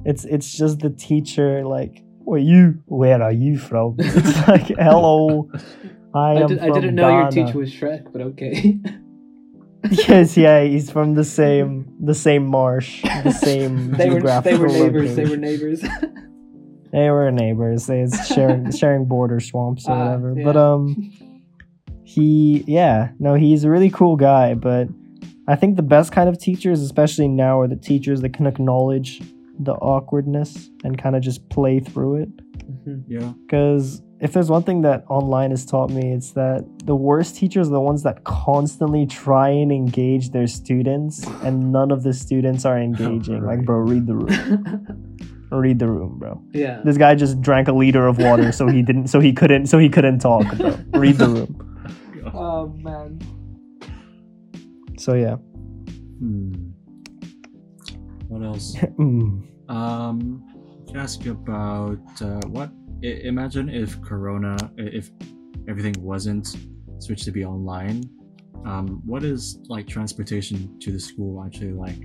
it's 0.04 0.24
it's 0.24 0.50
just 0.52 0.78
the 0.78 0.90
teacher 0.90 1.64
like 1.64 2.02
where 2.24 2.40
you 2.40 2.82
where 2.86 3.22
are 3.22 3.32
you 3.32 3.58
from 3.58 3.94
it's 3.98 4.48
like 4.48 4.66
hello 4.78 5.50
i, 6.14 6.18
I, 6.18 6.40
am 6.40 6.46
did, 6.48 6.58
I 6.60 6.66
from 6.68 6.74
didn't 6.74 6.94
know 6.94 7.20
your 7.20 7.30
teacher 7.30 7.58
was 7.58 7.70
Shrek, 7.70 8.10
but 8.12 8.22
okay. 8.22 8.78
yes 9.90 10.36
yeah 10.36 10.62
he's 10.62 10.90
from 10.90 11.14
the 11.14 11.24
same 11.24 11.92
the 12.00 12.14
same 12.14 12.46
marsh 12.46 13.02
the 13.02 13.32
same 13.32 13.90
they 13.92 14.08
were 14.08 14.20
they 14.40 14.56
were 14.56 14.68
neighbors. 14.68 15.16
They 15.16 15.26
were 15.26 15.36
neighbors. 15.36 15.84
They 16.92 17.10
were 17.10 17.30
neighbors. 17.30 17.86
They 17.86 18.02
was 18.02 18.14
sharing 18.26 18.70
sharing 18.80 19.06
border 19.06 19.40
swamps 19.40 19.88
or 19.88 19.92
Ah, 19.92 20.04
whatever. 20.06 20.34
yeah. 20.36 20.44
But 20.44 20.56
um, 20.56 21.12
he 22.04 22.64
yeah 22.66 23.10
no 23.18 23.34
he's 23.34 23.64
a 23.64 23.70
really 23.70 23.90
cool 23.90 24.16
guy. 24.16 24.54
But 24.54 24.88
I 25.48 25.56
think 25.56 25.76
the 25.76 25.82
best 25.82 26.12
kind 26.12 26.28
of 26.28 26.38
teachers, 26.38 26.80
especially 26.82 27.28
now, 27.28 27.60
are 27.60 27.68
the 27.68 27.76
teachers 27.76 28.20
that 28.20 28.32
can 28.34 28.46
acknowledge 28.46 29.20
the 29.58 29.72
awkwardness 29.74 30.70
and 30.84 31.00
kind 31.00 31.16
of 31.16 31.22
just 31.22 31.48
play 31.48 31.80
through 31.80 32.16
it. 32.22 32.28
Mhm. 32.86 33.04
Yeah. 33.08 33.32
Because 33.44 34.02
if 34.20 34.32
there's 34.32 34.48
one 34.50 34.62
thing 34.62 34.82
that 34.82 35.04
online 35.08 35.50
has 35.50 35.64
taught 35.66 35.90
me, 35.90 36.12
it's 36.12 36.30
that 36.32 36.64
the 36.84 36.94
worst 36.94 37.36
teachers 37.36 37.68
are 37.68 37.72
the 37.72 37.80
ones 37.80 38.02
that 38.04 38.22
constantly 38.24 39.04
try 39.04 39.48
and 39.48 39.72
engage 39.72 40.30
their 40.30 40.46
students, 40.46 41.26
and 41.42 41.72
none 41.72 41.90
of 41.90 42.02
the 42.04 42.12
students 42.12 42.64
are 42.64 42.78
engaging. 42.88 43.44
Like, 43.44 43.64
bro, 43.64 43.78
read 43.78 44.06
the 44.06 44.14
room. 44.14 45.08
read 45.52 45.78
the 45.78 45.88
room, 45.88 46.18
bro. 46.18 46.42
yeah. 46.52 46.80
This 46.84 46.96
guy 46.96 47.14
just 47.14 47.40
drank 47.40 47.68
a 47.68 47.72
liter 47.72 48.06
of 48.06 48.18
water, 48.18 48.52
so 48.52 48.66
he 48.68 48.82
didn't, 48.82 49.08
so 49.08 49.20
he 49.20 49.32
couldn't, 49.32 49.66
so 49.66 49.78
he 49.78 49.88
couldn't 49.88 50.18
talk, 50.20 50.44
bro. 50.56 50.78
Read 50.94 51.16
the 51.18 51.28
room. 51.28 51.68
Oh 52.34 52.68
man. 52.80 53.20
So 54.98 55.12
yeah. 55.14 55.36
Hmm. 56.18 56.52
What 58.28 58.42
else? 58.42 58.76
Mm. 58.98 59.42
Um, 59.68 60.44
can 60.88 60.96
I 60.98 61.02
ask 61.02 61.24
you 61.24 61.32
about 61.32 61.98
uh, 62.22 62.40
what? 62.48 62.70
I- 63.04 63.20
imagine 63.24 63.68
if 63.68 64.00
Corona, 64.02 64.56
if 64.78 65.10
everything 65.68 65.94
wasn't 66.02 66.56
switched 66.98 67.24
to 67.24 67.32
be 67.32 67.44
online, 67.44 68.02
Um, 68.64 69.02
what 69.04 69.24
is 69.24 69.58
like 69.68 69.86
transportation 69.88 70.78
to 70.80 70.92
the 70.92 71.00
school 71.00 71.42
actually 71.44 71.72
like, 71.72 72.00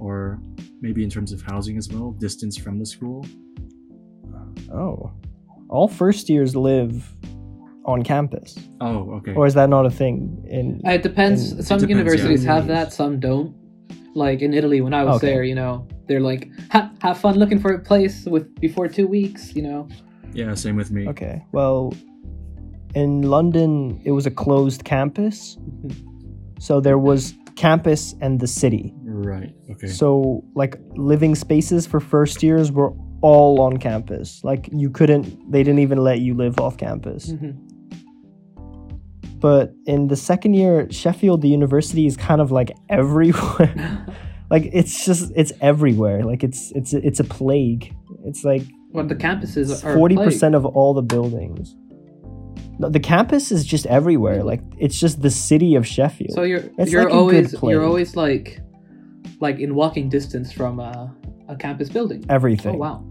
or 0.00 0.40
maybe 0.80 1.02
in 1.04 1.10
terms 1.10 1.32
of 1.32 1.42
housing 1.42 1.76
as 1.76 1.88
well, 1.88 2.12
distance 2.12 2.56
from 2.56 2.78
the 2.78 2.86
school? 2.86 3.24
Oh, 4.72 5.10
all 5.68 5.88
first 5.88 6.28
years 6.28 6.54
live 6.56 7.10
on 7.84 8.02
campus, 8.02 8.56
Oh, 8.80 9.12
okay. 9.16 9.32
or 9.34 9.46
is 9.46 9.54
that 9.54 9.70
not 9.70 9.86
a 9.86 9.90
thing? 9.90 10.44
In 10.48 10.80
Uh, 10.86 10.90
It 10.92 11.02
depends. 11.02 11.52
in- 11.52 11.62
some 11.62 11.78
depends, 11.78 11.82
yeah. 11.82 11.88
universities 11.88 12.44
have 12.44 12.66
that, 12.66 12.92
some 12.92 13.18
don't. 13.18 13.54
Like 14.14 14.42
in 14.42 14.52
Italy, 14.52 14.80
when 14.80 14.92
I 14.94 15.04
was 15.04 15.16
Okay. 15.16 15.26
there, 15.28 15.42
you 15.44 15.54
know, 15.54 15.86
they're 16.06 16.20
like, 16.20 16.50
ha- 16.70 16.90
"Have 17.00 17.18
fun 17.18 17.38
looking 17.38 17.58
for 17.58 17.72
a 17.72 17.78
place 17.78 18.26
with 18.26 18.52
before 18.60 18.88
two 18.88 19.06
weeks," 19.06 19.54
you 19.56 19.62
know. 19.62 19.86
yeah, 20.34 20.54
same 20.54 20.76
with 20.76 20.90
me. 20.90 21.08
okay, 21.08 21.42
well, 21.52 21.92
in 22.94 23.22
London 23.22 24.00
it 24.04 24.12
was 24.12 24.26
a 24.26 24.30
closed 24.30 24.84
campus, 24.84 25.56
so 26.58 26.80
there 26.80 26.98
was 26.98 27.34
campus 27.56 28.14
and 28.20 28.40
the 28.40 28.46
city. 28.46 28.92
Right. 29.24 29.54
Okay. 29.70 29.86
So 29.88 30.44
like 30.54 30.76
living 30.96 31.34
spaces 31.34 31.86
for 31.86 32.00
first 32.00 32.42
years 32.42 32.70
were 32.72 32.92
all 33.20 33.60
on 33.60 33.78
campus. 33.78 34.42
Like 34.44 34.68
you 34.72 34.90
couldn't 34.90 35.50
they 35.50 35.62
didn't 35.62 35.80
even 35.80 35.98
let 35.98 36.20
you 36.20 36.34
live 36.34 36.58
off 36.60 36.76
campus. 36.76 37.30
Mhm. 37.30 37.56
But 39.40 39.72
in 39.86 40.08
the 40.08 40.16
second 40.16 40.54
year, 40.54 40.90
Sheffield 40.90 41.42
the 41.42 41.48
university 41.48 42.06
is 42.06 42.16
kind 42.16 42.40
of 42.40 42.50
like 42.50 42.70
everywhere. 42.88 44.06
like 44.50 44.68
it's 44.72 45.04
just 45.04 45.32
it's 45.36 45.52
everywhere. 45.60 46.24
Like 46.24 46.42
it's 46.44 46.72
it's 46.72 46.92
it's 46.92 47.20
a 47.20 47.24
plague. 47.24 47.94
It's 48.24 48.44
like 48.44 48.62
What 48.90 49.08
the 49.08 49.14
campuses 49.14 49.84
are 49.84 49.94
forty 49.94 50.16
percent 50.16 50.54
of 50.54 50.64
all 50.66 50.94
the 50.94 51.02
buildings. 51.02 51.74
No, 52.80 52.88
the 52.88 53.00
campus 53.00 53.50
is 53.50 53.64
just 53.64 53.86
everywhere. 53.86 54.44
Like 54.44 54.60
it's 54.78 54.98
just 54.98 55.20
the 55.20 55.30
city 55.30 55.74
of 55.74 55.86
Sheffield. 55.86 56.32
So 56.32 56.42
you're 56.42 56.62
It's 56.78 56.92
you're 56.92 57.04
like 57.04 57.14
always 57.14 57.54
you're 57.62 57.84
always 57.84 58.14
like 58.16 58.60
like 59.40 59.58
in 59.58 59.74
walking 59.74 60.08
distance 60.08 60.52
from 60.52 60.80
a, 60.80 61.14
a 61.48 61.56
campus 61.56 61.88
building. 61.88 62.24
Everything. 62.28 62.74
Oh 62.76 62.78
wow, 62.78 63.04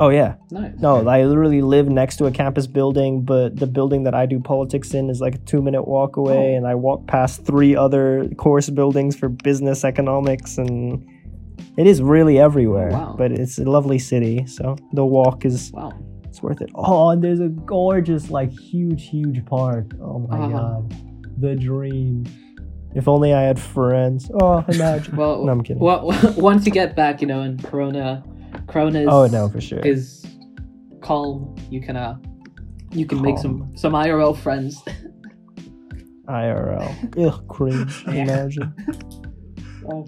Oh 0.00 0.08
yeah. 0.08 0.36
nice. 0.50 0.72
No, 0.78 1.06
I 1.06 1.24
literally 1.24 1.60
live 1.62 1.88
next 1.88 2.16
to 2.16 2.24
a 2.26 2.30
campus 2.30 2.66
building, 2.66 3.22
but 3.24 3.56
the 3.56 3.66
building 3.66 4.04
that 4.04 4.14
I 4.14 4.24
do 4.26 4.40
politics 4.40 4.94
in 4.94 5.10
is 5.10 5.20
like 5.20 5.34
a 5.34 5.38
two 5.38 5.60
minute 5.62 5.86
walk 5.86 6.16
away, 6.16 6.54
Oh. 6.54 6.56
and 6.56 6.66
I 6.66 6.74
walk 6.74 7.06
past 7.06 7.44
three 7.44 7.76
other 7.76 8.28
course 8.36 8.70
buildings 8.70 9.16
for 9.16 9.28
business 9.28 9.84
economics, 9.84 10.56
and 10.58 11.04
it 11.76 11.86
is 11.86 12.00
really 12.02 12.38
everywhere. 12.38 12.90
Oh, 12.92 12.98
wow. 12.98 13.14
But 13.18 13.32
it's 13.32 13.58
a 13.58 13.64
lovely 13.64 13.98
city, 13.98 14.46
so 14.46 14.76
the 14.92 15.04
walk 15.04 15.44
is 15.44 15.70
Wow. 15.72 15.92
it's 16.24 16.42
worth 16.42 16.60
it. 16.62 16.70
Oh, 16.74 17.10
and 17.10 17.22
there's 17.22 17.40
a 17.40 17.48
gorgeous, 17.48 18.30
like 18.30 18.50
huge, 18.50 19.08
huge 19.08 19.44
park. 19.46 19.92
Oh 20.02 20.18
my 20.20 20.38
Uh-huh. 20.38 20.48
god, 20.58 20.94
the 21.38 21.54
dream. 21.54 22.24
If 22.94 23.08
only 23.08 23.32
I 23.32 23.42
had 23.42 23.58
friends. 23.58 24.30
Oh, 24.40 24.64
imagine. 24.68 25.16
Well, 25.20 25.44
No, 25.44 25.52
I'm 25.52 25.62
kidding. 25.62 25.82
Well, 25.82 26.10
once 26.36 26.66
you 26.66 26.72
get 26.72 26.94
back, 26.94 27.20
you 27.20 27.26
know, 27.26 27.40
and 27.40 27.62
Corona, 27.64 28.22
Corona 28.66 29.00
is 29.00 29.08
oh 29.10 29.26
no, 29.26 29.48
for 29.48 29.60
sure. 29.60 29.78
is 29.80 30.24
calm. 31.00 31.54
You 31.70 31.80
can 31.80 31.96
uh, 31.96 32.16
you 32.90 33.06
can 33.06 33.20
make 33.22 33.38
some 33.38 33.70
some 33.76 33.92
IRL 33.94 34.36
friends. 34.36 34.82
IRL. 36.28 37.26
Ugh, 37.26 37.48
cringe. 37.48 38.04
Imagine. 38.06 38.72
Oh. 39.90 40.06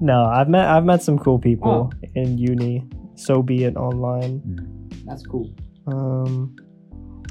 no, 0.00 0.24
I've 0.26 0.48
met 0.48 0.68
I've 0.68 0.84
met 0.84 1.02
some 1.02 1.18
cool 1.18 1.38
people 1.38 1.90
Oh. 1.94 2.08
in 2.14 2.36
uni. 2.38 2.86
So 3.14 3.42
be 3.42 3.64
it 3.64 3.76
online. 3.76 4.42
That's 5.06 5.24
cool. 5.26 5.50
Um, 5.86 6.54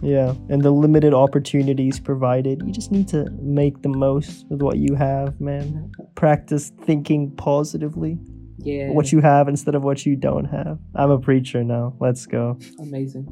yeah, 0.01 0.34
and 0.49 0.62
the 0.62 0.71
limited 0.71 1.13
opportunities 1.13 1.99
provided, 1.99 2.62
you 2.65 2.71
just 2.71 2.91
need 2.91 3.08
to 3.10 3.29
make 3.41 3.81
the 3.81 3.89
most 3.89 4.45
with 4.49 4.62
what 4.62 4.77
you 4.77 4.95
have, 4.95 5.39
man. 5.39 5.91
Practice 6.15 6.71
thinking 6.84 7.31
positively. 7.36 8.17
Yeah. 8.58 8.89
What 8.91 9.12
you 9.12 9.21
have 9.21 9.47
instead 9.47 9.75
of 9.75 9.84
what 9.84 10.05
you 10.05 10.15
don't 10.15 10.45
have. 10.45 10.79
I'm 10.95 11.12
a 11.12 11.19
preacher 11.19 11.63
now. 11.63 11.95
Let's 11.99 12.25
go. 12.25 12.58
amazing. 12.79 13.27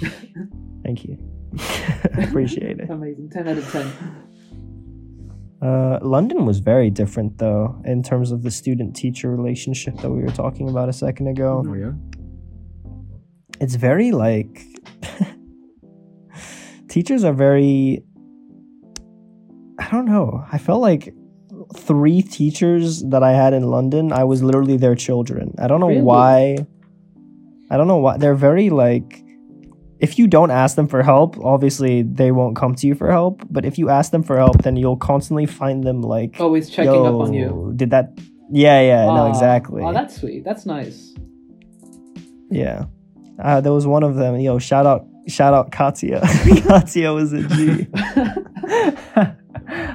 Thank 0.84 1.04
you. 1.04 1.18
Appreciate 2.22 2.78
it. 2.80 2.90
Amazing. 2.90 3.30
Ten 3.30 3.48
out 3.48 3.58
of 3.58 3.70
ten. 3.70 3.90
Uh, 5.62 5.98
London 6.02 6.44
was 6.44 6.58
very 6.58 6.90
different, 6.90 7.38
though, 7.38 7.80
in 7.84 8.02
terms 8.02 8.30
of 8.30 8.42
the 8.42 8.50
student 8.50 8.94
teacher 8.94 9.30
relationship 9.30 9.96
that 9.98 10.10
we 10.10 10.22
were 10.22 10.30
talking 10.30 10.68
about 10.68 10.88
a 10.88 10.92
second 10.92 11.28
ago. 11.28 11.64
Oh 11.66 11.74
yeah. 11.74 11.92
It's 13.60 13.74
very 13.74 14.12
like. 14.12 14.62
teachers 16.96 17.24
are 17.24 17.34
very. 17.34 18.02
I 19.78 19.86
don't 19.90 20.06
know. 20.06 20.42
I 20.50 20.56
felt 20.56 20.80
like 20.80 21.12
three 21.76 22.22
teachers 22.22 23.02
that 23.12 23.22
I 23.22 23.32
had 23.32 23.52
in 23.52 23.64
London, 23.64 24.12
I 24.12 24.24
was 24.24 24.42
literally 24.42 24.78
their 24.78 24.94
children. 24.94 25.54
I 25.58 25.66
don't 25.68 25.80
know 25.80 25.88
Really? 25.88 26.00
why. 26.00 26.56
I 27.70 27.76
don't 27.76 27.86
know 27.86 27.98
why. 27.98 28.16
They're 28.16 28.40
very 28.48 28.70
like. 28.70 29.22
If 29.98 30.18
you 30.18 30.26
don't 30.26 30.50
ask 30.50 30.76
them 30.76 30.88
for 30.88 31.02
help, 31.02 31.38
obviously 31.54 32.02
they 32.02 32.30
won't 32.30 32.56
come 32.56 32.74
to 32.76 32.86
you 32.86 32.94
for 32.94 33.10
help. 33.10 33.42
But 33.50 33.64
if 33.66 33.78
you 33.78 33.88
ask 33.90 34.10
them 34.10 34.22
for 34.22 34.36
help, 34.38 34.62
then 34.62 34.76
you'll 34.76 35.02
constantly 35.12 35.46
find 35.46 35.84
them 35.84 36.00
like 36.00 36.40
Always 36.40 36.70
checking 36.70 37.06
up 37.10 37.14
on 37.14 37.32
you. 37.34 37.72
Did 37.76 37.90
that? 37.90 38.06
Yeah, 38.50 38.80
yeah, 38.80 39.04
no, 39.04 39.24
ah, 39.26 39.28
exactly. 39.28 39.82
Oh, 39.82 39.92
that's 39.92 40.16
sweet. 40.20 40.44
That's 40.44 40.64
nice. 40.64 41.14
yeah. 42.50 42.86
Uh, 43.42 43.60
there 43.60 43.72
was 43.72 43.86
one 43.86 44.02
of 44.02 44.14
them. 44.16 44.38
Yo, 44.40 44.58
shout 44.58 44.86
out, 44.86 45.06
shout 45.28 45.52
out, 45.54 45.70
Katya. 45.72 46.20
Katya 46.66 47.12
was 47.12 47.32
a 47.32 47.42
G. 47.42 47.86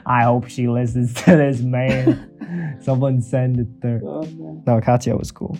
I 0.06 0.24
hope 0.24 0.48
she 0.48 0.68
listens 0.68 1.14
to 1.24 1.36
this, 1.38 1.62
man. 1.62 2.78
Someone 2.82 3.22
send 3.22 3.60
it 3.60 3.82
there. 3.82 4.02
Oh. 4.04 4.24
No, 4.68 4.82
Katya 4.82 5.16
was 5.16 5.32
cool. 5.32 5.58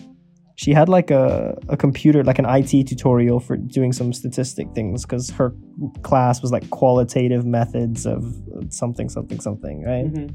She 0.56 0.72
had 0.72 0.88
like 0.88 1.10
a, 1.10 1.56
a 1.68 1.76
computer, 1.76 2.22
like 2.22 2.38
an 2.38 2.44
IT 2.46 2.86
tutorial 2.86 3.40
for 3.40 3.56
doing 3.56 3.92
some 3.92 4.12
statistic 4.12 4.68
things 4.74 5.02
because 5.04 5.30
her 5.30 5.54
class 6.02 6.42
was 6.42 6.52
like 6.52 6.68
qualitative 6.70 7.44
methods 7.44 8.06
of 8.06 8.24
something, 8.68 9.08
something, 9.08 9.40
something, 9.40 9.82
right? 9.82 10.04
Mhm. 10.12 10.34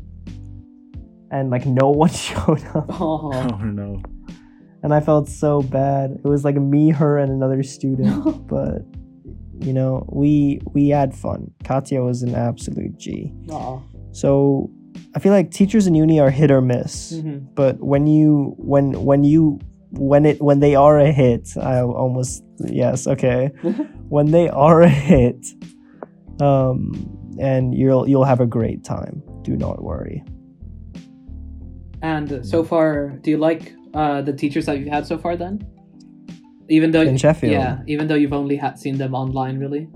And 1.31 1.49
like 1.49 1.65
no 1.65 1.89
one 1.91 2.09
showed 2.09 2.65
up. 2.75 2.85
Oh. 2.89 3.31
Oh 3.33 3.57
no. 3.63 4.01
And 4.83 4.93
I 4.93 4.99
felt 4.99 5.27
so 5.27 5.61
bad. 5.61 6.19
It 6.23 6.27
was 6.27 6.43
like 6.43 6.55
me, 6.55 6.91
her, 6.91 7.17
and 7.17 7.31
another 7.31 7.63
student. 7.63 8.47
but 8.55 8.83
you 9.59 9.73
know, 9.73 10.05
we 10.11 10.61
we 10.73 10.89
had 10.89 11.15
fun. 11.15 11.51
Katya 11.63 12.01
was 12.01 12.21
an 12.21 12.35
absolute 12.35 12.97
G. 12.97 13.33
Aw. 13.49 13.81
So 14.11 14.69
I 15.15 15.19
feel 15.19 15.31
like 15.31 15.51
teachers 15.51 15.87
in 15.87 15.95
uni 15.95 16.19
are 16.19 16.29
hit 16.29 16.51
or 16.51 16.61
miss. 16.61 17.13
Mhm. 17.13 17.47
But 17.55 17.81
when 17.81 18.07
you 18.07 18.55
when 18.57 19.03
when 19.03 19.23
you 19.23 19.59
when 19.91 20.25
it 20.25 20.41
when 20.41 20.59
they 20.59 20.75
are 20.75 20.99
a 20.99 21.11
hit, 21.11 21.49
I 21.57 21.81
almost 21.81 22.43
yes 22.59 23.07
okay. 23.07 23.51
when 24.09 24.31
they 24.31 24.49
are 24.49 24.81
a 24.81 24.89
hit, 24.89 25.45
um, 26.39 26.93
and 27.39 27.73
you'll 27.73 28.07
you'll 28.07 28.25
have 28.25 28.39
a 28.39 28.47
great 28.47 28.83
time. 28.83 29.23
Do 29.41 29.55
not 29.55 29.83
worry. 29.83 30.23
And 32.01 32.45
so 32.45 32.63
far, 32.63 33.17
do 33.21 33.31
you 33.31 33.37
like 33.37 33.73
uh, 33.97 34.21
the 34.21 34.33
teachers 34.33 34.65
that 34.67 34.77
you've 34.79 34.87
had 34.97 35.05
so 35.07 35.17
far? 35.17 35.35
Then, 35.35 35.53
even 36.69 36.91
though 36.91 37.01
In 37.01 37.17
Sheffield? 37.17 37.51
yeah, 37.51 37.79
even 37.87 38.07
though 38.07 38.15
you've 38.21 38.33
only 38.33 38.55
had 38.55 38.77
seen 38.79 38.97
them 38.97 39.13
online, 39.15 39.57
really. 39.59 39.87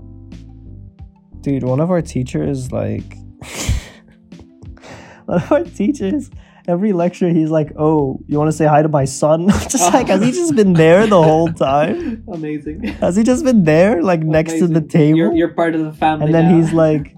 Dude, 1.40 1.64
one 1.64 1.80
of 1.80 1.90
our 1.90 2.02
teachers, 2.02 2.70
like, 2.72 3.16
one 5.26 5.38
of 5.42 5.50
our 5.52 5.64
teachers, 5.64 6.30
every 6.68 6.92
lecture, 6.92 7.28
he's 7.28 7.50
like, 7.50 7.72
"Oh, 7.76 8.20
you 8.28 8.38
want 8.38 8.48
to 8.48 8.56
say 8.56 8.66
hi 8.66 8.82
to 8.82 8.88
my 8.88 9.04
son?" 9.06 9.48
Just 9.68 9.92
like, 9.92 10.08
has 10.08 10.22
he 10.22 10.30
just 10.30 10.54
been 10.54 10.72
there 10.72 11.06
the 11.06 11.20
whole 11.22 11.52
time? 11.52 12.22
Amazing. 12.32 12.84
Has 13.02 13.16
he 13.16 13.24
just 13.24 13.44
been 13.44 13.64
there, 13.64 14.02
like, 14.02 14.20
next 14.22 14.58
to 14.60 14.66
the 14.68 14.80
table? 14.80 15.18
You're, 15.18 15.32
you're 15.34 15.54
part 15.54 15.74
of 15.74 15.82
the 15.84 15.92
family. 15.92 16.26
and 16.26 16.34
then 16.34 16.48
now. 16.50 16.56
he's 16.56 16.72
like, 16.72 17.16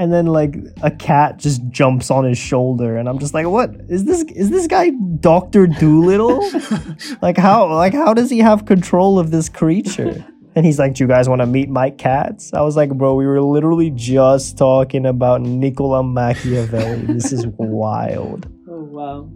and 0.00 0.10
then 0.10 0.24
like 0.24 0.56
a 0.82 0.90
cat 0.90 1.36
just 1.36 1.60
jumps 1.68 2.10
on 2.10 2.24
his 2.24 2.38
shoulder, 2.38 2.96
and 2.96 3.06
I'm 3.08 3.18
just 3.18 3.34
like, 3.34 3.46
"What 3.46 3.70
is 3.88 4.04
this? 4.06 4.22
Is 4.22 4.48
this 4.48 4.66
guy 4.66 4.90
Doctor 5.20 5.66
Dolittle? 5.66 6.40
like 7.22 7.36
how? 7.36 7.72
Like 7.74 7.92
how 7.92 8.14
does 8.14 8.30
he 8.30 8.38
have 8.38 8.64
control 8.64 9.18
of 9.18 9.30
this 9.30 9.48
creature?" 9.50 10.24
And 10.56 10.64
he's 10.66 10.78
like, 10.78 10.94
"Do 10.94 11.04
you 11.04 11.08
guys 11.08 11.28
want 11.28 11.42
to 11.42 11.46
meet 11.46 11.68
my 11.68 11.90
cats?" 11.90 12.52
I 12.54 12.62
was 12.62 12.76
like, 12.76 12.90
"Bro, 12.96 13.14
we 13.16 13.26
were 13.26 13.42
literally 13.42 13.90
just 13.90 14.56
talking 14.56 15.04
about 15.04 15.42
Niccolo 15.42 16.02
Machiavelli. 16.02 17.04
this 17.14 17.30
is 17.32 17.46
wild." 17.58 18.48
oh 18.68 18.82
wow. 18.84 19.30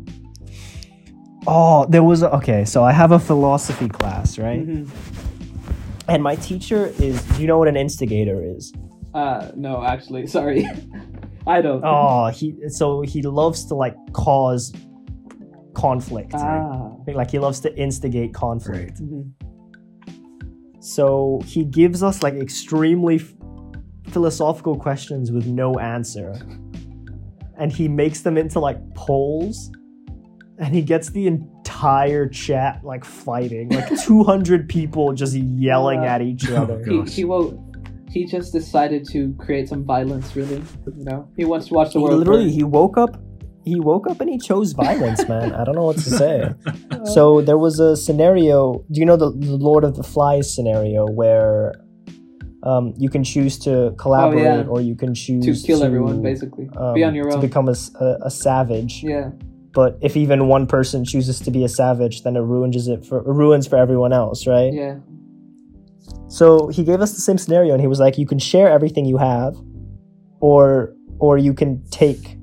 Oh, 1.46 1.84
there 1.90 2.02
was 2.02 2.22
a, 2.22 2.34
okay. 2.36 2.64
So 2.64 2.82
I 2.82 2.92
have 2.92 3.12
a 3.12 3.18
philosophy 3.18 3.88
class, 3.88 4.38
right? 4.38 4.66
Mhm. 4.66 4.88
And 6.08 6.22
my 6.22 6.36
teacher 6.36 6.86
is. 6.98 7.22
Do 7.36 7.42
you 7.42 7.46
know 7.46 7.58
what 7.58 7.68
an 7.68 7.76
instigator 7.76 8.42
is? 8.42 8.72
Uh, 9.14 9.50
no, 9.54 9.82
actually, 9.84 10.26
sorry, 10.38 10.66
I 11.46 11.60
don't. 11.62 11.82
Oh, 11.84 12.26
he. 12.28 12.54
So 12.68 13.02
he 13.02 13.22
loves 13.22 13.64
to 13.66 13.74
like 13.74 13.94
cause 14.12 14.72
conflict. 15.74 16.32
right? 16.34 16.42
Ah. 16.42 16.90
Like 17.06 17.30
he 17.30 17.38
loves 17.38 17.60
to 17.60 17.76
instigate 17.78 18.34
conflict. 18.34 19.00
Mhm. 19.02 19.30
So 20.80 21.40
he 21.46 21.64
gives 21.64 22.02
us 22.02 22.22
like 22.22 22.34
extremely 22.34 23.16
f- 23.16 23.32
philosophical 24.08 24.76
questions 24.76 25.32
with 25.32 25.46
no 25.46 25.78
answer. 25.78 26.34
And 27.58 27.72
he 27.72 27.88
makes 27.88 28.20
them 28.22 28.36
into 28.36 28.60
like 28.60 28.78
polls. 28.94 29.70
And 30.58 30.74
he 30.74 30.82
gets 30.82 31.08
the 31.10 31.26
entire 31.26 32.28
chat 32.28 32.84
like 32.84 33.04
fighting. 33.04 33.70
Like 33.70 33.98
200 34.04 34.68
people 34.68 35.12
just 35.14 35.34
yelling 35.34 36.00
Uh, 36.00 36.04
at 36.04 36.22
each 36.22 36.48
Oh, 36.50 36.56
other. 36.62 36.82
God. 36.84 37.08
He, 37.08 37.14
he 37.14 37.24
won't. 37.24 37.58
He 38.14 38.24
just 38.24 38.52
decided 38.52 39.04
to 39.14 39.34
create 39.44 39.68
some 39.68 39.84
violence. 39.84 40.34
Really, 40.36 40.62
you 40.98 41.04
know. 41.10 41.28
He 41.36 41.44
wants 41.44 41.66
to 41.68 41.74
watch 41.74 41.92
the 41.92 41.98
He 41.98 42.04
world. 42.04 42.18
literally 42.20 42.44
burn. 42.44 42.52
he 42.60 42.64
woke 42.64 42.96
up 43.04 43.20
he 43.66 43.80
woke 43.80 44.06
up 44.10 44.20
and 44.20 44.28
he 44.28 44.38
chose 44.38 44.72
violence, 44.72 45.26
man. 45.26 45.54
I 45.54 45.64
don't 45.64 45.74
know 45.74 45.86
what 45.90 45.96
to 45.96 46.10
say. 46.22 46.50
So 47.14 47.40
there 47.48 47.56
was 47.58 47.80
a 47.80 47.96
scenario. 47.96 48.84
Do 48.92 49.00
you 49.00 49.06
know 49.06 49.16
the, 49.16 49.30
the 49.30 49.56
Lord 49.68 49.84
of 49.84 49.96
the 49.96 50.02
Flies 50.02 50.54
scenario 50.54 51.06
where 51.06 51.72
um, 52.62 52.92
you 52.98 53.08
can 53.10 53.24
choose 53.24 53.58
to 53.60 53.94
collaborate 53.98 54.46
Oh, 54.46 54.60
yeah. 54.62 54.66
or 54.74 54.80
you 54.82 54.94
can 54.94 55.14
choose 55.14 55.62
to 55.62 55.66
kill 55.66 55.82
everyone, 55.82 56.22
basically. 56.22 56.68
um, 56.76 56.94
Be 56.94 57.04
on 57.04 57.14
your 57.14 57.26
own, 57.26 57.30
to 57.32 57.36
own. 57.36 57.40
become 57.42 57.68
a 57.68 58.30
savage. 58.30 59.02
yeah. 59.02 59.30
But 59.72 59.98
if 60.02 60.16
even 60.16 60.46
one 60.48 60.66
person 60.66 61.04
chooses 61.04 61.40
to 61.40 61.50
be 61.50 61.64
a 61.64 61.68
savage, 61.68 62.22
then 62.22 62.36
it 62.36 62.40
ruins 62.40 62.86
it 62.86 63.04
for 63.04 63.18
it 63.18 63.26
ruins 63.42 63.66
for 63.66 63.76
everyone 63.76 64.12
else, 64.12 64.46
right? 64.46 64.72
Yeah. 64.72 64.96
So 66.34 66.66
he 66.66 66.82
gave 66.82 67.00
us 67.00 67.12
the 67.12 67.20
same 67.20 67.38
scenario, 67.38 67.72
and 67.74 67.80
he 67.80 67.86
was 67.86 68.00
like, 68.00 68.18
"You 68.18 68.26
can 68.26 68.40
share 68.40 68.68
everything 68.68 69.04
you 69.04 69.18
have, 69.18 69.54
or 70.40 70.92
or 71.20 71.38
you 71.38 71.54
can 71.54 71.80
take, 71.90 72.36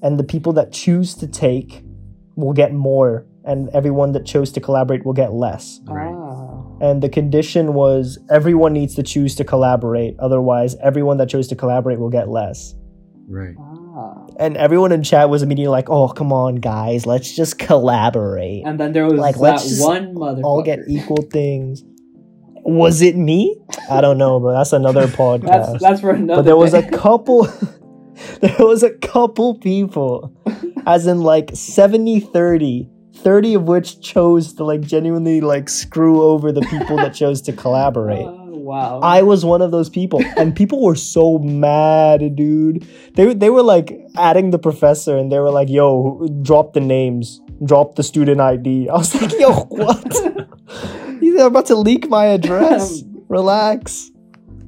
and 0.00 0.16
the 0.16 0.22
people 0.34 0.52
that 0.52 0.70
choose 0.70 1.14
to 1.16 1.26
take 1.26 1.84
will 2.36 2.52
get 2.52 2.72
more, 2.72 3.26
and 3.44 3.68
everyone 3.70 4.12
that 4.12 4.24
chose 4.26 4.52
to 4.52 4.60
collaborate 4.60 5.04
will 5.04 5.18
get 5.22 5.32
less." 5.34 5.80
Right. 5.88 6.14
Ah. 6.14 6.62
And 6.80 7.02
the 7.02 7.08
condition 7.08 7.74
was 7.74 8.18
everyone 8.30 8.72
needs 8.72 8.94
to 8.94 9.02
choose 9.02 9.34
to 9.36 9.44
collaborate, 9.44 10.14
otherwise, 10.20 10.76
everyone 10.80 11.16
that 11.18 11.28
chose 11.28 11.48
to 11.48 11.56
collaborate 11.56 11.98
will 11.98 12.14
get 12.18 12.28
less. 12.28 12.76
Right. 13.28 13.56
Ah. 13.58 14.24
And 14.38 14.56
everyone 14.56 14.92
in 14.92 15.02
chat 15.02 15.28
was 15.28 15.42
immediately 15.42 15.72
like, 15.78 15.90
"Oh, 15.90 16.06
come 16.08 16.32
on, 16.32 16.56
guys, 16.56 17.06
let's 17.06 17.34
just 17.34 17.58
collaborate, 17.58 18.62
And 18.64 18.78
then 18.78 18.92
there 18.92 19.04
was 19.04 19.18
Like, 19.18 19.34
that 19.34 19.42
let's 19.42 19.68
just 19.68 19.82
one 19.84 20.14
motherfucker. 20.14 20.44
all 20.44 20.62
get 20.62 20.78
equal 20.86 21.24
things." 21.38 21.82
Was 22.62 23.02
it 23.02 23.16
me? 23.16 23.56
I 23.90 24.00
don't 24.00 24.18
know, 24.18 24.38
but 24.40 24.52
That's 24.54 24.72
another 24.72 25.06
podcast. 25.22 25.72
That's 25.72 25.82
that's 25.82 26.00
for 26.00 26.10
another. 26.10 26.42
but 26.42 26.44
there 26.46 26.56
was 26.56 26.74
a 26.74 26.82
couple 26.90 27.44
there 28.40 28.56
was 28.58 28.82
a 28.82 28.90
couple 28.98 29.54
people 29.58 30.32
as 30.86 31.06
in 31.06 31.20
like 31.22 31.50
70 31.54 32.20
30 32.20 32.88
30 33.16 33.54
of 33.54 33.62
which 33.64 34.00
chose 34.00 34.54
to 34.54 34.64
like 34.64 34.80
genuinely 34.82 35.40
like 35.40 35.68
screw 35.68 36.22
over 36.22 36.52
the 36.52 36.62
people 36.62 36.96
that 36.96 37.14
chose 37.14 37.42
to 37.42 37.52
collaborate 37.64 38.26
Ah, 38.26 38.44
wow. 38.48 39.00
I 39.02 39.22
was 39.22 39.44
one 39.44 39.62
of 39.62 39.70
those 39.72 39.88
people, 39.90 40.22
and 40.36 40.54
people 40.54 40.82
were 40.82 40.94
so 40.94 41.38
mad, 41.38 42.36
dude. 42.36 42.86
They 43.14 43.32
they 43.34 43.50
were 43.50 43.62
like 43.62 43.92
adding 44.16 44.50
the 44.50 44.58
professor, 44.58 45.16
and 45.16 45.32
they 45.32 45.38
were 45.38 45.50
like, 45.50 45.68
"Yo, 45.70 46.26
drop 46.42 46.74
the 46.74 46.80
names, 46.80 47.40
drop 47.64 47.96
the 47.96 48.02
student 48.02 48.40
ID." 48.40 48.88
I 48.88 48.94
was 48.98 49.14
like, 49.20 49.32
"Yo, 49.38 49.50
what? 49.70 50.29
They're 51.40 51.46
about 51.48 51.64
to 51.66 51.74
leak 51.76 52.06
my 52.10 52.26
address. 52.36 53.02
Relax. 53.28 54.10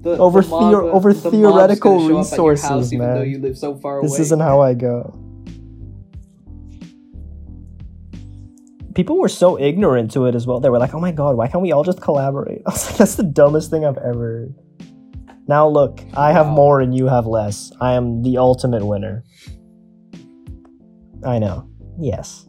The- 0.00 0.16
over 0.16 0.40
the 0.40 0.48
mob- 0.48 0.70
theo- 0.72 0.90
over 0.90 1.12
the 1.12 1.30
theoretical 1.30 1.98
gonna 1.98 2.00
show 2.00 2.04
up 2.04 2.32
at 2.32 2.38
your 2.38 2.50
resources, 2.50 2.64
house 2.66 2.92
man. 2.92 3.28
you 3.28 3.38
live 3.40 3.58
so 3.58 3.76
far 3.76 4.00
This 4.00 4.18
isn't 4.18 4.40
how 4.40 4.61
I 4.62 4.72
go." 4.72 5.14
People 8.94 9.18
were 9.18 9.28
so 9.28 9.58
ignorant 9.58 10.11
to 10.12 10.24
it 10.26 10.35
as 10.35 10.46
well. 10.46 10.61
They 10.61 10.68
were 10.70 10.78
like, 10.78 10.94
"Oh 10.94 11.00
my 11.00 11.12
god, 11.12 11.37
why 11.37 11.46
can't 11.48 11.62
we 11.62 11.72
all 11.72 11.85
just 11.85 12.00
collaborate?" 12.00 12.62
I 12.66 12.70
was 12.70 12.87
like, 12.87 12.96
"That's 12.96 13.14
the 13.16 13.22
dumbest 13.22 13.70
thing 13.70 13.85
I've 13.85 13.98
ever." 13.98 14.48
Now 15.48 15.68
look, 15.68 16.00
I 16.14 16.32
have 16.32 16.46
Wow. 16.46 16.54
more 16.54 16.80
and 16.80 16.96
you 16.96 17.06
have 17.06 17.26
less. 17.26 17.70
I 17.82 17.92
am 17.94 18.22
the 18.22 18.38
ultimate 18.38 18.87
winner. 18.87 19.24
I 21.24 21.38
know. 21.38 21.68
Yes. 21.98 22.46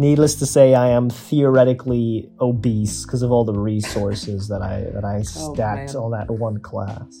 Needless 0.00 0.36
to 0.36 0.46
say, 0.46 0.74
I 0.74 0.88
am 0.88 1.10
theoretically 1.10 2.30
obese 2.40 3.04
because 3.04 3.20
of 3.20 3.30
all 3.30 3.44
the 3.44 3.52
resources 3.52 4.48
that 4.48 4.62
I 4.62 4.86
that 4.94 5.04
I 5.04 5.18
Oh, 5.18 5.22
stacked 5.52 5.92
man. 5.92 6.02
on 6.02 6.10
that 6.12 6.30
one 6.30 6.58
class. 6.58 7.20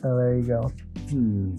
So 0.00 0.16
there 0.16 0.38
you 0.38 0.46
go. 0.46 0.72
Hmm. 1.10 1.56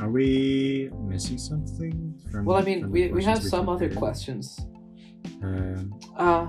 Are 0.00 0.10
we 0.10 0.90
missing 1.06 1.38
something? 1.38 2.12
From, 2.32 2.44
Well, 2.46 2.56
I 2.56 2.62
mean, 2.62 2.90
we, 2.90 3.12
we 3.12 3.22
have 3.22 3.34
questions 3.34 3.50
some 3.50 3.68
other 3.68 3.86
prepared? 3.86 3.98
questions. 3.98 4.58
Um, 5.40 5.94
Uh, 6.16 6.46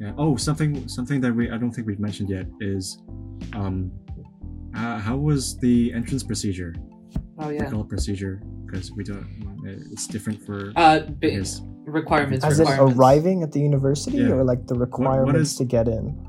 yeah. 0.00 0.12
Oh, 0.16 0.36
something 0.36 0.88
something 0.88 1.20
that 1.20 1.34
we 1.36 1.50
I 1.50 1.58
don't 1.58 1.72
think 1.72 1.86
we've 1.86 2.00
mentioned 2.00 2.30
yet 2.30 2.46
is, 2.62 3.02
um, 3.52 3.92
uh, 4.74 4.98
how 4.98 5.18
was 5.18 5.58
the 5.58 5.92
entrance 5.92 6.22
procedure? 6.22 6.72
oh 7.38 7.48
Like 7.48 7.60
yeah. 7.60 7.72
all 7.76 7.84
procedure 7.84 8.40
because 8.70 8.92
we 8.92 9.04
don't. 9.04 9.26
It's 9.92 10.06
different 10.06 10.44
for. 10.44 10.72
Uh, 10.76 10.80
I 10.80 10.98
bi- 11.00 11.30
guess. 11.30 11.62
requirements. 11.84 12.44
As 12.44 12.60
in 12.60 12.66
requirements. 12.66 12.98
arriving 12.98 13.42
at 13.42 13.52
the 13.52 13.60
university 13.60 14.18
Yeah. 14.18 14.30
or 14.32 14.44
like 14.44 14.66
the 14.66 14.74
requirements 14.74 15.52
is- 15.52 15.56
to 15.58 15.64
get 15.64 15.88
in? 15.88 16.26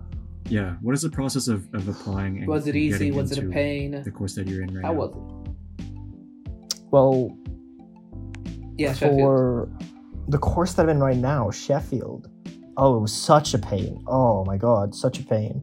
Yeah. 0.49 0.75
What 0.81 0.93
is 0.95 1.01
the 1.03 1.09
process 1.09 1.47
of, 1.47 1.67
of 1.73 1.87
applying? 1.87 2.39
And 2.39 2.47
Was 2.47 2.67
it 2.67 2.75
easy? 2.75 3.11
Was 3.11 3.31
it 3.31 3.43
a 3.43 3.47
pain? 3.47 4.01
The 4.03 4.11
course 4.11 4.35
that 4.35 4.47
you're 4.47 4.63
in 4.63 4.73
right 4.75 4.83
How 4.83 4.91
now. 4.93 4.99
How 4.99 5.07
was 5.07 5.11
it? 5.15 6.81
Well, 6.91 7.37
Yeah, 8.77 8.93
Sheffield. 8.93 9.19
for 9.19 9.69
the 10.27 10.37
course 10.37 10.73
that 10.73 10.83
I'm 10.83 10.89
in 10.89 10.99
right 10.99 11.15
now, 11.17 11.51
Sheffield. 11.51 12.29
Oh, 12.75 12.97
it 12.97 12.99
was 12.99 13.13
such 13.13 13.53
a 13.53 13.59
pain. 13.59 14.03
Oh 14.07 14.43
my 14.45 14.57
god, 14.57 14.93
such 14.95 15.19
a 15.19 15.23
pain. 15.23 15.61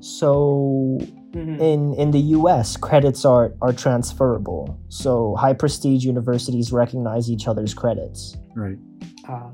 So 0.00 0.98
Mhm. 1.32 1.58
in 1.60 1.94
in 1.94 2.10
the 2.10 2.20
US, 2.38 2.76
credits 2.76 3.24
are 3.24 3.52
are 3.62 3.72
transferable. 3.72 4.76
So 4.88 5.34
high 5.36 5.54
prestige 5.54 6.04
universities 6.04 6.72
recognize 6.72 7.30
each 7.30 7.48
other's 7.48 7.74
credits. 7.74 8.36
Right. 8.54 8.78
Ah, 9.28 9.50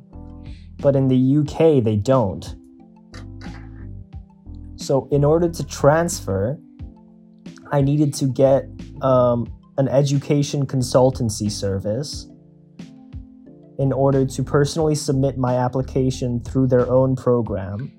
But 0.80 0.94
in 0.94 1.08
the 1.08 1.16
UK, 1.16 1.80
they 1.80 1.96
don't. 1.96 2.54
So 4.76 5.08
in 5.10 5.24
order 5.24 5.48
to 5.48 5.64
transfer, 5.66 6.58
I 7.72 7.80
needed 7.82 8.14
to 8.14 8.26
get 8.26 8.68
um, 9.02 9.46
an 9.76 9.88
education 9.88 10.66
consultancy 10.66 11.50
service 11.50 12.28
in 13.78 13.92
order 13.92 14.24
to 14.24 14.42
personally 14.42 14.94
submit 14.94 15.36
my 15.38 15.54
application 15.56 16.40
through 16.40 16.66
their 16.66 16.90
own 16.90 17.14
program 17.14 17.92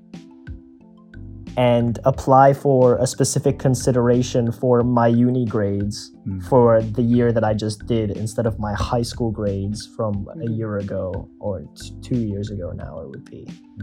and 1.59 1.99
apply 2.05 2.53
for 2.53 2.95
a 2.97 3.07
specific 3.15 3.59
consideration 3.59 4.49
for 4.61 4.81
my 4.81 5.07
uni 5.07 5.45
grades 5.45 5.97
Hmm. 6.23 6.39
for 6.49 6.81
the 6.81 7.01
year 7.01 7.29
that 7.33 7.43
I 7.43 7.53
just 7.65 7.85
did 7.85 8.07
instead 8.23 8.45
of 8.45 8.53
my 8.59 8.73
high 8.73 9.01
school 9.11 9.31
grades 9.39 9.79
from 9.97 10.13
a 10.35 10.37
Mhm. 10.37 10.57
year 10.57 10.77
ago 10.77 11.01
or 11.41 11.53
t- 11.75 11.93
two 12.01 12.19
years 12.31 12.49
ago 12.49 12.67
now 12.85 12.93
it 13.01 13.07
would 13.11 13.25
be. 13.29 13.41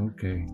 Okay. 0.09 0.47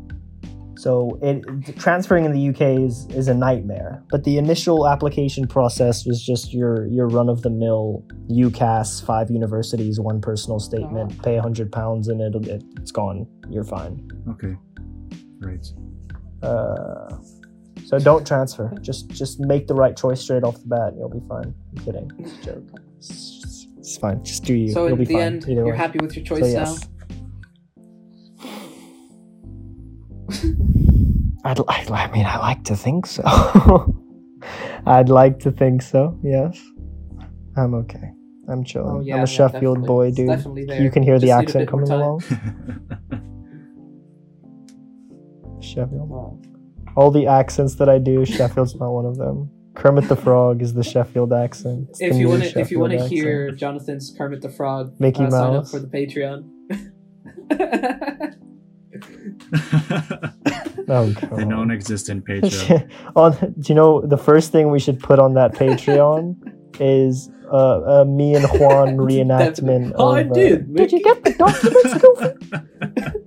So 0.85 1.17
it 1.23 1.37
transferring 1.85 2.25
in 2.25 2.33
the 2.33 2.41
UK 2.53 2.63
is, 2.89 3.07
is 3.21 3.29
a 3.29 3.35
nightmare. 3.35 4.03
But 4.11 4.25
the 4.25 4.37
initial 4.39 4.89
application 4.89 5.47
process 5.47 6.05
was 6.05 6.19
just 6.31 6.53
your 6.53 6.87
your 6.87 7.07
run 7.19 7.29
of 7.29 7.43
the 7.43 7.51
mill 7.51 8.03
UCAS, 8.29 9.01
five 9.13 9.31
universities, 9.31 10.01
one 10.01 10.21
personal 10.21 10.59
statement, 10.59 11.09
pay 11.23 11.37
hundred 11.37 11.71
pounds 11.71 12.09
and 12.09 12.21
it'll 12.21 12.45
it, 12.57 12.65
it's 12.81 12.91
gone. 12.91 13.27
You're 13.55 13.69
fine. 13.79 13.95
Okay. 14.33 14.57
Right. 15.41 15.67
Uh, 16.43 17.17
so 17.85 17.99
don't 17.99 18.27
transfer. 18.27 18.73
Just 18.81 19.09
just 19.11 19.39
make 19.41 19.67
the 19.67 19.75
right 19.75 19.97
choice 19.97 20.21
straight 20.23 20.45
off 20.45 20.59
the 20.61 20.67
bat. 20.69 20.95
You'll 20.97 21.09
be 21.11 21.21
fine. 21.29 21.55
I'm 21.77 21.85
kidding. 21.85 22.11
It's 22.19 22.33
a 22.39 22.43
joke. 22.45 22.81
It's, 22.99 23.67
it's 23.79 23.97
fine. 23.99 24.25
Just 24.25 24.45
do 24.45 24.55
you. 24.55 24.73
so 24.73 24.85
You'll 24.87 24.93
in 24.95 24.99
be 25.01 25.05
the 25.05 25.15
fine. 25.15 25.23
end, 25.23 25.43
Either 25.45 25.53
you're 25.53 25.67
way. 25.73 25.77
happy 25.77 25.99
with 26.01 26.17
your 26.17 26.25
So 26.27 26.37
choice 26.37 26.55
now. 26.55 26.75
I'd, 31.45 31.59
I'd, 31.69 31.91
I 31.91 32.11
mean, 32.13 32.25
I 32.25 32.39
like 32.39 32.63
to 32.65 32.77
think 32.77 33.07
so. 33.07 33.23
I'd 34.87 35.09
like 35.09 35.39
to 35.41 35.51
think 35.51 35.83
so. 35.83 36.19
Yes, 36.23 36.61
I'm 37.57 37.75
okay. 37.75 38.13
I'm 38.49 38.65
chilling. 38.65 38.89
Oh, 38.97 39.01
yeah, 39.01 39.17
I'm 39.17 39.23
a 39.23 39.27
Sheffield 39.27 39.87
boy, 39.87 40.11
dude. 40.11 40.29
You 40.81 40.91
can 40.91 41.03
hear 41.03 41.19
the 41.19 41.29
Just 41.29 41.39
a 41.39 41.43
accent 41.43 41.69
coming 41.69 41.91
along. 41.91 42.23
Sheffield. 45.73 46.11
Oh. 46.13 46.41
All 46.97 47.11
the 47.11 47.27
accents 47.27 47.77
that 47.77 47.89
I 47.89 47.99
do, 47.99 48.25
Sheffield's 48.25 48.75
not 48.77 48.91
one 48.91 49.07
of 49.07 49.17
them. 49.17 49.51
Kermit 49.75 50.09
the 50.09 50.17
Frog 50.17 50.61
is 50.61 50.75
the 50.75 50.85
Sheffield 50.85 51.33
accent. 51.33 51.89
It's 51.91 52.01
If 52.01 52.17
you 52.17 52.29
want 52.29 52.45
to, 52.45 52.61
if 52.61 52.71
you 52.71 52.79
want 52.79 52.93
to 52.93 53.07
hear 53.09 53.51
Jonathan's 53.53 54.15
Kermit 54.17 54.43
the 54.43 54.51
Frog, 54.51 54.95
Mickey 55.01 55.25
uh, 55.25 55.31
sign 55.31 55.55
up 55.57 55.69
for 55.69 55.79
the 55.79 55.87
Patreon. 55.87 56.51
oh, 60.89 61.15
come 61.19 61.31
the 61.31 61.43
on. 61.43 61.49
non-existent 61.49 62.25
Patreon. 62.29 62.91
on, 63.17 63.33
do 63.33 63.53
you 63.67 63.75
know 63.75 64.03
the 64.03 64.19
first 64.19 64.53
thing 64.53 64.71
we 64.71 64.79
should 64.79 65.01
put 65.01 65.19
on 65.19 65.35
that 65.35 65.53
Patreon 65.55 66.37
is 66.81 67.31
uh, 67.51 68.01
uh, 68.01 68.05
me 68.05 68.35
and 68.35 68.45
Juan 68.59 68.97
reenactment. 68.97 69.93
Oh, 69.97 70.11
I 70.13 70.21
of, 70.21 70.31
uh, 70.31 70.35
did, 70.35 70.75
Did 70.75 70.93
you 70.93 71.03
get 71.03 71.23
the 71.23 71.35
documents, 71.35 71.95
Goofy? 72.03 73.19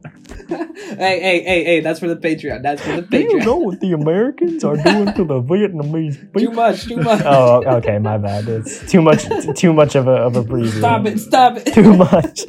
hey, 0.49 1.19
hey, 1.19 1.43
hey, 1.43 1.63
hey! 1.63 1.79
That's 1.79 1.99
for 1.99 2.07
the 2.07 2.15
Patreon. 2.15 2.61
That's 2.61 2.81
for 2.81 2.95
the 2.97 3.01
Do 3.01 3.19
you 3.19 3.39
know 3.39 3.57
what 3.57 3.79
the 3.79 3.93
Americans 3.93 4.63
are 4.63 4.75
doing 4.75 5.13
to 5.13 5.23
the 5.23 5.41
Vietnamese 5.41 6.17
Too 6.37 6.51
much, 6.51 6.83
too 6.85 6.97
much. 6.97 7.21
Oh, 7.25 7.63
okay, 7.77 7.97
my 7.99 8.17
bad. 8.17 8.47
It's 8.47 8.89
too 8.91 9.01
much. 9.01 9.25
Too 9.55 9.73
much 9.73 9.95
of 9.95 10.07
a 10.07 10.11
of 10.11 10.35
a 10.35 10.43
preview. 10.43 10.77
Stop 10.77 11.05
it! 11.05 11.19
Stop 11.19 11.57
it! 11.57 11.73
Too 11.73 11.95
much. 11.95 12.45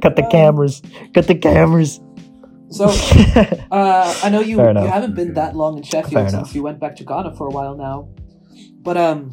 Cut 0.00 0.16
the 0.16 0.24
Um, 0.24 0.30
cameras. 0.30 0.82
Cut 1.14 1.26
the 1.26 1.34
cameras. 1.34 2.00
So, 2.70 2.84
uh, 3.70 4.20
I 4.22 4.28
know 4.28 4.40
you 4.40 4.58
you 4.58 4.86
haven't 4.86 5.14
been 5.14 5.34
that 5.34 5.56
long 5.56 5.78
in 5.78 5.84
Fair 5.84 6.02
Sheffield 6.02 6.24
since 6.30 6.32
enough. 6.34 6.54
you 6.54 6.62
went 6.62 6.80
back 6.80 6.96
to 6.96 7.04
Ghana 7.04 7.34
for 7.36 7.46
a 7.46 7.50
while 7.50 7.76
now, 7.76 8.10
but 8.82 8.96
um, 8.98 9.30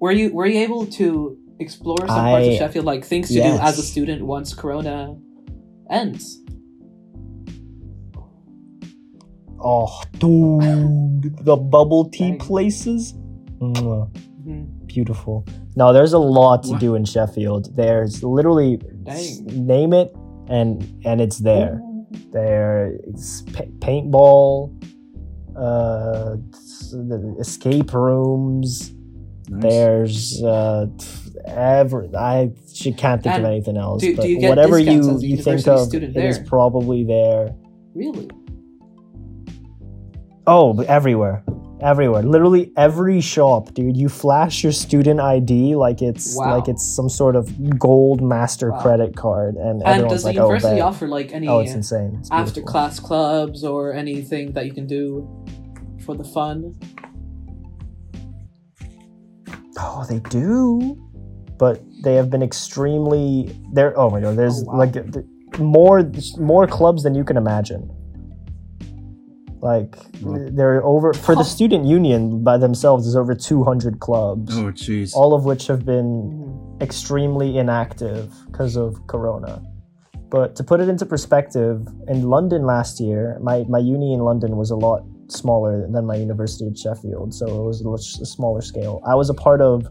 were 0.00 0.12
you 0.12 0.32
were 0.32 0.46
you 0.46 0.60
able 0.60 0.86
to 0.86 1.36
explore 1.58 1.98
some 1.98 2.06
parts 2.08 2.46
of 2.46 2.54
Sheffield, 2.54 2.84
like 2.84 3.04
things 3.04 3.28
to 3.28 3.34
do 3.34 3.58
as 3.60 3.78
a 3.78 3.82
student 3.82 4.24
once 4.24 4.54
Corona 4.54 5.16
ends? 5.90 6.38
Oh, 9.60 10.02
dude, 10.18 11.36
the 11.44 11.56
bubble 11.56 12.08
tea 12.10 12.30
Dang. 12.30 12.38
places. 12.38 13.14
Mwah. 13.60 14.10
Mhm. 14.46 14.86
Beautiful. 14.86 15.44
No, 15.76 15.92
there's 15.92 16.12
a 16.12 16.18
lot 16.18 16.62
to 16.64 16.76
do 16.78 16.94
in 16.94 17.04
Sheffield. 17.04 17.74
There's 17.76 18.22
literally 18.24 18.80
name 19.44 19.92
it 19.92 20.14
and 20.48 20.82
and 21.04 21.20
it's 21.20 21.38
there. 21.38 21.80
There's 22.32 23.42
pa- 23.52 23.64
paintball, 23.80 24.72
uh, 25.56 26.36
escape 27.38 27.92
rooms. 27.92 28.92
Nice. 29.50 29.62
There's 29.62 30.42
uh, 30.42 30.86
ever 31.46 32.06
I 32.16 32.50
she 32.72 32.92
can't 32.92 33.22
think 33.22 33.34
And 33.36 33.44
of 33.44 33.50
anything 33.50 33.76
else. 33.76 34.00
do- 34.02 34.10
do 34.10 34.16
but 34.16 34.28
you 34.28 34.40
get 34.40 34.48
whatever 34.50 34.78
you 34.78 35.18
you 35.20 35.36
think 35.36 35.66
of, 35.66 35.92
it 35.94 36.02
is 36.16 36.36
there? 36.36 36.44
probably 36.44 37.04
there. 37.04 37.54
Really? 37.94 38.28
Oh, 40.50 40.80
everywhere. 40.88 41.44
Everywhere. 41.80 42.22
Literally 42.22 42.72
every 42.76 43.20
shop, 43.20 43.72
dude. 43.74 43.96
You 43.96 44.08
flash 44.08 44.62
your 44.64 44.72
student 44.72 45.20
ID 45.20 45.76
like 45.76 46.00
it's 46.02 46.34
Wow. 46.36 46.56
like 46.56 46.66
it's 46.68 46.82
some 46.96 47.08
sort 47.08 47.36
of 47.36 47.44
gold 47.78 48.20
master 48.22 48.70
Wow. 48.72 48.80
credit 48.80 49.14
card 49.14 49.54
and, 49.56 49.82
And 49.82 49.82
everyone's 49.84 50.12
does 50.14 50.22
the 50.22 50.28
like, 50.30 50.38
oh, 50.38 50.46
university 50.46 50.74
bet. 50.76 50.82
offer 50.82 51.06
like 51.06 51.32
any 51.32 51.46
oh, 51.48 51.60
it's 51.60 51.74
insane. 51.74 52.16
It's 52.18 52.30
after 52.32 52.62
class 52.62 52.98
clubs 52.98 53.62
or 53.62 53.92
anything 53.92 54.52
that 54.52 54.64
you 54.66 54.72
can 54.72 54.86
do 54.86 55.28
for 56.04 56.14
the 56.16 56.24
fun? 56.24 56.74
Oh, 59.78 60.04
they 60.08 60.18
do. 60.30 60.96
But 61.58 61.82
they 62.02 62.14
have 62.14 62.30
been 62.30 62.42
extremely 62.42 63.54
there 63.72 63.92
oh 63.98 64.08
my 64.10 64.20
god, 64.20 64.36
there's 64.36 64.62
Oh, 64.62 64.72
wow. 64.72 64.78
like 64.78 64.94
more 65.58 66.10
more 66.38 66.66
clubs 66.66 67.02
than 67.02 67.14
you 67.14 67.22
can 67.24 67.36
imagine. 67.36 67.90
Like 69.60 69.96
Wow. 70.22 70.38
there 70.50 70.76
are 70.76 70.84
over 70.84 71.12
for 71.14 71.34
the 71.34 71.42
student 71.44 71.84
union 71.84 72.42
by 72.44 72.58
themselves 72.58 73.04
there's 73.04 73.16
over 73.16 73.34
200 73.34 73.98
clubs. 74.00 74.56
Oh, 74.56 74.70
jeez. 74.72 75.14
all 75.14 75.34
of 75.34 75.44
which 75.44 75.66
have 75.66 75.84
been 75.84 76.76
extremely 76.80 77.58
inactive 77.58 78.32
because 78.46 78.76
of 78.76 79.04
corona 79.08 79.60
but 80.30 80.54
to 80.54 80.62
put 80.62 80.78
it 80.80 80.88
into 80.88 81.04
perspective 81.06 81.86
in 82.06 82.22
london 82.22 82.62
last 82.64 83.00
year 83.00 83.36
my, 83.42 83.64
my 83.68 83.78
uni 83.80 84.12
in 84.12 84.20
london 84.20 84.56
was 84.56 84.70
a 84.70 84.76
lot 84.76 85.02
smaller 85.28 85.88
than 85.90 86.06
my 86.06 86.14
university 86.14 86.66
at 86.68 86.78
sheffield 86.78 87.34
so 87.34 87.46
it 87.46 87.64
was 87.66 87.80
a, 87.80 87.84
much 87.88 88.06
smaller 88.28 88.60
scale 88.60 89.02
i 89.06 89.14
was 89.14 89.28
a 89.28 89.34
part 89.34 89.60
of 89.60 89.88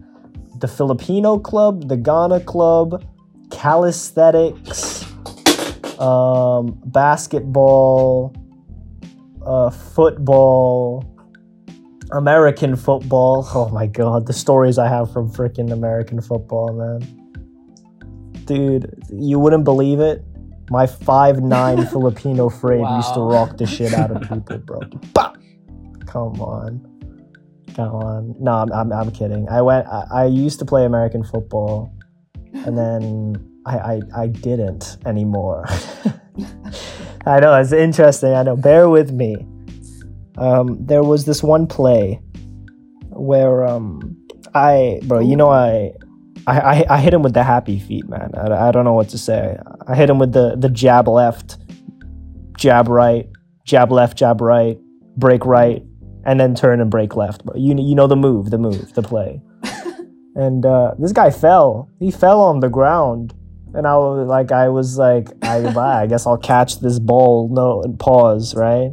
the 0.60 0.68
filipino 0.68 1.38
club 1.38 1.88
the 1.88 1.96
ghana 1.98 2.40
club 2.40 3.04
calisthenics 3.50 5.04
um, 6.00 6.78
basketball 6.86 8.34
uh, 9.44 9.70
football 9.70 11.08
American 12.12 12.76
football. 12.76 13.48
Oh 13.54 13.68
my 13.70 13.86
god, 13.86 14.26
the 14.26 14.32
stories 14.32 14.78
I 14.78 14.88
have 14.88 15.12
from 15.12 15.30
freaking 15.30 15.72
American 15.72 16.20
football, 16.20 16.72
man. 16.72 17.00
Dude, 18.44 19.02
you 19.10 19.38
wouldn't 19.38 19.64
believe 19.64 20.00
it. 20.00 20.24
My 20.70 20.86
five 20.86 21.40
nine 21.42 21.86
Filipino 21.92 22.48
frame 22.48 22.84
used 22.96 23.14
to 23.14 23.20
rock 23.20 23.56
the 23.56 23.66
shit 23.66 23.94
out 23.94 24.10
of 24.10 24.22
people, 24.28 24.58
bro. 24.58 24.80
Bah! 25.12 25.32
Come 26.06 26.40
on. 26.40 26.88
Come 27.74 27.94
on. 27.94 28.34
No, 28.38 28.52
I'm, 28.52 28.72
I'm, 28.72 28.92
I'm 28.92 29.10
kidding. 29.10 29.48
I 29.48 29.62
went 29.62 29.86
I, 29.86 30.04
I 30.10 30.24
used 30.26 30.58
to 30.58 30.64
play 30.64 30.84
American 30.84 31.24
football 31.24 31.94
and 32.52 32.76
then 32.76 33.48
I, 33.64 33.78
I, 33.78 34.00
I 34.16 34.26
didn't 34.26 34.98
anymore. 35.06 35.66
I 37.24 37.40
know, 37.40 37.58
it's 37.60 37.72
interesting. 37.72 38.34
I 38.34 38.42
know. 38.42 38.56
Bear 38.56 38.88
with 38.88 39.12
me 39.12 39.46
um, 40.38 40.84
there 40.84 41.02
was 41.02 41.24
this 41.24 41.42
one 41.42 41.66
play 41.66 42.20
where 43.10 43.64
um, 43.64 44.16
I, 44.54 45.00
bro, 45.04 45.20
you 45.20 45.36
know, 45.36 45.50
I, 45.50 45.92
I, 46.46 46.60
I, 46.60 46.84
I 46.90 47.00
hit 47.00 47.14
him 47.14 47.22
with 47.22 47.34
the 47.34 47.42
happy 47.42 47.78
feet, 47.78 48.08
man. 48.08 48.30
I, 48.34 48.68
I 48.68 48.72
don't 48.72 48.84
know 48.84 48.94
what 48.94 49.10
to 49.10 49.18
say. 49.18 49.56
I 49.86 49.94
hit 49.94 50.10
him 50.10 50.18
with 50.18 50.32
the 50.32 50.56
the 50.56 50.68
jab 50.68 51.06
left, 51.06 51.58
jab 52.58 52.88
right, 52.88 53.28
jab 53.64 53.92
left, 53.92 54.16
jab 54.16 54.40
right, 54.40 54.78
break 55.16 55.44
right, 55.44 55.82
and 56.24 56.40
then 56.40 56.54
turn 56.54 56.80
and 56.80 56.90
break 56.90 57.14
left. 57.14 57.44
But 57.44 57.58
you 57.58 57.76
you 57.78 57.94
know 57.94 58.06
the 58.06 58.16
move, 58.16 58.50
the 58.50 58.58
move, 58.58 58.92
the 58.94 59.02
play. 59.02 59.40
and 60.34 60.66
uh, 60.66 60.94
this 60.98 61.12
guy 61.12 61.30
fell. 61.30 61.88
He 62.00 62.10
fell 62.10 62.40
on 62.40 62.60
the 62.60 62.68
ground. 62.68 63.34
And 63.74 63.86
I 63.86 63.96
was 63.96 64.28
like, 64.28 64.52
I 64.52 64.68
was 64.68 64.98
like, 64.98 65.28
I, 65.42 65.64
I 66.02 66.06
guess 66.06 66.26
I'll 66.26 66.36
catch 66.36 66.80
this 66.80 66.98
ball. 66.98 67.48
No, 67.50 67.82
and 67.82 67.98
pause, 67.98 68.54
right? 68.54 68.92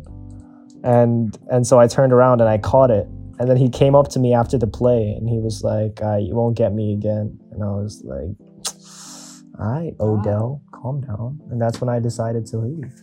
and 0.83 1.37
and 1.49 1.67
so 1.67 1.79
I 1.79 1.87
turned 1.87 2.13
around 2.13 2.41
and 2.41 2.49
I 2.49 2.57
caught 2.57 2.91
it. 2.91 3.07
And 3.39 3.49
then 3.49 3.57
he 3.57 3.69
came 3.69 3.95
up 3.95 4.09
to 4.09 4.19
me 4.19 4.33
after 4.33 4.57
the 4.57 4.67
play 4.67 5.13
and 5.17 5.29
he 5.29 5.39
was 5.39 5.63
like, 5.63 6.01
uh, 6.01 6.17
"You 6.17 6.35
won't 6.35 6.57
get 6.57 6.73
me 6.73 6.93
again." 6.93 7.39
And 7.51 7.63
I 7.63 7.67
was 7.67 8.01
like, 8.03 8.35
"All 9.59 9.71
right, 9.71 9.93
Odell, 9.99 10.61
calm 10.73 11.01
down." 11.01 11.39
And 11.49 11.61
that's 11.61 11.79
when 11.79 11.89
I 11.89 11.99
decided 11.99 12.45
to 12.47 12.57
leave. 12.57 12.93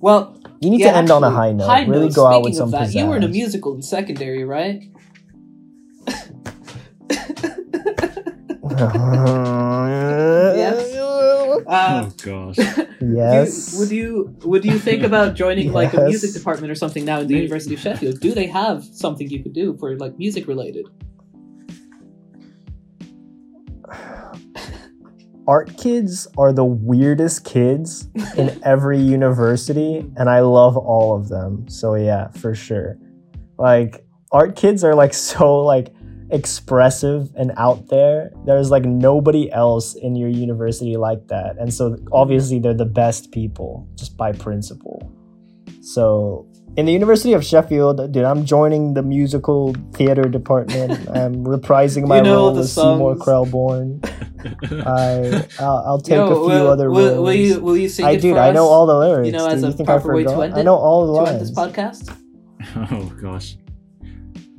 Well, 0.00 0.38
You 0.60 0.70
need 0.70 0.80
yeah, 0.80 0.92
to 0.92 0.98
end 0.98 1.10
on 1.10 1.24
a 1.24 1.30
high 1.30 1.52
note. 1.52 1.66
high 1.66 1.84
really 1.84 2.06
note, 2.06 2.14
go 2.14 2.26
out 2.26 2.42
with 2.42 2.54
some 2.54 2.70
that, 2.70 2.94
You 2.94 3.06
were 3.06 3.16
in 3.18 3.22
a 3.22 3.28
musical 3.28 3.74
in 3.74 3.82
secondary, 3.82 4.44
right? 4.44 4.82
Yes. 10.56 10.96
Uh, 11.66 12.04
oh 12.06 12.12
gosh. 12.22 12.56
yes. 13.00 13.72
You, 13.72 13.78
would 13.78 13.90
you 13.90 14.36
would 14.44 14.64
you 14.64 14.78
think 14.78 15.02
about 15.02 15.34
joining 15.34 15.72
like 15.72 15.92
a 15.94 16.04
music 16.06 16.32
department 16.32 16.70
or 16.70 16.74
something 16.74 17.04
now 17.04 17.20
in 17.20 17.26
the 17.26 17.34
Maybe. 17.34 17.44
University 17.44 17.74
of 17.74 17.80
Sheffield? 17.80 18.20
Do 18.20 18.32
they 18.32 18.46
have 18.46 18.84
something 18.84 19.28
you 19.28 19.42
could 19.42 19.52
do 19.52 19.76
for 19.78 19.96
like 19.96 20.18
music 20.18 20.48
related? 20.48 20.86
art 25.46 25.76
kids 25.76 26.28
are 26.38 26.52
the 26.52 26.64
weirdest 26.64 27.44
kids 27.44 28.08
in 28.36 28.56
every 28.62 29.00
university 29.00 29.98
and 30.16 30.30
i 30.30 30.38
love 30.38 30.76
all 30.76 31.16
of 31.16 31.28
them 31.28 31.68
so 31.68 31.94
yeah 31.94 32.28
for 32.28 32.54
sure 32.54 32.96
like 33.58 34.04
art 34.30 34.54
kids 34.54 34.84
are 34.84 34.94
like 34.94 35.12
so 35.12 35.58
like 35.60 35.92
expressive 36.32 37.30
and 37.36 37.52
out 37.56 37.88
there 37.88 38.30
there's 38.46 38.70
like 38.70 38.84
nobody 38.84 39.50
else 39.52 39.94
in 39.94 40.14
your 40.14 40.28
university 40.28 40.96
like 40.96 41.26
that 41.28 41.56
and 41.58 41.72
so 41.72 41.96
obviously 42.12 42.58
they're 42.58 42.74
the 42.74 42.84
best 42.84 43.32
people 43.32 43.88
just 43.96 44.16
by 44.16 44.32
principle 44.32 45.12
so 45.82 46.46
in 46.76 46.86
the 46.86 46.92
University 46.92 47.32
of 47.32 47.44
Sheffield, 47.44 48.12
dude, 48.12 48.24
I'm 48.24 48.44
joining 48.44 48.94
the 48.94 49.02
musical 49.02 49.74
theater 49.92 50.22
department. 50.22 51.08
I'm 51.14 51.44
reprising 51.44 52.06
my 52.06 52.18
You 52.18 52.22
know 52.22 52.34
role 52.48 52.58
as 52.58 52.72
Seymour 52.72 53.16
songs. 53.16 53.50
Krelborn. 53.52 54.86
I 54.86 55.46
I'll, 55.62 55.82
I'll 55.86 56.00
take 56.00 56.14
Yo, 56.14 56.26
a 56.26 56.28
few 56.28 56.36
will, 56.44 56.66
other 56.68 56.90
will, 56.90 57.14
roles. 57.14 57.26
will 57.26 57.34
you 57.34 57.60
will 57.60 57.76
you 57.76 57.88
sing 57.88 58.06
I 58.06 58.12
it 58.12 58.20
dude, 58.22 58.34
for 58.34 58.40
I 58.40 58.52
know 58.52 58.66
us 58.66 58.70
all 58.70 58.86
the 58.86 58.98
lyrics. 58.98 59.26
you 59.26 59.32
know, 59.32 59.48
dude. 59.48 59.56
as 59.56 59.64
a 59.64 59.66
you 59.66 59.72
think 59.72 59.88
I 59.88 59.94
proper 59.94 60.14
way 60.14 60.22
to 60.22 60.30
forgot? 60.30 60.44
end 60.44 60.54
I 60.54 60.62
know 60.62 60.76
all 60.76 61.12
the 61.12 61.24
to 61.24 61.30
end 61.32 61.40
this 61.40 61.50
podcast? 61.50 62.16
oh 62.76 63.12
gosh. 63.20 63.56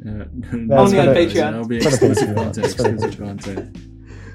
Uh, 0.04 0.26
Only 0.74 1.00
on 1.00 1.08
Patreon. 1.08 1.34
That'll 1.34 1.68
be 1.68 1.80
for 1.80 1.90
the 1.90 1.96
exclusive 2.10 2.30
Patreon. 2.30 2.36
content. 2.36 2.66
It's 2.66 2.74
for 2.76 2.84
the 2.84 2.90
Exclusive 2.90 3.20
content. 3.20 3.74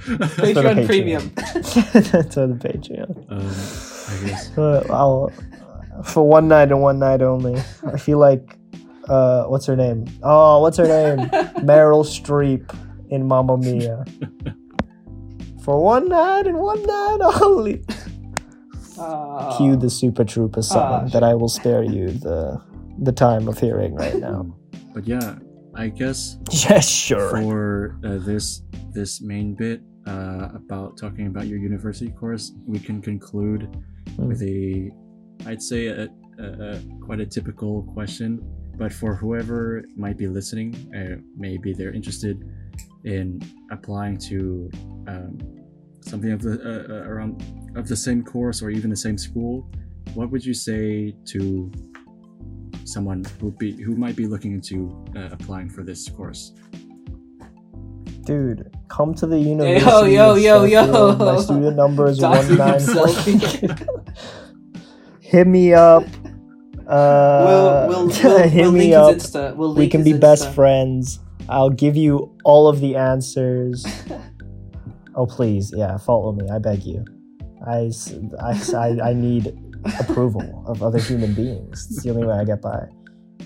Patreon 0.06 0.86
premium. 0.86 1.32
That's 1.34 2.34
for 2.34 2.46
the 2.46 2.54
Patreon. 2.54 3.26
um, 3.30 3.40
I 4.22 4.26
guess. 4.28 4.56
Uh, 4.56 4.86
I'll 4.90 5.32
for 6.04 6.28
one 6.28 6.46
night 6.48 6.70
and 6.70 6.80
one 6.82 6.98
night 6.98 7.22
only. 7.22 7.60
I 7.92 7.98
feel 7.98 8.18
like 8.18 8.56
uh, 9.08 9.44
what's 9.46 9.66
her 9.66 9.74
name? 9.76 10.04
Oh, 10.22 10.60
what's 10.60 10.76
her 10.76 10.86
name? 10.86 11.28
Meryl 11.66 12.04
Streep 12.04 12.72
in 13.10 13.26
Mamma 13.26 13.56
Mia. 13.56 14.04
For 15.62 15.82
one 15.82 16.08
night 16.08 16.46
and 16.46 16.58
one 16.58 16.80
night 16.86 17.18
only. 17.42 17.82
Uh, 18.98 19.56
Cue 19.56 19.74
the 19.76 19.90
Super 19.90 20.22
Trooper 20.24 20.62
song 20.62 21.06
Ah, 21.06 21.08
that 21.08 21.24
I 21.24 21.34
will 21.34 21.48
spare 21.48 21.82
you 21.82 22.08
the 22.10 22.60
the 22.98 23.10
time 23.12 23.48
of 23.48 23.58
hearing 23.58 23.94
right 23.94 24.14
now. 24.16 24.46
But 24.94 25.06
yeah, 25.08 25.36
I 25.76 25.88
guess 25.88 26.38
Yes, 26.68 26.88
sure. 26.88 27.30
for 27.30 27.98
uh, 28.04 28.18
this 28.24 28.62
this 28.92 29.20
main 29.20 29.54
bit, 29.54 29.80
uh, 30.06 30.48
about 30.54 30.96
talking 30.96 31.26
about 31.26 31.46
your 31.46 31.58
university 31.58 32.10
course, 32.10 32.52
we 32.66 32.78
can 32.78 33.00
conclude 33.02 33.68
Hmm. 34.16 34.28
with 34.28 34.40
a, 34.42 34.90
I'd 35.46 35.60
say 35.60 35.88
a, 35.88 36.08
a, 36.38 36.44
a 36.44 36.80
quite 37.04 37.20
a 37.20 37.26
typical 37.26 37.82
question, 37.92 38.40
but 38.78 38.92
for 38.92 39.14
whoever 39.14 39.82
might 39.96 40.16
be 40.16 40.28
listening, 40.28 40.74
uh, 40.96 41.16
maybe 41.36 41.74
they're 41.74 41.92
interested 41.92 42.36
in 43.04 43.42
applying 43.70 44.16
to 44.30 44.70
um, 45.08 45.36
something 46.00 46.32
of 46.32 46.40
the 46.40 46.54
uh, 46.62 46.94
uh, 46.94 47.08
around 47.10 47.42
of 47.76 47.88
the 47.88 47.96
same 47.96 48.22
course 48.24 48.62
or 48.62 48.70
even 48.70 48.88
the 48.90 48.96
same 49.08 49.18
school. 49.18 49.68
What 50.14 50.30
would 50.30 50.44
you 50.46 50.54
say 50.54 51.12
to 51.32 51.70
someone 52.86 53.24
who 53.40 53.50
be 53.52 53.72
who 53.82 53.96
might 53.96 54.16
be 54.16 54.26
looking 54.26 54.52
into 54.52 55.04
uh, 55.16 55.28
applying 55.32 55.68
for 55.68 55.82
this 55.82 56.08
course? 56.08 56.52
Dude, 58.24 58.70
come 58.88 59.14
to 59.14 59.26
the 59.26 59.38
university. 59.38 59.84
yo, 60.12 60.34
yo, 60.34 60.64
yo, 60.64 60.64
yo. 60.64 61.16
My 61.16 61.36
student 61.40 61.76
number 61.76 62.08
is 62.08 62.18
Talking 62.20 62.58
one 62.58 62.58
nine 62.58 62.80
four. 62.80 63.06
himself. 63.08 63.80
Hit 65.20 65.46
me 65.46 65.74
up. 65.74 66.04
Uh, 66.86 67.86
we'll 67.88 68.06
we'll, 68.06 68.06
we'll, 68.24 68.48
hit 68.48 68.62
we'll 68.62 68.72
me 68.72 68.78
link 68.80 68.94
up. 68.94 69.14
his 69.14 69.24
Insta. 69.26 69.56
We'll 69.56 69.74
We 69.74 69.88
can 69.88 70.04
his 70.04 70.12
be 70.14 70.18
best 70.18 70.52
friends. 70.52 71.18
I'll 71.48 71.70
give 71.70 71.96
you 71.96 72.32
all 72.44 72.68
of 72.68 72.80
the 72.80 72.96
answers. 72.96 73.84
oh 75.14 75.26
please, 75.26 75.72
yeah, 75.76 75.96
follow 75.98 76.32
me. 76.32 76.48
I 76.48 76.58
beg 76.58 76.84
you. 76.84 77.04
I 77.66 77.90
I 78.74 78.98
I 79.02 79.12
need 79.14 79.56
approval 80.00 80.64
of 80.66 80.82
other 80.82 80.98
human 80.98 81.34
beings. 81.34 81.86
It's 81.90 82.02
the 82.02 82.10
only 82.10 82.26
way 82.26 82.34
I 82.34 82.44
get 82.44 82.60
by. 82.60 82.86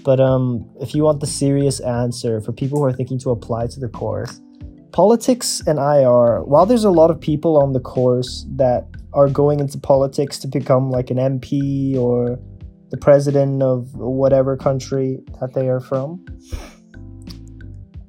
But 0.05 0.21
um, 0.21 0.69
if 0.81 0.95
you 0.95 1.05
want 1.05 1.21
the 1.21 1.27
serious 1.27 1.81
answer 1.81 2.41
for 2.41 2.53
people 2.53 2.79
who 2.79 2.85
are 2.85 2.93
thinking 2.93 3.19
to 3.21 3.31
apply 3.31 3.67
to 3.69 3.81
the 3.81 3.89
course, 3.89 4.41
politics 4.93 5.63
and 5.67 5.79
IR. 5.79 6.43
While 6.45 6.67
there's 6.67 6.85
a 6.85 6.91
lot 6.91 7.11
of 7.11 7.21
people 7.21 7.57
on 7.57 7.73
the 7.73 7.81
course 7.81 8.47
that 8.57 8.87
are 9.13 9.29
going 9.29 9.61
into 9.61 9.79
politics 9.79 10.39
to 10.39 10.49
become 10.49 10.91
like 10.91 11.11
an 11.11 11.17
MP 11.17 11.97
or 11.97 12.39
the 12.91 12.97
president 12.97 13.63
of 13.63 13.95
whatever 13.95 14.57
country 14.57 15.19
that 15.41 15.55
they 15.55 15.69
are 15.69 15.81
from. 15.81 16.25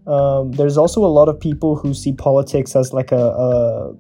Um, 0.08 0.52
there's 0.54 0.78
also 0.78 1.06
a 1.06 1.08
lot 1.08 1.30
of 1.30 1.40
people 1.40 1.76
who 1.76 1.94
see 1.94 2.14
politics 2.14 2.76
as 2.76 2.92
like 2.92 3.12
a, 3.12 3.16
a 3.16 3.94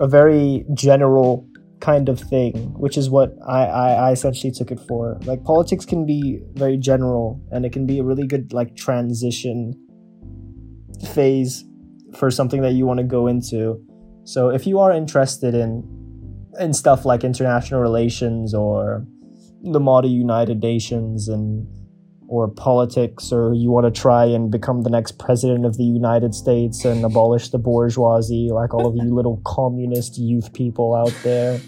a 0.00 0.06
very 0.06 0.64
general 0.74 1.46
kind 1.80 2.08
of 2.08 2.20
thing, 2.20 2.54
which 2.78 2.96
is 2.96 3.10
what 3.10 3.34
I, 3.46 3.66
I, 3.66 3.92
I 3.92 4.12
essentially 4.12 4.52
took 4.52 4.70
it 4.70 4.80
for. 4.88 5.18
Like 5.24 5.44
politics 5.44 5.84
can 5.84 6.06
be 6.06 6.40
very 6.54 6.76
general, 6.76 7.40
and 7.50 7.64
it 7.64 7.72
can 7.72 7.86
be 7.86 7.98
a 7.98 8.04
really 8.04 8.26
good 8.26 8.52
like 8.52 8.76
transition 8.76 9.74
phase 11.14 11.64
for 12.16 12.30
something 12.30 12.62
that 12.62 12.72
you 12.72 12.86
want 12.86 12.98
to 12.98 13.04
go 13.04 13.26
into. 13.26 13.80
So 14.24 14.48
if 14.48 14.66
you 14.66 14.78
are 14.78 14.92
interested 14.92 15.54
in 15.54 15.84
in 16.58 16.72
stuff 16.72 17.04
like 17.04 17.22
international 17.22 17.80
relations 17.80 18.52
or 18.52 19.06
the 19.62 19.80
model 19.80 20.10
United 20.10 20.60
Nations 20.60 21.28
and 21.28 21.66
or 22.28 22.48
politics 22.48 23.32
or 23.32 23.52
you 23.54 23.70
want 23.70 23.92
to 23.92 24.00
try 24.00 24.24
and 24.24 24.50
become 24.50 24.82
the 24.82 24.90
next 24.90 25.18
president 25.18 25.64
of 25.64 25.76
the 25.76 25.84
United 25.84 26.34
States 26.34 26.84
and 26.84 27.04
abolish 27.04 27.48
the 27.48 27.58
bourgeoisie 27.58 28.50
like 28.52 28.74
all 28.74 28.86
of 28.86 28.94
you 28.94 29.14
little 29.14 29.40
communist 29.46 30.18
youth 30.18 30.52
people 30.52 30.94
out 30.94 31.14
there 31.24 31.58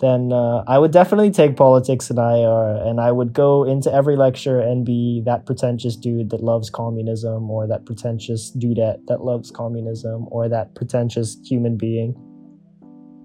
then 0.00 0.32
uh, 0.32 0.64
I 0.66 0.78
would 0.78 0.92
definitely 0.92 1.30
take 1.30 1.56
politics 1.56 2.08
and 2.08 2.18
IR 2.18 2.82
and 2.86 3.00
I 3.00 3.12
would 3.12 3.32
go 3.34 3.64
into 3.64 3.92
every 3.92 4.16
lecture 4.16 4.58
and 4.58 4.84
be 4.84 5.22
that 5.26 5.44
pretentious 5.44 5.94
dude 5.94 6.30
that 6.30 6.42
loves 6.42 6.70
communism 6.70 7.50
or 7.50 7.66
that 7.66 7.84
pretentious 7.84 8.50
dudette 8.56 9.06
that 9.08 9.20
loves 9.20 9.50
communism 9.50 10.26
or 10.30 10.48
that 10.48 10.74
pretentious 10.74 11.38
human 11.44 11.76
being. 11.76 12.14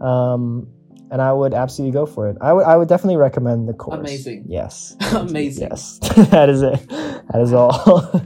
Um, 0.01 0.67
and 1.11 1.21
I 1.21 1.31
would 1.31 1.53
absolutely 1.53 1.93
go 1.93 2.05
for 2.05 2.29
it. 2.29 2.37
I 2.41 2.53
would 2.53 2.65
I 2.65 2.75
would 2.77 2.87
definitely 2.87 3.17
recommend 3.17 3.67
the 3.69 3.73
course. 3.73 3.99
Amazing. 3.99 4.45
Yes. 4.47 4.95
Amazing. 5.13 5.67
Yes. 5.69 5.99
that 6.31 6.49
is 6.49 6.61
it. 6.61 6.87
That 6.89 7.41
is 7.41 7.53
all. 7.53 8.21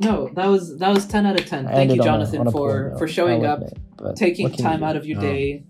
No, 0.00 0.28
that 0.34 0.46
was 0.46 0.76
that 0.78 0.92
was 0.92 1.06
ten 1.06 1.24
out 1.24 1.38
of 1.38 1.46
ten. 1.46 1.66
I 1.66 1.72
Thank 1.72 1.92
you, 1.92 1.92
ended 1.94 2.00
on 2.00 2.06
a- 2.06 2.10
Jonathan, 2.24 2.40
on 2.40 2.46
a 2.48 2.50
for 2.50 2.58
poor 2.58 2.90
note, 2.90 2.98
for 2.98 3.08
showing 3.08 3.46
up, 3.46 3.60
admit, 3.62 4.16
taking 4.16 4.50
time 4.50 4.82
out 4.82 4.96
of 4.96 5.06
your 5.06 5.18
Oh. 5.18 5.22
day 5.22 5.64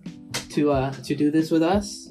to 0.50 0.72
uh 0.72 0.92
to 0.92 1.14
do 1.14 1.30
this 1.30 1.50
with 1.50 1.62
us. 1.62 2.10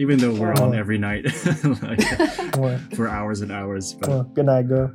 Even 0.00 0.18
though 0.18 0.32
we're 0.34 0.52
on 0.52 0.74
Oh. 0.74 0.78
every 0.78 0.96
night, 0.98 1.24
like, 1.82 2.00
for 2.94 3.08
hours 3.08 3.40
and 3.40 3.50
hours, 3.50 3.94
come 3.94 4.00
but 4.00 4.10
on. 4.10 4.32
Good 4.34 4.46
night, 4.46 4.68
girl. 4.68 4.92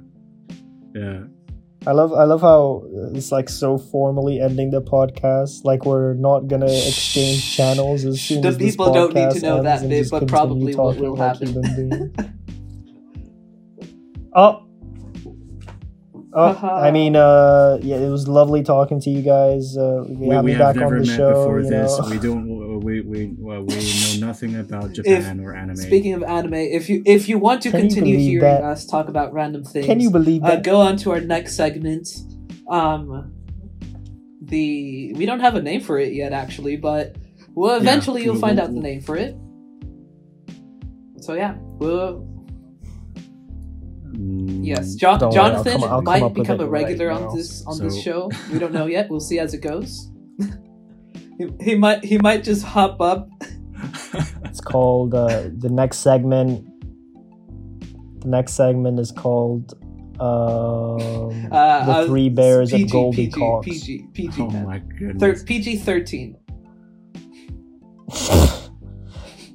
yeah. 0.96 1.24
I 1.86 1.92
love 1.92 2.14
I 2.14 2.24
love 2.24 2.42
how 2.42 2.84
it's 3.14 3.32
like 3.32 3.50
so 3.50 3.78
formally 3.78 4.40
ending 4.40 4.72
the 4.72 4.82
podcast. 4.82 5.66
Like 5.66 5.86
we're 5.86 6.14
not 6.14 6.48
gonna 6.48 6.66
exchange 6.72 7.56
channels 7.56 8.06
as 8.06 8.22
soon 8.22 8.42
The 8.42 8.50
as 8.50 8.58
this 8.58 8.72
people 8.72 8.94
don't 8.94 9.14
need 9.14 9.32
to 9.32 9.40
know 9.42 9.62
that 9.64 9.82
and 9.82 9.90
bit, 9.90 10.10
but 10.10 10.28
probably 10.28 10.76
what 10.76 10.98
will 10.98 11.16
happen. 11.18 11.48
human 11.50 11.90
beings. 12.16 12.30
oh. 14.36 14.60
Oh, 16.36 16.52
Haha. 16.52 16.82
I 16.88 16.90
mean, 16.90 17.16
uh, 17.16 17.78
yeah, 17.84 17.98
it 17.98 18.10
was 18.10 18.28
lovely 18.28 18.64
talking 18.64 19.00
to 19.02 19.10
you 19.12 19.22
guys. 19.22 19.78
Uh, 19.78 20.04
we, 20.08 20.30
We, 20.30 20.34
have 20.36 20.44
we 20.46 20.52
me 20.54 20.58
have 20.58 20.74
back 20.76 20.76
on 20.78 20.90
never 20.90 21.00
the 21.02 21.06
met 21.06 21.16
show. 21.18 21.30
before 21.30 21.60
you 21.62 21.70
this. 21.70 22.00
know. 22.00 22.10
We 22.10 22.18
don't. 22.18 22.48
We 22.84 23.02
we 23.02 23.34
well, 23.38 23.64
we 23.64 23.76
know 24.20 24.28
nothing 24.28 24.56
about 24.58 24.94
Japan 24.94 25.40
or 25.40 25.56
anime. 25.56 25.76
Speaking 25.78 26.14
of 26.14 26.24
anime, 26.24 26.54
if 26.56 26.90
you 26.90 27.02
if 27.06 27.30
you 27.30 27.38
want 27.40 27.62
to 27.64 27.72
Can 27.72 27.82
continue 27.82 28.18
hearing 28.18 28.42
that? 28.42 28.64
us 28.64 28.86
talk 28.86 29.08
about 29.08 29.34
random 29.34 29.64
things, 29.64 29.86
Can 29.86 30.00
you 30.00 30.10
believe 30.12 30.44
uh, 30.44 30.50
that? 30.52 30.64
go 30.64 30.82
on 30.82 30.98
to 30.98 31.12
our 31.12 31.22
next 31.22 31.56
segment. 31.56 32.10
Um, 32.70 33.32
the 34.42 35.14
we 35.16 35.26
don't 35.26 35.40
have 35.40 35.56
a 35.56 35.62
name 35.62 35.82
for 35.82 35.98
it 35.98 36.14
yet, 36.14 36.34
actually, 36.34 36.76
but 36.76 37.16
well, 37.56 37.78
eventually 37.78 38.24
you'll 38.24 38.36
find 38.36 38.58
we'll- 38.58 38.68
out 38.68 38.74
the 38.74 38.80
name 38.82 39.02
for 39.02 39.16
it. 39.16 39.36
So 41.22 41.34
yeah, 41.34 41.56
we'll 41.60 42.28
Mm, 44.14 44.60
yes, 44.64 44.94
jo- 44.94 45.18
Don't 45.18 45.34
worry, 45.34 45.40
I'll 45.40 45.50
Jonathan 45.54 45.74
come- 45.82 45.84
I'll 45.86 46.02
come 46.04 46.20
might 46.22 46.34
become 46.36 46.60
a 46.60 46.68
regular 46.68 47.08
right 47.08 47.16
on 47.18 47.22
now. 47.30 47.34
this 47.36 47.66
on 47.66 47.80
this 47.80 48.00
show. 48.00 48.30
We 48.52 48.60
don't 48.60 48.72
know 48.72 48.86
yet. 48.86 49.10
We'll 49.10 49.20
see 49.20 49.40
as 49.40 49.56
it 49.56 49.62
goes. 49.62 50.12
He, 51.38 51.48
he 51.62 51.76
might 51.76 52.04
he 52.04 52.18
might 52.18 52.44
just 52.44 52.64
hop 52.64 53.02
up. 53.02 53.30
It's 54.46 54.62
called 54.62 55.14
uh, 55.14 55.50
the 55.58 55.70
next 55.70 55.98
segment. 56.00 56.66
The 58.22 58.28
next 58.30 58.54
segment 58.54 59.00
is 59.00 59.12
called 59.12 59.74
um, 60.20 61.50
Uh, 61.52 61.86
the 61.86 61.92
uh, 61.92 62.06
Three 62.06 62.30
Bears 62.30 62.72
PG, 62.72 62.84
of 62.84 62.92
Goldie 62.92 63.26
PG, 63.28 63.40
Cox. 63.40 63.66
PG, 63.66 64.08
PG, 64.14 64.42
oh 64.42 64.50
man. 64.50 64.66
my 64.66 64.80
Thir- 64.80 64.86
goodness. 65.34 65.44
PG 65.44 65.78
thirteen. 65.78 66.38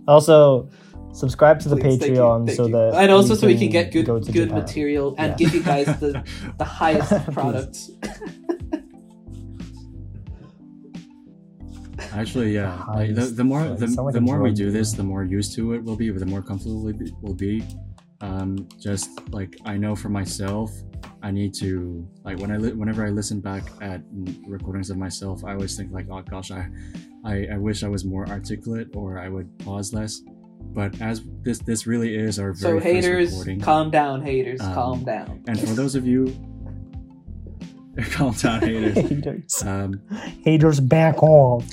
also, 0.08 0.68
subscribe 1.12 1.60
to 1.60 1.68
the 1.68 1.76
Please, 1.76 1.98
thank 1.98 2.12
you, 2.14 2.18
Patreon 2.20 2.46
thank 2.46 2.56
so 2.56 2.66
you. 2.66 2.72
that 2.72 2.94
and 2.94 3.10
also 3.12 3.34
we 3.34 3.38
so 3.40 3.46
we 3.46 3.58
can 3.58 3.70
get 3.70 3.92
good 3.92 4.06
go 4.06 4.18
to 4.20 4.32
good 4.32 4.48
Japan. 4.48 4.58
material 4.62 5.14
and 5.18 5.30
Yeah. 5.32 5.36
give 5.36 5.54
you 5.54 5.62
guys 5.62 5.86
the 6.00 6.22
the 6.58 6.64
highest 6.80 7.08
Please. 7.10 7.34
products. 7.34 7.90
Actually, 12.18 12.52
yeah. 12.54 12.82
Like, 12.88 13.14
the, 13.14 13.26
the 13.26 13.44
more 13.44 13.62
the, 13.74 13.88
sound 13.88 14.12
the 14.12 14.20
more 14.20 14.40
we 14.42 14.52
do 14.52 14.70
this, 14.70 14.92
the 14.92 15.02
more 15.04 15.22
used 15.24 15.54
to 15.56 15.74
it 15.74 15.84
we'll 15.84 15.96
be, 15.96 16.10
the 16.10 16.26
more 16.26 16.42
comfortable 16.42 16.82
we 16.82 16.92
be- 16.92 17.12
we'll 17.22 17.34
be. 17.34 17.62
Um, 18.20 18.66
just 18.80 19.08
like 19.30 19.56
I 19.64 19.76
know 19.76 19.94
for 19.94 20.08
myself, 20.08 20.72
I 21.22 21.30
need 21.30 21.54
to 21.62 22.06
like 22.24 22.38
when 22.40 22.50
I 22.50 22.56
li- 22.56 22.72
whenever 22.72 23.06
I 23.06 23.10
listen 23.10 23.40
back 23.40 23.62
at 23.80 24.00
recordings 24.46 24.90
of 24.90 24.96
myself, 24.96 25.44
I 25.44 25.52
always 25.52 25.76
think 25.76 25.92
like, 25.92 26.06
oh 26.10 26.22
gosh, 26.22 26.50
I, 26.50 26.68
I 27.24 27.46
I 27.54 27.56
wish 27.58 27.84
I 27.84 27.88
was 27.88 28.04
more 28.04 28.26
articulate 28.28 28.88
or 28.94 29.20
I 29.20 29.28
would 29.28 29.56
pause 29.60 29.92
less. 29.94 30.20
But 30.78 31.00
as 31.00 31.22
this 31.42 31.60
this 31.60 31.86
really 31.86 32.16
is 32.16 32.40
our 32.40 32.52
So 32.54 32.68
very 32.70 32.80
first 32.80 32.86
haters, 32.94 33.30
recording, 33.30 33.60
calm 33.60 33.90
down, 33.92 34.22
haters, 34.22 34.60
Um, 34.60 34.74
calm 34.74 35.04
down. 35.04 35.44
and 35.46 35.56
for 35.60 35.74
those 35.80 35.94
of 35.94 36.04
you, 36.04 36.26
calm 38.10 38.32
down, 38.34 38.60
haters. 38.68 38.94
Haters. 38.96 39.62
Um, 39.64 40.00
Haters 40.42 40.80
back 40.80 41.22
off. 41.22 41.64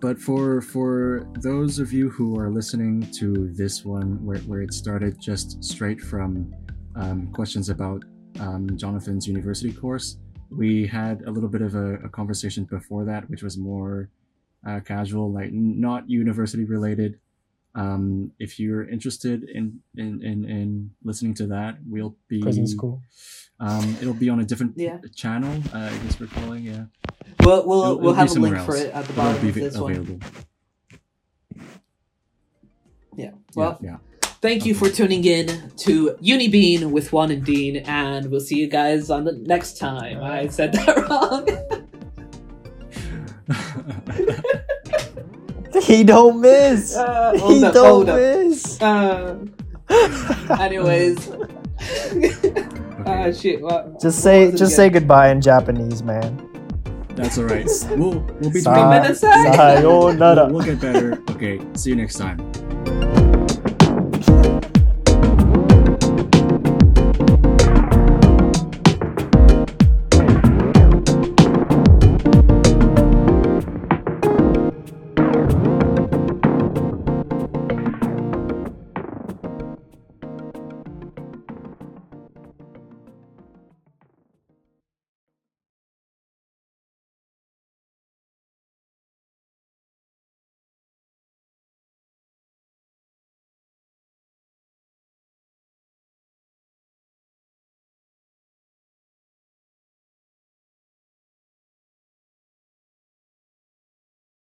But 0.00 0.18
for 0.18 0.62
for 0.62 1.26
those 1.40 1.78
of 1.78 1.92
you 1.92 2.08
who 2.08 2.38
are 2.38 2.50
listening 2.50 3.02
to 3.12 3.52
this 3.52 3.84
one, 3.84 4.24
where, 4.24 4.38
where 4.40 4.62
it 4.62 4.72
started 4.72 5.20
just 5.20 5.62
straight 5.62 6.00
from 6.00 6.54
um, 6.96 7.30
questions 7.32 7.68
about 7.68 8.02
um, 8.38 8.76
Jonathan's 8.78 9.28
university 9.28 9.72
course, 9.72 10.16
we 10.50 10.86
had 10.86 11.22
a 11.22 11.30
little 11.30 11.50
bit 11.50 11.60
of 11.60 11.74
a, 11.74 11.94
a 11.96 12.08
conversation 12.08 12.64
before 12.64 13.04
that, 13.04 13.28
which 13.28 13.42
was 13.42 13.58
more 13.58 14.08
uh, 14.66 14.80
casual, 14.80 15.30
like 15.30 15.52
not 15.52 16.08
university 16.08 16.64
related. 16.64 17.18
Um, 17.74 18.32
if 18.38 18.58
you're 18.58 18.88
interested 18.88 19.44
in, 19.44 19.80
in 19.96 20.22
in 20.22 20.44
in 20.48 20.90
listening 21.04 21.34
to 21.34 21.46
that, 21.48 21.76
we'll 21.86 22.16
be 22.26 22.40
Prison 22.40 22.66
school. 22.66 23.02
Um, 23.60 23.96
it'll 24.00 24.14
be 24.14 24.28
on 24.30 24.40
a 24.40 24.44
different 24.44 24.72
Yeah. 24.76 24.98
channel. 25.14 25.62
Uh, 25.74 25.90
I 25.92 25.96
guess 25.98 26.18
we're 26.18 26.26
calling 26.28 26.62
yeah. 26.64 26.84
We'll 27.42 27.66
we'll, 27.66 27.82
It'll- 27.82 27.98
we'll 27.98 27.98
it'll 28.10 28.14
have 28.14 28.26
a 28.28 28.30
somewhere 28.30 28.52
link 28.52 28.64
for 28.64 28.76
it 28.76 28.92
at 28.92 29.04
the 29.04 29.12
It'll 29.12 29.24
bottom 29.24 29.42
be 29.42 29.48
of 29.50 29.54
this 29.54 29.76
one. 29.76 29.92
available. 29.92 30.18
Yeah. 31.56 31.62
Yeah, 33.16 33.30
Well, 33.54 33.78
yeah. 33.82 33.96
Thank 34.40 34.64
you 34.64 34.72
for 34.74 34.88
tuning 34.88 35.22
in 35.26 35.70
to 35.78 36.16
Unibean 36.22 36.90
with 36.90 37.12
Juan 37.12 37.30
and 37.30 37.44
Dean, 37.44 37.76
and 37.78 38.30
we'll 38.30 38.40
see 38.40 38.56
you 38.58 38.68
guys 38.68 39.10
on 39.10 39.24
the 39.24 39.32
next 39.32 39.76
time. 39.76 40.22
I 40.22 40.48
said 40.48 40.72
that 40.72 40.96
wrong. 41.10 41.46
He 45.84 46.02
don't 46.04 46.40
miss. 46.40 46.96
Uh, 46.96 47.32
he 47.48 47.62
up, 47.64 47.74
don't 47.74 48.06
miss. 48.06 48.80
Uh, 48.80 49.44
anyways. 50.58 51.28
Ah, 53.06 53.32
shit. 53.32 53.60
What, 53.60 53.92
Just 54.00 54.04
what 54.04 54.12
say 54.12 54.50
just 54.50 54.62
again? 54.62 54.70
say 54.70 54.90
goodbye 54.90 55.30
in 55.30 55.40
Japanese, 55.40 56.02
man. 56.02 56.46
That's 57.16 57.38
all 57.38 57.44
right. 57.44 57.66
We'll 57.96 58.20
we'll 58.40 58.50
be 58.50 58.60
Sa- 58.60 58.74
doing 58.74 58.88
minutes? 59.02 59.20
Sayonara. 59.20 60.46
We'll, 60.46 60.54
we'll 60.54 60.64
get 60.64 60.80
better. 60.80 61.20
Okay. 61.30 61.60
See 61.74 61.90
you 61.90 61.96
next 61.96 62.16
time. 62.16 62.38